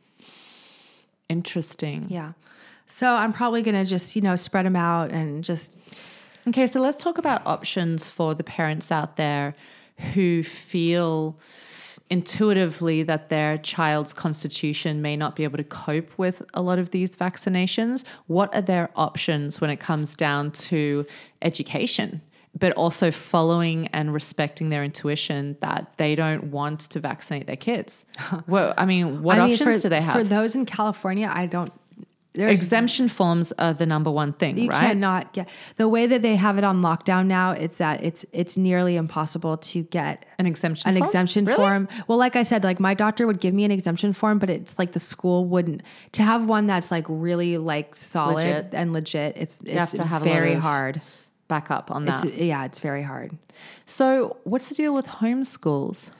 Interesting. 1.28 2.06
yeah. 2.08 2.32
So 2.86 3.14
I'm 3.14 3.32
probably 3.32 3.62
gonna 3.62 3.84
just 3.86 4.14
you 4.14 4.20
know 4.22 4.36
spread 4.36 4.66
them 4.66 4.76
out 4.76 5.10
and 5.10 5.42
just 5.42 5.78
Okay, 6.46 6.66
so 6.66 6.80
let's 6.80 6.98
talk 6.98 7.18
about 7.18 7.46
options 7.46 8.08
for 8.08 8.34
the 8.34 8.44
parents 8.44 8.92
out 8.92 9.16
there 9.16 9.54
who 10.14 10.42
feel 10.42 11.38
intuitively 12.10 13.02
that 13.02 13.30
their 13.30 13.56
child's 13.58 14.12
constitution 14.12 15.00
may 15.00 15.16
not 15.16 15.36
be 15.36 15.44
able 15.44 15.56
to 15.56 15.64
cope 15.64 16.16
with 16.18 16.42
a 16.52 16.60
lot 16.60 16.78
of 16.78 16.90
these 16.90 17.16
vaccinations. 17.16 18.04
What 18.26 18.54
are 18.54 18.60
their 18.60 18.90
options 18.94 19.60
when 19.60 19.70
it 19.70 19.80
comes 19.80 20.14
down 20.14 20.50
to 20.52 21.06
education 21.40 22.20
but 22.56 22.72
also 22.72 23.10
following 23.10 23.88
and 23.88 24.14
respecting 24.14 24.68
their 24.68 24.84
intuition 24.84 25.56
that 25.60 25.92
they 25.96 26.14
don't 26.14 26.44
want 26.44 26.80
to 26.80 27.00
vaccinate 27.00 27.46
their 27.46 27.56
kids. 27.56 28.04
well, 28.46 28.74
I 28.78 28.86
mean, 28.86 29.22
what 29.22 29.38
I 29.38 29.46
mean, 29.46 29.54
options 29.54 29.76
for, 29.76 29.82
do 29.82 29.88
they 29.88 30.00
have? 30.00 30.14
For 30.14 30.24
those 30.24 30.54
in 30.54 30.66
California, 30.66 31.30
I 31.32 31.46
don't. 31.46 31.72
There's 32.36 32.60
Exemption 32.60 33.08
forms 33.08 33.52
are 33.60 33.72
the 33.72 33.86
number 33.86 34.10
one 34.10 34.32
thing, 34.32 34.58
you 34.58 34.68
right? 34.68 34.88
cannot 34.88 35.32
get 35.32 35.48
the 35.76 35.86
way 35.88 36.06
that 36.06 36.20
they 36.22 36.34
have 36.34 36.58
it 36.58 36.64
on 36.64 36.82
lockdown 36.82 37.26
now. 37.26 37.52
It's 37.52 37.76
that 37.76 38.02
it's 38.02 38.26
it's 38.32 38.56
nearly 38.56 38.96
impossible 38.96 39.56
to 39.58 39.84
get 39.84 40.26
An 40.40 40.46
exemption 40.46 40.88
an 40.88 40.96
form? 40.96 41.06
exemption 41.06 41.44
Really? 41.44 41.56
form. 41.56 41.88
Well, 42.08 42.18
like 42.18 42.34
I 42.34 42.42
said, 42.42 42.64
like 42.64 42.80
my 42.80 42.92
doctor 42.94 43.28
would 43.28 43.38
give 43.40 43.54
me 43.54 43.64
an 43.64 43.70
exemption 43.70 44.12
form, 44.12 44.40
but 44.40 44.50
it's 44.50 44.80
like 44.80 44.92
the 44.92 44.98
school 45.00 45.44
wouldn't 45.44 45.82
to 46.12 46.24
have 46.24 46.44
one 46.44 46.66
that's 46.66 46.90
like 46.90 47.04
really 47.08 47.56
like 47.56 47.94
solid 47.94 48.34
Legit. 48.46 48.68
and 48.74 48.92
legit. 48.92 49.36
It's 49.36 49.60
it's 49.60 49.72
have 49.72 49.90
to 49.92 50.04
have 50.04 50.22
a 50.22 50.28
lot 50.28 50.34
very 50.34 50.54
hard. 50.54 51.00
Back 51.46 51.70
up 51.70 51.90
on 51.92 52.06
that. 52.06 52.24
It's, 52.24 52.36
yeah, 52.38 52.64
it's 52.64 52.80
very 52.80 53.02
hard. 53.02 53.36
so, 53.86 54.38
what's 54.42 54.70
the 54.70 54.74
deal 54.74 54.92
with 54.94 55.06
homeschools? 55.06 56.10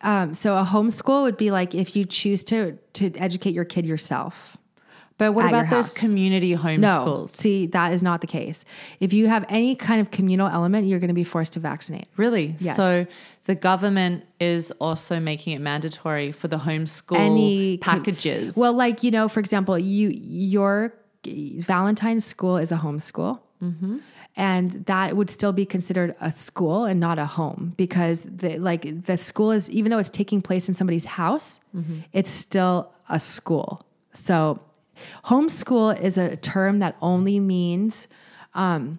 Um, 0.00 0.34
so 0.34 0.56
a 0.56 0.64
homeschool 0.64 1.22
would 1.22 1.36
be 1.36 1.50
like 1.50 1.74
if 1.74 1.94
you 1.96 2.04
choose 2.04 2.42
to 2.44 2.78
to 2.94 3.12
educate 3.16 3.54
your 3.54 3.64
kid 3.64 3.86
yourself. 3.86 4.56
But 5.18 5.32
what 5.32 5.46
At 5.46 5.48
about 5.50 5.70
those 5.70 5.94
community 5.94 6.54
No, 6.54 6.58
homeschools? 6.58 7.30
see 7.30 7.66
that 7.68 7.92
is 7.92 8.02
not 8.02 8.20
the 8.20 8.26
case. 8.26 8.64
If 9.00 9.12
you 9.12 9.28
have 9.28 9.46
any 9.48 9.74
kind 9.74 10.00
of 10.00 10.10
communal 10.10 10.48
element, 10.48 10.86
you're 10.86 10.98
going 10.98 11.08
to 11.08 11.14
be 11.14 11.24
forced 11.24 11.54
to 11.54 11.60
vaccinate. 11.60 12.06
Really? 12.16 12.56
Yes. 12.58 12.76
So 12.76 13.06
the 13.44 13.54
government 13.54 14.24
is 14.40 14.72
also 14.72 15.18
making 15.18 15.54
it 15.54 15.60
mandatory 15.60 16.32
for 16.32 16.48
the 16.48 16.58
homeschool 16.58 17.16
Any 17.16 17.78
com- 17.78 17.98
packages. 17.98 18.56
Well, 18.56 18.74
like 18.74 19.02
you 19.02 19.10
know, 19.10 19.28
for 19.28 19.40
example, 19.40 19.78
you 19.78 20.10
your 20.14 20.92
Valentine's 21.24 22.24
school 22.24 22.56
is 22.56 22.70
a 22.70 22.76
homeschool. 22.76 23.40
Mm-hmm. 23.62 23.98
And 24.38 24.72
that 24.84 25.16
would 25.16 25.30
still 25.30 25.54
be 25.54 25.64
considered 25.64 26.14
a 26.20 26.30
school 26.30 26.84
and 26.84 27.00
not 27.00 27.18
a 27.18 27.24
home 27.24 27.72
because 27.78 28.20
the 28.20 28.58
like 28.58 29.06
the 29.06 29.16
school 29.16 29.50
is 29.50 29.70
even 29.70 29.90
though 29.90 29.98
it's 29.98 30.10
taking 30.10 30.42
place 30.42 30.68
in 30.68 30.74
somebody's 30.74 31.06
house, 31.06 31.60
mm-hmm. 31.74 32.00
it's 32.12 32.28
still 32.28 32.92
a 33.08 33.18
school. 33.18 33.86
So 34.12 34.60
homeschool 35.26 36.00
is 36.00 36.18
a 36.18 36.36
term 36.36 36.78
that 36.80 36.96
only 37.00 37.38
means 37.40 38.08
um, 38.54 38.98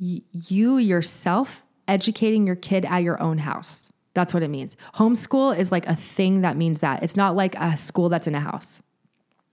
y- 0.00 0.22
you 0.48 0.78
yourself 0.78 1.62
educating 1.88 2.46
your 2.46 2.56
kid 2.56 2.84
at 2.84 3.02
your 3.02 3.20
own 3.22 3.38
house. 3.38 3.92
That's 4.14 4.32
what 4.32 4.42
it 4.42 4.48
means. 4.48 4.76
Homeschool 4.94 5.56
is 5.58 5.70
like 5.70 5.86
a 5.86 5.94
thing 5.96 6.40
that 6.40 6.56
means 6.56 6.80
that. 6.80 7.02
It's 7.02 7.16
not 7.16 7.36
like 7.36 7.54
a 7.56 7.76
school 7.76 8.08
that's 8.08 8.26
in 8.26 8.34
a 8.34 8.40
house. 8.40 8.82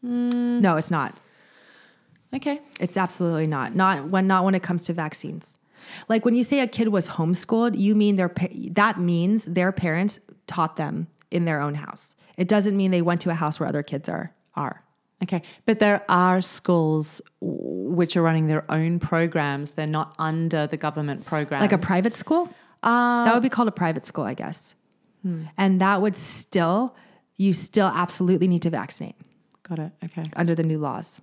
No, 0.02 0.76
it's 0.78 0.92
not. 0.92 1.18
okay. 2.36 2.60
It's 2.80 2.98
absolutely 2.98 3.48
not. 3.48 3.74
Not 3.76 4.10
when 4.10 4.28
not 4.28 4.44
when 4.44 4.56
it 4.56 4.64
comes 4.64 4.84
to 4.86 4.94
vaccines. 4.94 5.58
Like 6.10 6.26
when 6.26 6.36
you 6.36 6.44
say 6.44 6.60
a 6.60 6.68
kid 6.68 6.90
was 6.90 7.10
homeschooled, 7.10 7.78
you 7.78 7.96
mean 7.96 8.16
their 8.16 8.30
pa- 8.30 8.48
that 8.72 9.00
means 9.00 9.46
their 9.46 9.72
parents 9.72 10.20
taught 10.48 10.76
them 10.78 11.08
in 11.32 11.46
their 11.46 11.62
own 11.62 11.76
house. 11.76 12.16
It 12.38 12.48
doesn't 12.48 12.76
mean 12.76 12.92
they 12.92 13.02
went 13.02 13.22
to 13.22 13.30
a 13.30 13.36
house 13.36 13.60
where 13.60 13.70
other 13.70 13.84
kids 13.84 14.08
are 14.10 14.34
are. 14.56 14.83
Okay. 15.24 15.42
But 15.66 15.80
there 15.80 16.04
are 16.10 16.42
schools 16.42 17.22
which 17.42 18.16
are 18.18 18.22
running 18.22 18.48
their 18.48 18.70
own 18.70 19.00
programs. 19.00 19.72
They're 19.72 19.88
not 19.88 20.16
under 20.20 20.68
the 20.68 20.78
government 20.78 21.26
program. 21.26 21.62
Like 21.62 21.72
a 21.72 21.78
private 21.78 22.14
school? 22.14 22.50
Uh, 22.84 23.24
that 23.26 23.34
would 23.34 23.44
be 23.44 23.50
called 23.50 23.70
a 23.70 23.72
private 23.72 24.06
school, 24.06 24.26
I 24.26 24.34
guess. 24.34 24.76
And 25.58 25.80
that 25.80 26.02
would 26.02 26.18
still 26.18 26.94
you 27.38 27.54
still 27.54 27.88
absolutely 27.88 28.48
need 28.48 28.62
to 28.64 28.70
vaccinate 28.70 29.16
Got 29.64 29.80
it. 29.80 29.92
Okay. 30.04 30.24
under 30.36 30.56
the 30.56 30.64
new 30.64 30.78
laws. 30.78 31.22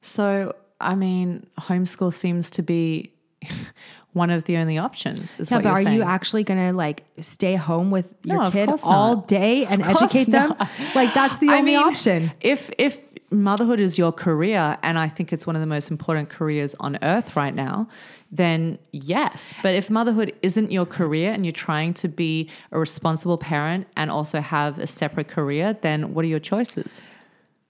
So, 0.00 0.54
I 0.80 0.94
mean, 0.94 1.46
homeschool 1.58 2.12
seems 2.12 2.50
to 2.50 2.62
be 2.62 3.12
one 4.12 4.30
of 4.30 4.44
the 4.44 4.56
only 4.56 4.78
options. 4.78 5.38
Yeah, 5.50 5.58
but 5.58 5.66
are 5.66 5.82
saying. 5.82 5.96
you 5.96 6.02
actually 6.02 6.44
gonna 6.44 6.72
like 6.72 7.04
stay 7.20 7.56
home 7.56 7.90
with 7.90 8.14
your 8.24 8.44
No, 8.44 8.50
kid 8.50 8.70
all 8.84 9.16
day 9.16 9.66
and 9.66 9.82
educate 9.82 10.30
them? 10.30 10.54
Like 10.94 11.12
that's 11.14 11.38
the 11.38 11.50
I 11.50 11.58
only 11.58 11.76
mean, 11.76 11.86
option. 11.86 12.32
If 12.40 12.70
if 12.78 13.00
motherhood 13.34 13.80
is 13.80 13.98
your 13.98 14.12
career, 14.12 14.78
and 14.82 14.98
I 14.98 15.08
think 15.08 15.32
it's 15.32 15.46
one 15.46 15.56
of 15.56 15.60
the 15.60 15.66
most 15.66 15.90
important 15.90 16.28
careers 16.28 16.74
on 16.80 16.98
earth 17.02 17.36
right 17.36 17.54
now, 17.54 17.88
then 18.30 18.78
yes. 18.92 19.54
But 19.62 19.74
if 19.74 19.90
motherhood 19.90 20.32
isn't 20.42 20.72
your 20.72 20.86
career 20.86 21.32
and 21.32 21.44
you're 21.44 21.52
trying 21.52 21.94
to 21.94 22.08
be 22.08 22.50
a 22.72 22.78
responsible 22.78 23.38
parent 23.38 23.86
and 23.96 24.10
also 24.10 24.40
have 24.40 24.78
a 24.78 24.86
separate 24.86 25.28
career, 25.28 25.76
then 25.80 26.14
what 26.14 26.24
are 26.24 26.28
your 26.28 26.40
choices? 26.40 27.00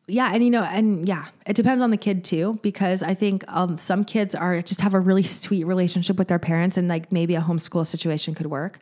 Yeah, 0.06 0.30
and 0.34 0.44
you 0.44 0.50
know, 0.50 0.64
and 0.64 1.08
yeah, 1.08 1.26
it 1.46 1.56
depends 1.56 1.82
on 1.82 1.90
the 1.90 1.96
kid 1.96 2.24
too, 2.24 2.58
because 2.62 3.02
I 3.02 3.14
think 3.14 3.42
um, 3.48 3.78
some 3.78 4.04
kids 4.04 4.34
are 4.34 4.60
just 4.60 4.82
have 4.82 4.92
a 4.92 5.00
really 5.00 5.22
sweet 5.22 5.64
relationship 5.64 6.18
with 6.18 6.28
their 6.28 6.38
parents, 6.38 6.76
and 6.76 6.88
like 6.88 7.10
maybe 7.10 7.34
a 7.34 7.40
homeschool 7.40 7.86
situation 7.86 8.34
could 8.34 8.46
work. 8.46 8.80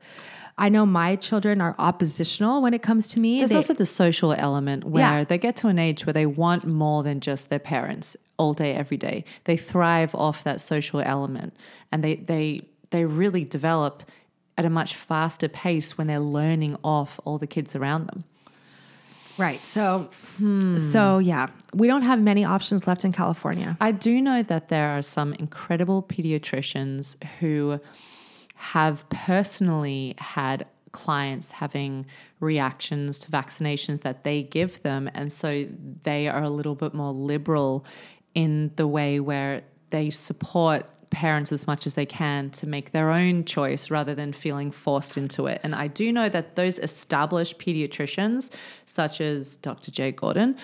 I 0.59 0.69
know 0.69 0.85
my 0.87 1.17
children 1.17 1.61
are 1.61 1.75
oppositional 1.79 2.63
when 2.63 2.75
it 2.75 2.83
comes 2.83 3.07
to 3.09 3.21
me. 3.21 3.39
There's 3.39 3.51
They- 3.51 3.57
also 3.57 3.75
the 3.75 3.87
social 3.87 4.33
element 4.33 4.85
where 4.85 5.19
Yeah. 5.19 5.25
they 5.25 5.39
get 5.39 5.57
to 5.57 5.69
an 5.69 5.79
age 5.79 6.05
where 6.07 6.13
they 6.13 6.27
want 6.27 6.67
more 6.67 7.03
than 7.03 7.21
just 7.21 7.49
their 7.49 7.59
parents 7.59 8.17
all 8.39 8.53
day, 8.55 8.75
every 8.75 8.97
day. 8.97 9.25
They 9.45 9.57
thrive 9.57 10.15
off 10.15 10.45
that 10.45 10.61
social 10.61 11.01
element 11.01 11.55
and 11.91 12.03
they 12.05 12.17
they 12.17 12.61
they 12.91 13.05
really 13.07 13.45
develop 13.45 14.03
at 14.59 14.65
a 14.67 14.71
much 14.71 14.95
faster 14.95 15.49
pace 15.49 15.97
when 15.97 16.07
they're 16.07 16.21
learning 16.21 16.77
off 16.85 17.19
all 17.25 17.39
the 17.39 17.47
kids 17.47 17.75
around 17.75 18.07
them. 18.09 18.21
right. 19.39 19.65
So, 19.65 20.11
so 20.93 21.19
yeah, 21.19 21.47
we 21.73 21.87
don't 21.87 22.03
have 22.03 22.21
many 22.21 22.45
options 22.45 22.87
left 22.87 23.03
in 23.05 23.13
California. 23.13 23.79
I 23.81 23.91
do 23.93 24.21
know 24.21 24.43
that 24.43 24.69
there 24.69 24.89
are 24.91 25.01
some 25.03 25.33
incredible 25.35 26.03
pediatricians 26.03 27.17
who 27.41 27.81
have 28.63 29.09
personally 29.09 30.15
had 30.19 30.65
clients 30.93 31.51
having 31.51 32.07
reactions 32.39 33.19
to 33.19 33.29
vaccinations 33.29 34.03
that 34.03 34.23
they 34.23 34.45
give 34.45 34.81
them. 34.83 35.11
And 35.15 35.33
so 35.33 35.67
they 36.05 36.29
are 36.29 36.45
a 36.45 36.49
little 36.49 36.77
bit 36.77 36.95
more 36.95 37.11
liberal 37.11 37.85
in 38.37 38.71
the 38.77 38.87
way 38.87 39.19
where 39.19 39.63
they 39.91 40.11
support 40.11 40.89
parents 41.11 41.51
as 41.51 41.67
much 41.67 41.87
as 41.87 41.95
they 41.95 42.07
can 42.07 42.51
to 42.51 42.69
make 42.69 42.93
their 42.93 43.11
own 43.11 43.45
choice 43.45 43.91
rather 43.91 44.15
than 44.15 44.33
feeling 44.33 44.71
forced 44.71 45.17
into 45.17 45.47
it. 45.47 45.61
And 45.65 45.75
I 45.75 45.89
do 45.89 46.13
know 46.13 46.29
that 46.29 46.55
those 46.55 46.79
established 46.79 47.59
pediatricians, 47.59 48.51
such 48.87 49.21
as 49.21 49.57
Dr. 49.57 49.91
Jay 49.91 50.13
Gordon, 50.13 50.57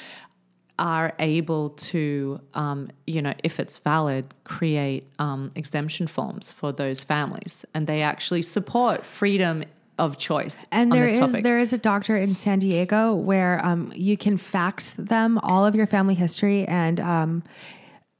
are 0.78 1.12
able 1.18 1.70
to, 1.70 2.40
um, 2.54 2.90
you 3.06 3.20
know, 3.20 3.34
if 3.42 3.58
it's 3.58 3.78
valid, 3.78 4.32
create 4.44 5.08
um, 5.18 5.50
exemption 5.54 6.06
forms 6.06 6.52
for 6.52 6.72
those 6.72 7.02
families, 7.02 7.64
and 7.74 7.86
they 7.86 8.02
actually 8.02 8.42
support 8.42 9.04
freedom 9.04 9.64
of 9.98 10.16
choice. 10.16 10.64
And 10.70 10.92
on 10.92 10.98
there 10.98 11.06
is 11.06 11.18
topic. 11.18 11.42
there 11.42 11.58
is 11.58 11.72
a 11.72 11.78
doctor 11.78 12.16
in 12.16 12.36
San 12.36 12.60
Diego 12.60 13.14
where 13.14 13.64
um, 13.64 13.92
you 13.94 14.16
can 14.16 14.38
fax 14.38 14.94
them 14.94 15.38
all 15.42 15.66
of 15.66 15.74
your 15.74 15.86
family 15.86 16.14
history 16.14 16.66
and 16.66 17.00
um, 17.00 17.42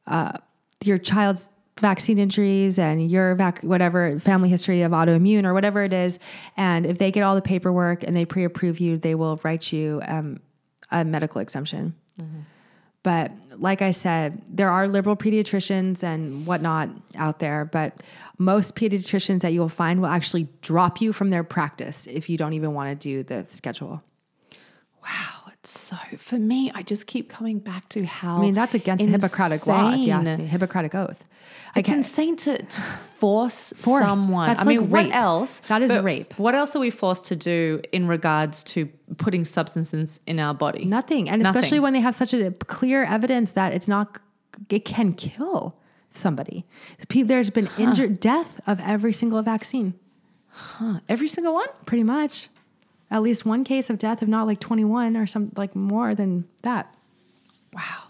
uh, 0.07 0.33
your 0.85 0.99
child's 0.99 1.51
vaccine 1.79 2.19
injuries 2.19 2.79
and 2.79 3.09
your 3.09 3.37
vac- 3.37 3.63
whatever 3.63 4.19
family 4.19 4.49
history 4.49 4.83
of 4.83 4.91
autoimmune 4.91 5.45
or 5.45 5.55
whatever 5.55 5.85
it 5.85 5.93
is. 5.93 6.19
And 6.57 6.85
if 6.85 6.99
they 6.99 7.13
get 7.13 7.23
all 7.23 7.37
the 7.37 7.43
paperwork 7.43 8.03
and 8.03 8.17
they 8.17 8.25
pre-approve 8.25 8.81
you, 8.81 8.99
they 8.99 9.15
will 9.15 9.41
write 9.45 9.73
you 9.73 10.01
um, 10.07 10.41
a 10.91 11.05
medical 11.05 11.41
exemption. 11.41 11.95
But 13.03 13.33
like 13.57 13.81
I 13.81 13.93
said, 13.93 14.43
there 14.49 14.71
are 14.71 14.89
liberal 14.89 15.16
pediatricians 15.16 16.03
and 16.03 16.47
whatnot 16.47 16.91
out 17.16 17.39
there, 17.39 17.64
but 17.64 18.03
most 18.39 18.75
pediatricians 18.75 19.41
that 19.41 19.53
you'll 19.53 19.69
find 19.69 20.01
will 20.01 20.09
actually 20.09 20.49
drop 20.62 21.01
you 21.01 21.12
from 21.12 21.31
their 21.31 21.45
practice 21.45 22.07
if 22.07 22.29
you 22.29 22.37
don't 22.37 22.53
even 22.53 22.75
want 22.75 22.91
to 22.91 22.95
do 23.09 23.23
the 23.23 23.47
schedule. 23.49 24.03
wow, 25.03 25.53
it's 25.53 25.79
so 25.79 25.97
for 26.19 26.39
me. 26.39 26.71
I 26.75 26.83
just 26.83 27.07
keep 27.07 27.29
coming 27.29 27.61
back 27.61 27.89
to 27.91 28.05
how 28.05 28.37
I 28.37 28.41
mean, 28.41 28.55
that's 28.55 28.75
against 28.75 29.05
the 29.05 29.11
Hippocratic 29.11 29.66
law, 29.66 29.93
if 29.93 30.01
you 30.01 30.12
ask 30.12 30.37
me. 30.39 30.45
Hippocratic 30.47 30.95
oath. 30.95 31.23
It's 31.77 31.91
insane 31.91 32.37
to, 32.37 32.59
to 32.62 32.81
force, 32.81 33.73
Force. 33.81 34.09
someone. 34.09 34.49
That's 34.49 34.61
I 34.61 34.64
mean, 34.64 34.91
like 34.91 35.07
what 35.07 35.14
else? 35.14 35.61
That 35.69 35.83
is 35.83 35.95
rape. 35.97 36.39
What 36.39 36.55
else 36.55 36.75
are 36.75 36.81
we 36.81 36.91
forced 36.91 37.25
to 37.27 37.37
do 37.37 37.81
in 37.93 38.09
regards 38.09 38.62
to 38.64 38.87
putting 39.19 39.45
substances 39.45 40.21
in 40.27 40.39
our 40.41 40.55
body? 40.55 40.85
Nothing. 40.85 41.29
And 41.29 41.43
Nothing. 41.43 41.57
especially 41.59 41.81
when 41.81 41.93
they 41.93 42.01
have 42.01 42.14
such 42.14 42.33
a 42.35 42.51
clear 42.66 43.05
evidence 43.05 43.53
that 43.53 43.73
it's 43.73 43.89
not, 43.89 44.19
it 44.69 44.85
can 44.85 45.12
kill 45.12 45.77
somebody. 46.14 46.64
There's 47.09 47.51
been 47.51 47.69
injured 47.79 48.19
death 48.21 48.61
of 48.66 48.81
every 48.81 49.12
single 49.12 49.43
vaccine, 49.43 49.95
Huh. 50.51 50.99
Every 51.09 51.29
single 51.29 51.55
one? 51.55 51.69
pretty 51.87 52.03
much. 52.03 52.49
At 53.11 53.23
least 53.23 53.47
one 53.47 53.62
case 53.62 53.89
of 53.89 53.97
death, 53.99 54.23
if 54.23 54.29
not 54.29 54.47
like 54.47 54.59
21 54.61 55.16
or 55.16 55.27
some 55.27 55.53
like 55.57 55.77
more 55.77 56.14
than 56.14 56.47
that. 56.62 56.93
Wow. 57.73 58.08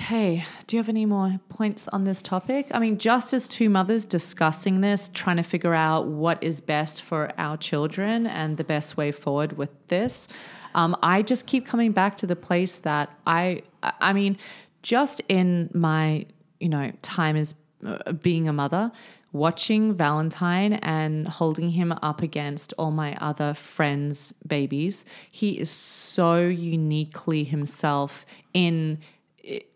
Okay. 0.00 0.44
Do 0.68 0.76
you 0.76 0.78
have 0.80 0.88
any 0.88 1.06
more 1.06 1.40
points 1.48 1.88
on 1.88 2.04
this 2.04 2.22
topic? 2.22 2.68
I 2.70 2.78
mean, 2.78 2.98
just 2.98 3.34
as 3.34 3.48
two 3.48 3.68
mothers 3.68 4.04
discussing 4.04 4.80
this, 4.80 5.10
trying 5.12 5.38
to 5.38 5.42
figure 5.42 5.74
out 5.74 6.06
what 6.06 6.40
is 6.40 6.60
best 6.60 7.02
for 7.02 7.32
our 7.36 7.56
children 7.56 8.24
and 8.24 8.56
the 8.56 8.64
best 8.64 8.96
way 8.96 9.10
forward 9.10 9.58
with 9.58 9.70
this, 9.88 10.28
um, 10.76 10.96
I 11.02 11.22
just 11.22 11.46
keep 11.46 11.66
coming 11.66 11.90
back 11.90 12.16
to 12.18 12.28
the 12.28 12.36
place 12.36 12.78
that 12.78 13.10
I, 13.26 13.62
I 13.82 14.12
mean, 14.12 14.38
just 14.82 15.20
in 15.28 15.68
my, 15.74 16.26
you 16.60 16.68
know, 16.68 16.92
time 17.02 17.34
as 17.34 17.56
uh, 17.84 18.12
being 18.12 18.46
a 18.46 18.52
mother, 18.52 18.92
watching 19.32 19.94
Valentine 19.94 20.74
and 20.74 21.26
holding 21.26 21.70
him 21.70 21.92
up 22.02 22.22
against 22.22 22.72
all 22.78 22.92
my 22.92 23.16
other 23.16 23.52
friends' 23.52 24.32
babies, 24.46 25.04
he 25.28 25.58
is 25.58 25.70
so 25.70 26.38
uniquely 26.38 27.42
himself 27.42 28.24
in 28.54 29.00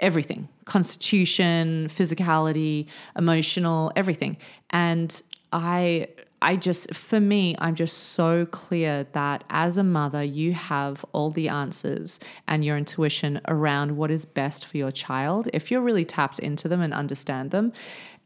everything 0.01 0.49
constitution, 0.65 1.89
physicality, 1.89 2.87
emotional, 3.17 3.93
everything. 3.97 4.37
And 4.71 5.23
I 5.53 6.09
I 6.43 6.57
just, 6.57 6.93
for 6.93 7.21
me, 7.21 7.55
I'm 7.61 7.77
just 7.77 7.97
so 7.97 8.47
clear 8.47 9.07
that 9.13 9.45
as 9.49 9.77
a 9.79 9.85
mother, 9.85 10.25
you 10.25 10.55
have 10.55 11.05
all 11.13 11.31
the 11.31 11.49
answers 11.49 12.19
and 12.49 12.65
your 12.65 12.77
intuition 12.77 13.41
around 13.47 13.97
what 13.97 14.11
is 14.11 14.25
best 14.25 14.67
for 14.67 14.77
your 14.77 14.91
child 14.91 15.49
if 15.53 15.71
you're 15.71 15.81
really 15.81 16.05
tapped 16.05 16.41
into 16.41 16.69
them 16.69 16.81
and 16.81 16.93
understand 16.93 17.53
them 17.53 17.73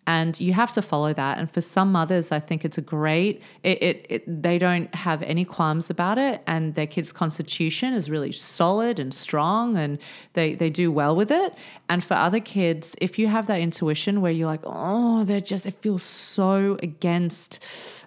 and 0.06 0.38
you 0.40 0.52
have 0.52 0.72
to 0.72 0.82
follow 0.82 1.12
that. 1.12 1.38
And 1.38 1.50
for 1.50 1.60
some 1.60 1.92
mothers 1.92 2.32
i 2.32 2.40
think 2.40 2.64
it's 2.64 2.78
a 2.78 2.82
great. 2.82 3.42
It, 3.62 3.82
it, 3.82 4.06
it, 4.08 4.42
they 4.42 4.58
don't 4.58 4.94
have 4.94 5.22
any 5.22 5.44
qualms 5.44 5.90
about 5.90 6.18
it. 6.18 6.42
And 6.46 6.74
their 6.74 6.86
kids 6.86 7.12
constitution 7.12 7.92
is 7.94 8.08
really 8.10 8.32
solid 8.32 8.98
and 8.98 9.12
strong 9.12 9.76
and 9.76 9.98
they 10.34 10.54
they 10.54 10.70
do 10.70 10.92
well 10.92 11.16
with 11.16 11.30
it. 11.30 11.54
And 11.88 12.02
for 12.02 12.14
other 12.14 12.40
kids 12.40 12.94
if 13.00 13.18
you 13.18 13.28
have 13.28 13.46
that 13.46 13.60
intuition 13.60 14.20
where 14.20 14.32
you're 14.32 14.46
like 14.46 14.62
oh 14.64 15.24
they're 15.24 15.40
just 15.40 15.66
it 15.66 15.74
feels 15.74 16.02
so 16.02 16.78
against 16.82 17.60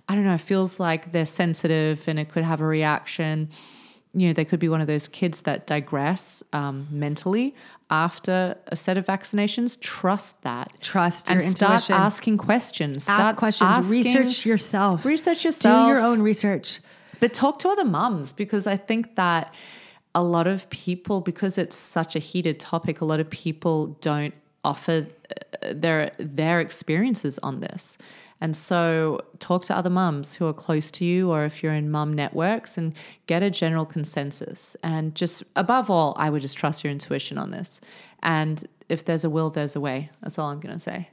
i 0.08 0.16
don't 0.16 0.24
know 0.24 0.34
it 0.34 0.42
feels 0.42 0.80
like 0.80 1.12
they're 1.12 1.26
sensitive 1.26 2.08
and 2.08 2.20
it 2.20 2.30
could 2.30 2.44
have 2.44 2.62
a 2.62 2.66
reaction. 2.66 3.50
You 4.14 4.28
know, 4.28 4.34
they 4.34 4.46
could 4.46 4.60
be 4.60 4.70
one 4.70 4.82
of 4.82 4.88
those 4.88 5.08
kids 5.08 5.42
that 5.42 5.68
digress 5.68 6.42
um, 6.52 6.88
mentally 6.90 7.54
after 7.90 8.56
a 8.68 8.76
set 8.76 8.98
of 8.98 9.06
vaccinations. 9.06 9.80
Trust 9.80 10.42
that. 10.44 10.70
Trust 10.82 11.30
and 11.30 11.42
your 11.42 11.50
start 11.50 11.74
intuition. 11.82 11.96
asking 11.96 12.38
questions. 12.38 13.10
Ask 13.10 13.18
Start 13.20 13.36
questions. 13.38 13.78
asking- 13.78 14.04
research 14.04 14.46
yourself. 14.46 15.06
Research 15.06 15.44
yourself. 15.46 15.88
Do 15.88 15.94
your 15.94 16.00
own 16.02 16.22
research. 16.22 16.80
But 17.20 17.34
talk 17.34 17.60
to 17.60 17.70
other 17.70 17.86
mums 17.86 18.32
because 18.34 18.68
I 18.68 18.78
think 18.78 19.16
that 19.16 19.54
a 20.16 20.24
lot 20.24 20.48
of 20.48 20.70
people, 20.70 21.22
because 21.22 21.58
it's 21.58 21.76
such 21.76 22.16
a 22.16 22.20
heated 22.20 22.60
topic, 22.60 23.02
a 23.02 23.06
lot 23.06 23.20
of 23.20 23.30
people 23.30 23.98
don't 24.02 24.34
offer 24.64 25.08
uh, 25.64 25.74
their 25.74 26.12
their 26.18 26.60
experiences 26.60 27.40
on 27.44 27.60
this. 27.60 27.98
And 28.42 28.56
so 28.56 29.20
talk 29.40 29.64
to 29.66 29.76
other 29.76 29.90
mums 29.90 30.36
who 30.36 30.48
are 30.48 30.54
close 30.54 30.90
to 30.92 31.04
you 31.06 31.30
or 31.30 31.44
if 31.44 31.62
you're 31.62 31.74
in 31.74 31.92
mum 31.92 32.14
networks 32.14 32.78
and 32.78 32.94
get 33.28 33.44
a 33.44 33.50
general 33.50 33.86
consensus. 33.86 34.78
And 34.82 35.14
just 35.14 35.44
above 35.58 35.90
all, 35.90 36.16
I 36.18 36.30
would 36.30 36.42
just 36.42 36.58
trust 36.58 36.84
your 36.84 36.92
intuition 36.92 37.38
on 37.38 37.52
this. 37.52 37.82
And 38.24 38.66
if 38.88 39.04
there's 39.04 39.26
a 39.26 39.30
will, 39.30 39.50
there's 39.50 39.76
a 39.76 39.82
way. 39.82 40.10
That's 40.22 40.40
all 40.40 40.50
I'm 40.50 40.60
going 40.62 40.74
to 40.74 40.80
say. 40.80 41.10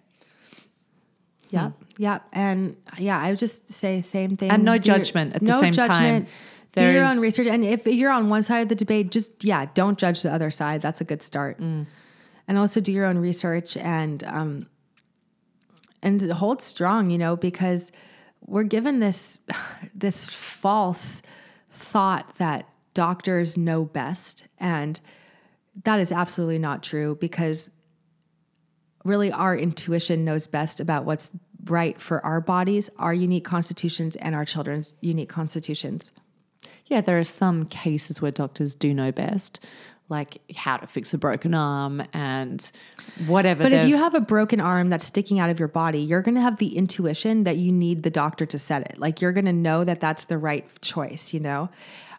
Yeah. 1.50 1.70
Yeah. 1.98 2.18
And 2.32 2.76
yeah, 2.98 3.20
I 3.20 3.30
would 3.30 3.38
just 3.38 3.70
say 3.70 4.00
same 4.00 4.36
thing. 4.36 4.50
And 4.50 4.64
no 4.64 4.78
Do 4.78 4.88
your- 4.88 4.98
judgment 4.98 5.34
at 5.34 5.40
the 5.40 5.46
no 5.50 5.60
same 5.60 5.72
time. 5.72 5.88
judgment. 5.88 6.28
Do 6.74 6.92
your 6.92 7.06
own 7.06 7.20
research. 7.20 7.46
And 7.46 7.64
if 7.64 7.86
you're 7.86 8.10
on 8.10 8.28
one 8.28 8.42
side 8.42 8.58
of 8.60 8.68
the 8.68 8.74
debate, 8.74 9.10
just 9.10 9.42
yeah, 9.42 9.66
don't 9.72 9.98
judge 9.98 10.22
the 10.22 10.30
other 10.32 10.50
side. 10.50 10.82
That's 10.82 11.00
a 11.00 11.04
good 11.04 11.22
start. 11.22 11.58
Mm. 11.58 11.86
And 12.46 12.58
also 12.58 12.80
do 12.80 12.92
your 12.92 13.06
own 13.06 13.16
research 13.18 13.76
and 13.78 14.22
um 14.24 14.66
and 16.02 16.20
hold 16.32 16.62
strong, 16.62 17.10
you 17.10 17.18
know, 17.18 17.36
because 17.36 17.92
we're 18.46 18.64
given 18.64 19.00
this 19.00 19.38
this 19.94 20.28
false 20.28 21.22
thought 21.70 22.36
that 22.38 22.68
doctors 22.94 23.56
know 23.56 23.84
best 23.84 24.44
and 24.58 25.00
that 25.84 26.00
is 26.00 26.10
absolutely 26.10 26.58
not 26.58 26.82
true 26.82 27.16
because 27.20 27.70
really 29.04 29.30
our 29.30 29.54
intuition 29.56 30.24
knows 30.24 30.46
best 30.46 30.80
about 30.80 31.04
what's 31.04 31.30
right 31.64 32.00
for 32.00 32.24
our 32.24 32.40
bodies, 32.40 32.88
our 32.98 33.14
unique 33.14 33.44
constitutions, 33.44 34.16
and 34.16 34.34
our 34.34 34.44
children's 34.44 34.94
unique 35.00 35.28
constitutions. 35.28 36.12
Yeah, 36.86 37.00
there 37.00 37.18
are 37.18 37.24
some 37.24 37.66
cases 37.66 38.22
where 38.22 38.30
doctors 38.30 38.74
do 38.74 38.94
know 38.94 39.12
best, 39.12 39.60
like 40.08 40.38
how 40.54 40.76
to 40.76 40.86
fix 40.86 41.12
a 41.14 41.18
broken 41.18 41.54
arm 41.54 42.02
and 42.12 42.70
whatever. 43.26 43.62
But 43.62 43.72
if 43.72 43.88
you 43.88 43.96
have 43.96 44.14
a 44.14 44.20
broken 44.20 44.60
arm 44.60 44.88
that's 44.88 45.04
sticking 45.04 45.40
out 45.40 45.50
of 45.50 45.58
your 45.58 45.68
body, 45.68 45.98
you're 45.98 46.22
going 46.22 46.36
to 46.36 46.40
have 46.40 46.58
the 46.58 46.76
intuition 46.76 47.44
that 47.44 47.56
you 47.56 47.72
need 47.72 48.02
the 48.02 48.10
doctor 48.10 48.46
to 48.46 48.58
set 48.58 48.82
it. 48.82 48.98
Like 48.98 49.20
you're 49.20 49.32
going 49.32 49.46
to 49.46 49.52
know 49.52 49.84
that 49.84 50.00
that's 50.00 50.26
the 50.26 50.38
right 50.38 50.64
choice, 50.80 51.32
you 51.32 51.40
know? 51.40 51.68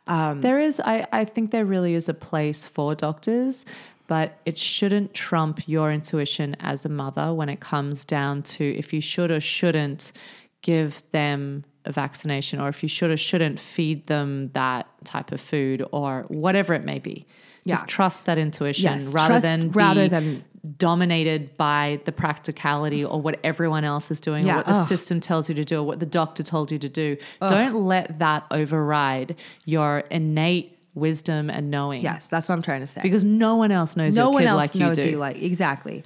Um, 0.07 0.41
there 0.41 0.59
is, 0.59 0.79
I, 0.79 1.07
I 1.11 1.25
think 1.25 1.51
there 1.51 1.65
really 1.65 1.93
is 1.93 2.09
a 2.09 2.13
place 2.13 2.65
for 2.65 2.95
doctors, 2.95 3.65
but 4.07 4.39
it 4.45 4.57
shouldn't 4.57 5.13
trump 5.13 5.67
your 5.67 5.91
intuition 5.91 6.55
as 6.59 6.85
a 6.85 6.89
mother 6.89 7.33
when 7.33 7.49
it 7.49 7.59
comes 7.59 8.05
down 8.05 8.43
to 8.43 8.63
if 8.77 8.93
you 8.93 9.01
should 9.01 9.31
or 9.31 9.41
shouldn't 9.41 10.13
give 10.61 11.03
them 11.11 11.65
a 11.85 11.91
vaccination 11.91 12.59
or 12.59 12.69
if 12.69 12.83
you 12.83 12.89
should 12.89 13.11
or 13.11 13.17
shouldn't 13.17 13.59
feed 13.59 14.07
them 14.07 14.49
that 14.53 14.87
type 15.03 15.31
of 15.31 15.39
food 15.39 15.85
or 15.91 16.25
whatever 16.27 16.73
it 16.73 16.83
may 16.83 16.99
be. 16.99 17.25
Just 17.67 17.83
Yeah. 17.83 17.87
trust 17.87 18.25
that 18.25 18.37
intuition 18.37 18.83
Yes, 18.91 19.13
rather 19.13 19.33
trust 19.33 19.43
than 19.43 19.71
rather 19.71 20.07
than- 20.07 20.43
dominated 20.77 21.55
by 21.55 21.99
the 22.05 22.11
practicality 22.11 23.03
or 23.05 23.21
what 23.21 23.39
everyone 23.43 23.83
else 23.85 24.11
is 24.11 24.19
doing 24.19 24.45
Yeah, 24.45 24.53
or 24.53 24.57
what 24.57 24.65
the 24.65 24.71
ugh. 24.73 24.87
system 24.87 25.19
tells 25.21 25.47
you 25.47 25.55
to 25.55 25.63
do 25.63 25.79
or 25.79 25.83
what 25.83 25.99
the 26.01 26.05
doctor 26.05 26.43
told 26.43 26.71
you 26.71 26.79
to 26.79 26.89
do. 26.89 27.15
Don't 27.39 27.75
let 27.75 28.19
that 28.19 28.43
override 28.51 29.35
your 29.65 29.99
innate 30.11 30.77
wisdom 30.93 31.49
and 31.49 31.69
knowing. 31.71 32.03
Yes, 32.03 32.27
that's 32.27 32.49
what 32.49 32.55
I'm 32.55 32.61
trying 32.61 32.81
to 32.81 32.87
say. 32.87 32.99
Because 33.01 33.23
no 33.23 33.55
one 33.55 33.71
else 33.71 33.95
knows 33.95 34.15
no 34.15 34.23
your 34.25 34.31
one 34.33 34.43
else 34.43 34.57
like 34.57 34.75
knows 34.75 34.97
you 35.03 35.11
you 35.11 35.17
like 35.17 35.41
exactly. 35.41 36.03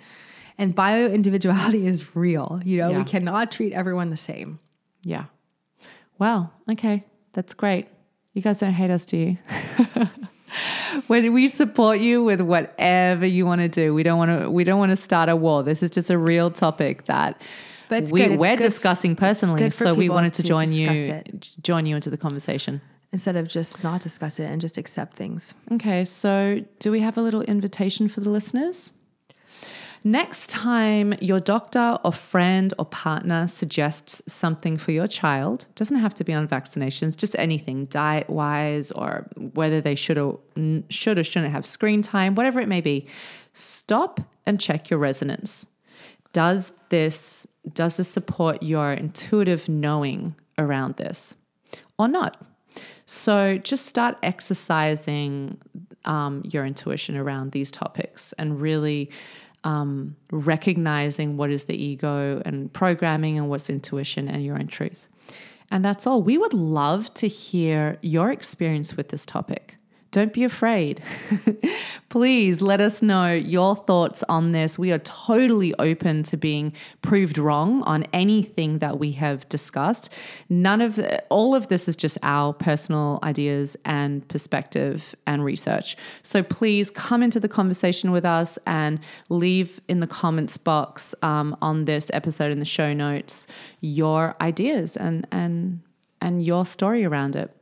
And 0.59 0.76
bio 0.76 1.07
individuality 1.07 1.88
is 1.93 2.16
real. 2.16 2.62
You 2.64 2.80
know, 2.80 2.89
Yeah. 2.91 2.97
we 2.99 3.03
cannot 3.03 3.51
treat 3.51 3.74
everyone 3.74 4.09
the 4.12 4.18
same. 4.18 4.59
yeah. 5.03 5.26
Well, 6.20 6.53
okay. 6.70 7.03
That's 7.34 7.55
great. 7.55 7.88
You 8.34 8.43
guys 8.43 8.59
don't 8.59 8.74
hate 8.74 8.91
us, 8.91 9.05
do 9.07 9.18
you? 9.18 9.38
when 11.07 11.33
we 11.33 11.47
support 11.47 11.99
you 11.99 12.23
with 12.23 12.41
whatever 12.41 13.25
you 13.25 13.45
want 13.45 13.61
to 13.61 13.67
do. 13.67 13.93
We 13.93 14.03
don't 14.03 14.17
want 14.17 14.39
to 14.39 14.49
we 14.49 14.63
don't 14.63 14.79
want 14.79 14.91
to 14.91 14.95
start 14.95 15.29
a 15.29 15.35
war. 15.35 15.63
This 15.63 15.83
is 15.83 15.89
just 15.89 16.09
a 16.09 16.17
real 16.17 16.51
topic 16.51 17.05
that 17.05 17.39
we, 17.89 17.99
good. 17.99 18.03
It's 18.03 18.11
we're 18.39 18.55
good- 18.55 18.63
discussing 18.63 19.15
personally. 19.15 19.69
So 19.69 19.93
we 19.93 20.09
wanted 20.09 20.33
to, 20.33 20.41
to 20.43 20.47
join 20.47 20.71
you 20.71 20.89
it. 20.89 21.49
join 21.61 21.85
you 21.85 21.95
into 21.95 22.09
the 22.09 22.17
conversation. 22.17 22.81
Instead 23.13 23.35
of 23.35 23.47
just 23.47 23.83
not 23.83 23.99
discuss 23.99 24.39
it 24.39 24.45
and 24.45 24.61
just 24.61 24.77
accept 24.77 25.17
things. 25.17 25.53
Okay, 25.73 26.05
so 26.05 26.63
do 26.79 26.91
we 26.91 27.01
have 27.01 27.17
a 27.17 27.21
little 27.21 27.41
invitation 27.41 28.07
for 28.07 28.21
the 28.21 28.29
listeners? 28.29 28.93
Next 30.03 30.49
time 30.49 31.13
your 31.21 31.39
doctor 31.39 31.99
or 32.03 32.11
friend 32.11 32.73
or 32.79 32.85
partner 32.85 33.47
suggests 33.47 34.21
something 34.27 34.77
for 34.77 34.91
your 34.91 35.07
child, 35.07 35.67
doesn't 35.75 35.97
have 35.97 36.15
to 36.15 36.23
be 36.23 36.33
on 36.33 36.47
vaccinations, 36.47 37.15
just 37.15 37.35
anything 37.37 37.85
diet 37.85 38.27
wise 38.27 38.89
or 38.91 39.27
whether 39.53 39.79
they 39.79 39.93
should 39.93 40.17
or 40.17 40.39
should 40.89 41.19
or 41.19 41.23
shouldn't 41.23 41.51
have 41.51 41.67
screen 41.67 42.01
time, 42.01 42.33
whatever 42.33 42.59
it 42.59 42.67
may 42.67 42.81
be, 42.81 43.05
stop 43.53 44.19
and 44.47 44.59
check 44.59 44.89
your 44.89 44.97
resonance. 44.97 45.67
Does 46.33 46.71
this 46.89 47.45
does 47.71 47.97
this 47.97 48.07
support 48.07 48.63
your 48.63 48.93
intuitive 48.93 49.69
knowing 49.69 50.33
around 50.57 50.95
this 50.95 51.35
or 51.99 52.07
not? 52.07 52.41
So 53.05 53.59
just 53.59 53.85
start 53.85 54.17
exercising 54.23 55.59
um, 56.05 56.41
your 56.45 56.65
intuition 56.65 57.17
around 57.17 57.51
these 57.51 57.69
topics 57.69 58.33
and 58.33 58.59
really 58.59 59.11
um, 59.64 60.16
recognizing 60.32 61.38
what 61.38 61.51
is 61.51 61.66
the 61.66 61.76
ego 61.76 62.41
and 62.45 62.72
programming 62.74 63.38
and 63.38 63.49
what's 63.49 63.70
intuition 63.70 64.28
and 64.28 64.43
your 64.43 64.57
own 64.57 64.68
truth. 64.68 65.07
And 65.70 65.86
that's 65.86 66.05
all. 66.05 66.22
We 66.22 66.38
would 66.38 66.53
love 66.53 67.14
to 67.16 67.28
hear 67.28 67.97
your 68.01 68.32
experience 68.32 68.97
with 68.97 69.09
this 69.09 69.26
topic. 69.26 69.78
Don't 70.12 70.34
be 70.34 70.43
afraid. 70.43 71.01
Please 72.09 72.62
let 72.62 72.82
us 72.82 73.01
know 73.01 73.32
your 73.32 73.78
thoughts 73.78 74.26
on 74.28 74.51
this. 74.51 74.78
We 74.78 74.91
are 74.91 74.99
totally 74.99 75.74
open 75.80 76.24
to 76.24 76.36
being 76.36 76.74
proved 77.01 77.38
wrong 77.38 77.82
on 77.84 78.03
anything 78.12 78.80
that 78.80 78.99
we 78.99 79.14
have 79.14 79.47
discussed. 79.47 80.09
None 80.49 80.82
of 80.82 80.99
all 81.30 81.55
of 81.55 81.70
this 81.70 81.88
is 81.88 81.95
just 81.95 82.18
our 82.24 82.51
personal 82.51 83.20
ideas 83.24 83.78
and 83.86 84.28
perspective 84.28 85.16
and 85.26 85.45
research. 85.45 85.95
So 86.24 86.43
please 86.43 86.89
come 86.89 87.24
into 87.24 87.39
the 87.39 87.47
conversation 87.47 88.12
with 88.12 88.26
us 88.26 88.59
and 88.68 88.99
leave 89.30 89.80
in 89.88 90.01
the 90.01 90.07
comments 90.07 90.57
box 90.57 91.16
um, 91.22 91.55
on 91.62 91.86
this 91.86 92.12
episode 92.14 92.51
in 92.51 92.59
the 92.59 92.66
show 92.66 92.93
notes 92.93 93.47
your 93.80 94.36
ideas 94.41 94.97
and 94.97 95.26
and 95.32 95.80
and 96.20 96.45
your 96.45 96.66
story 96.66 97.05
around 97.05 97.38
it. 97.38 97.55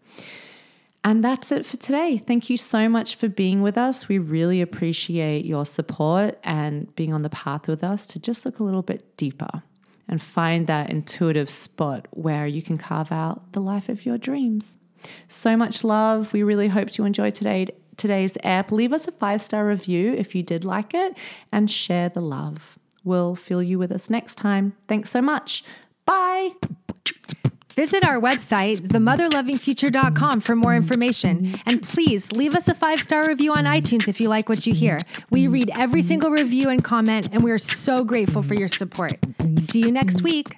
And 1.03 1.23
that's 1.23 1.51
it 1.51 1.65
for 1.65 1.77
today. 1.77 2.17
Thank 2.17 2.49
you 2.49 2.57
so 2.57 2.89
much 2.89 3.15
for 3.15 3.29
being 3.29 3.61
with 3.61 3.77
us. 3.77 4.07
We 4.07 4.17
really 4.17 4.61
appreciate 4.61 5.45
your 5.45 5.65
support 5.65 6.37
and 6.43 6.93
being 6.95 7.13
on 7.13 7.21
the 7.21 7.29
path 7.29 7.67
with 7.67 7.83
us 7.83 8.05
to 8.07 8.19
just 8.19 8.45
look 8.45 8.59
a 8.59 8.63
little 8.63 8.81
bit 8.81 9.15
deeper 9.15 9.63
and 10.07 10.21
find 10.21 10.67
that 10.67 10.89
intuitive 10.89 11.49
spot 11.49 12.07
where 12.11 12.47
you 12.47 12.61
can 12.61 12.77
carve 12.77 13.11
out 13.11 13.53
the 13.53 13.61
life 13.61 13.87
of 13.87 14.05
your 14.05 14.17
dreams. 14.17 14.77
So 15.27 15.55
much 15.55 15.83
love. 15.83 16.33
We 16.33 16.43
really 16.43 16.67
hope 16.67 16.97
you 16.97 17.05
enjoyed 17.05 17.35
today 17.35 17.67
today's 17.95 18.37
app. 18.43 18.71
Leave 18.71 18.93
us 18.93 19.07
a 19.07 19.11
five-star 19.11 19.67
review 19.67 20.13
if 20.13 20.33
you 20.33 20.41
did 20.41 20.65
like 20.65 20.93
it 20.93 21.17
and 21.51 21.69
share 21.69 22.09
the 22.09 22.21
love. 22.21 22.79
We'll 23.03 23.35
feel 23.35 23.61
you 23.61 23.77
with 23.77 23.91
us 23.91 24.09
next 24.09 24.35
time. 24.35 24.73
Thanks 24.87 25.11
so 25.11 25.21
much. 25.21 25.63
Bye. 26.05 26.51
Visit 27.73 28.05
our 28.05 28.19
website, 28.19 28.79
themotherlovingfuture.com, 28.87 30.41
for 30.41 30.55
more 30.55 30.75
information. 30.75 31.55
And 31.65 31.81
please 31.83 32.31
leave 32.31 32.55
us 32.55 32.67
a 32.67 32.73
five 32.73 32.99
star 32.99 33.25
review 33.25 33.53
on 33.53 33.65
iTunes 33.65 34.07
if 34.07 34.19
you 34.19 34.27
like 34.27 34.49
what 34.49 34.65
you 34.65 34.73
hear. 34.73 34.97
We 35.29 35.47
read 35.47 35.71
every 35.77 36.01
single 36.01 36.31
review 36.31 36.69
and 36.69 36.83
comment, 36.83 37.29
and 37.31 37.43
we 37.43 37.51
are 37.51 37.59
so 37.59 38.03
grateful 38.03 38.41
for 38.41 38.53
your 38.53 38.67
support. 38.67 39.17
See 39.57 39.81
you 39.81 39.91
next 39.91 40.21
week. 40.21 40.55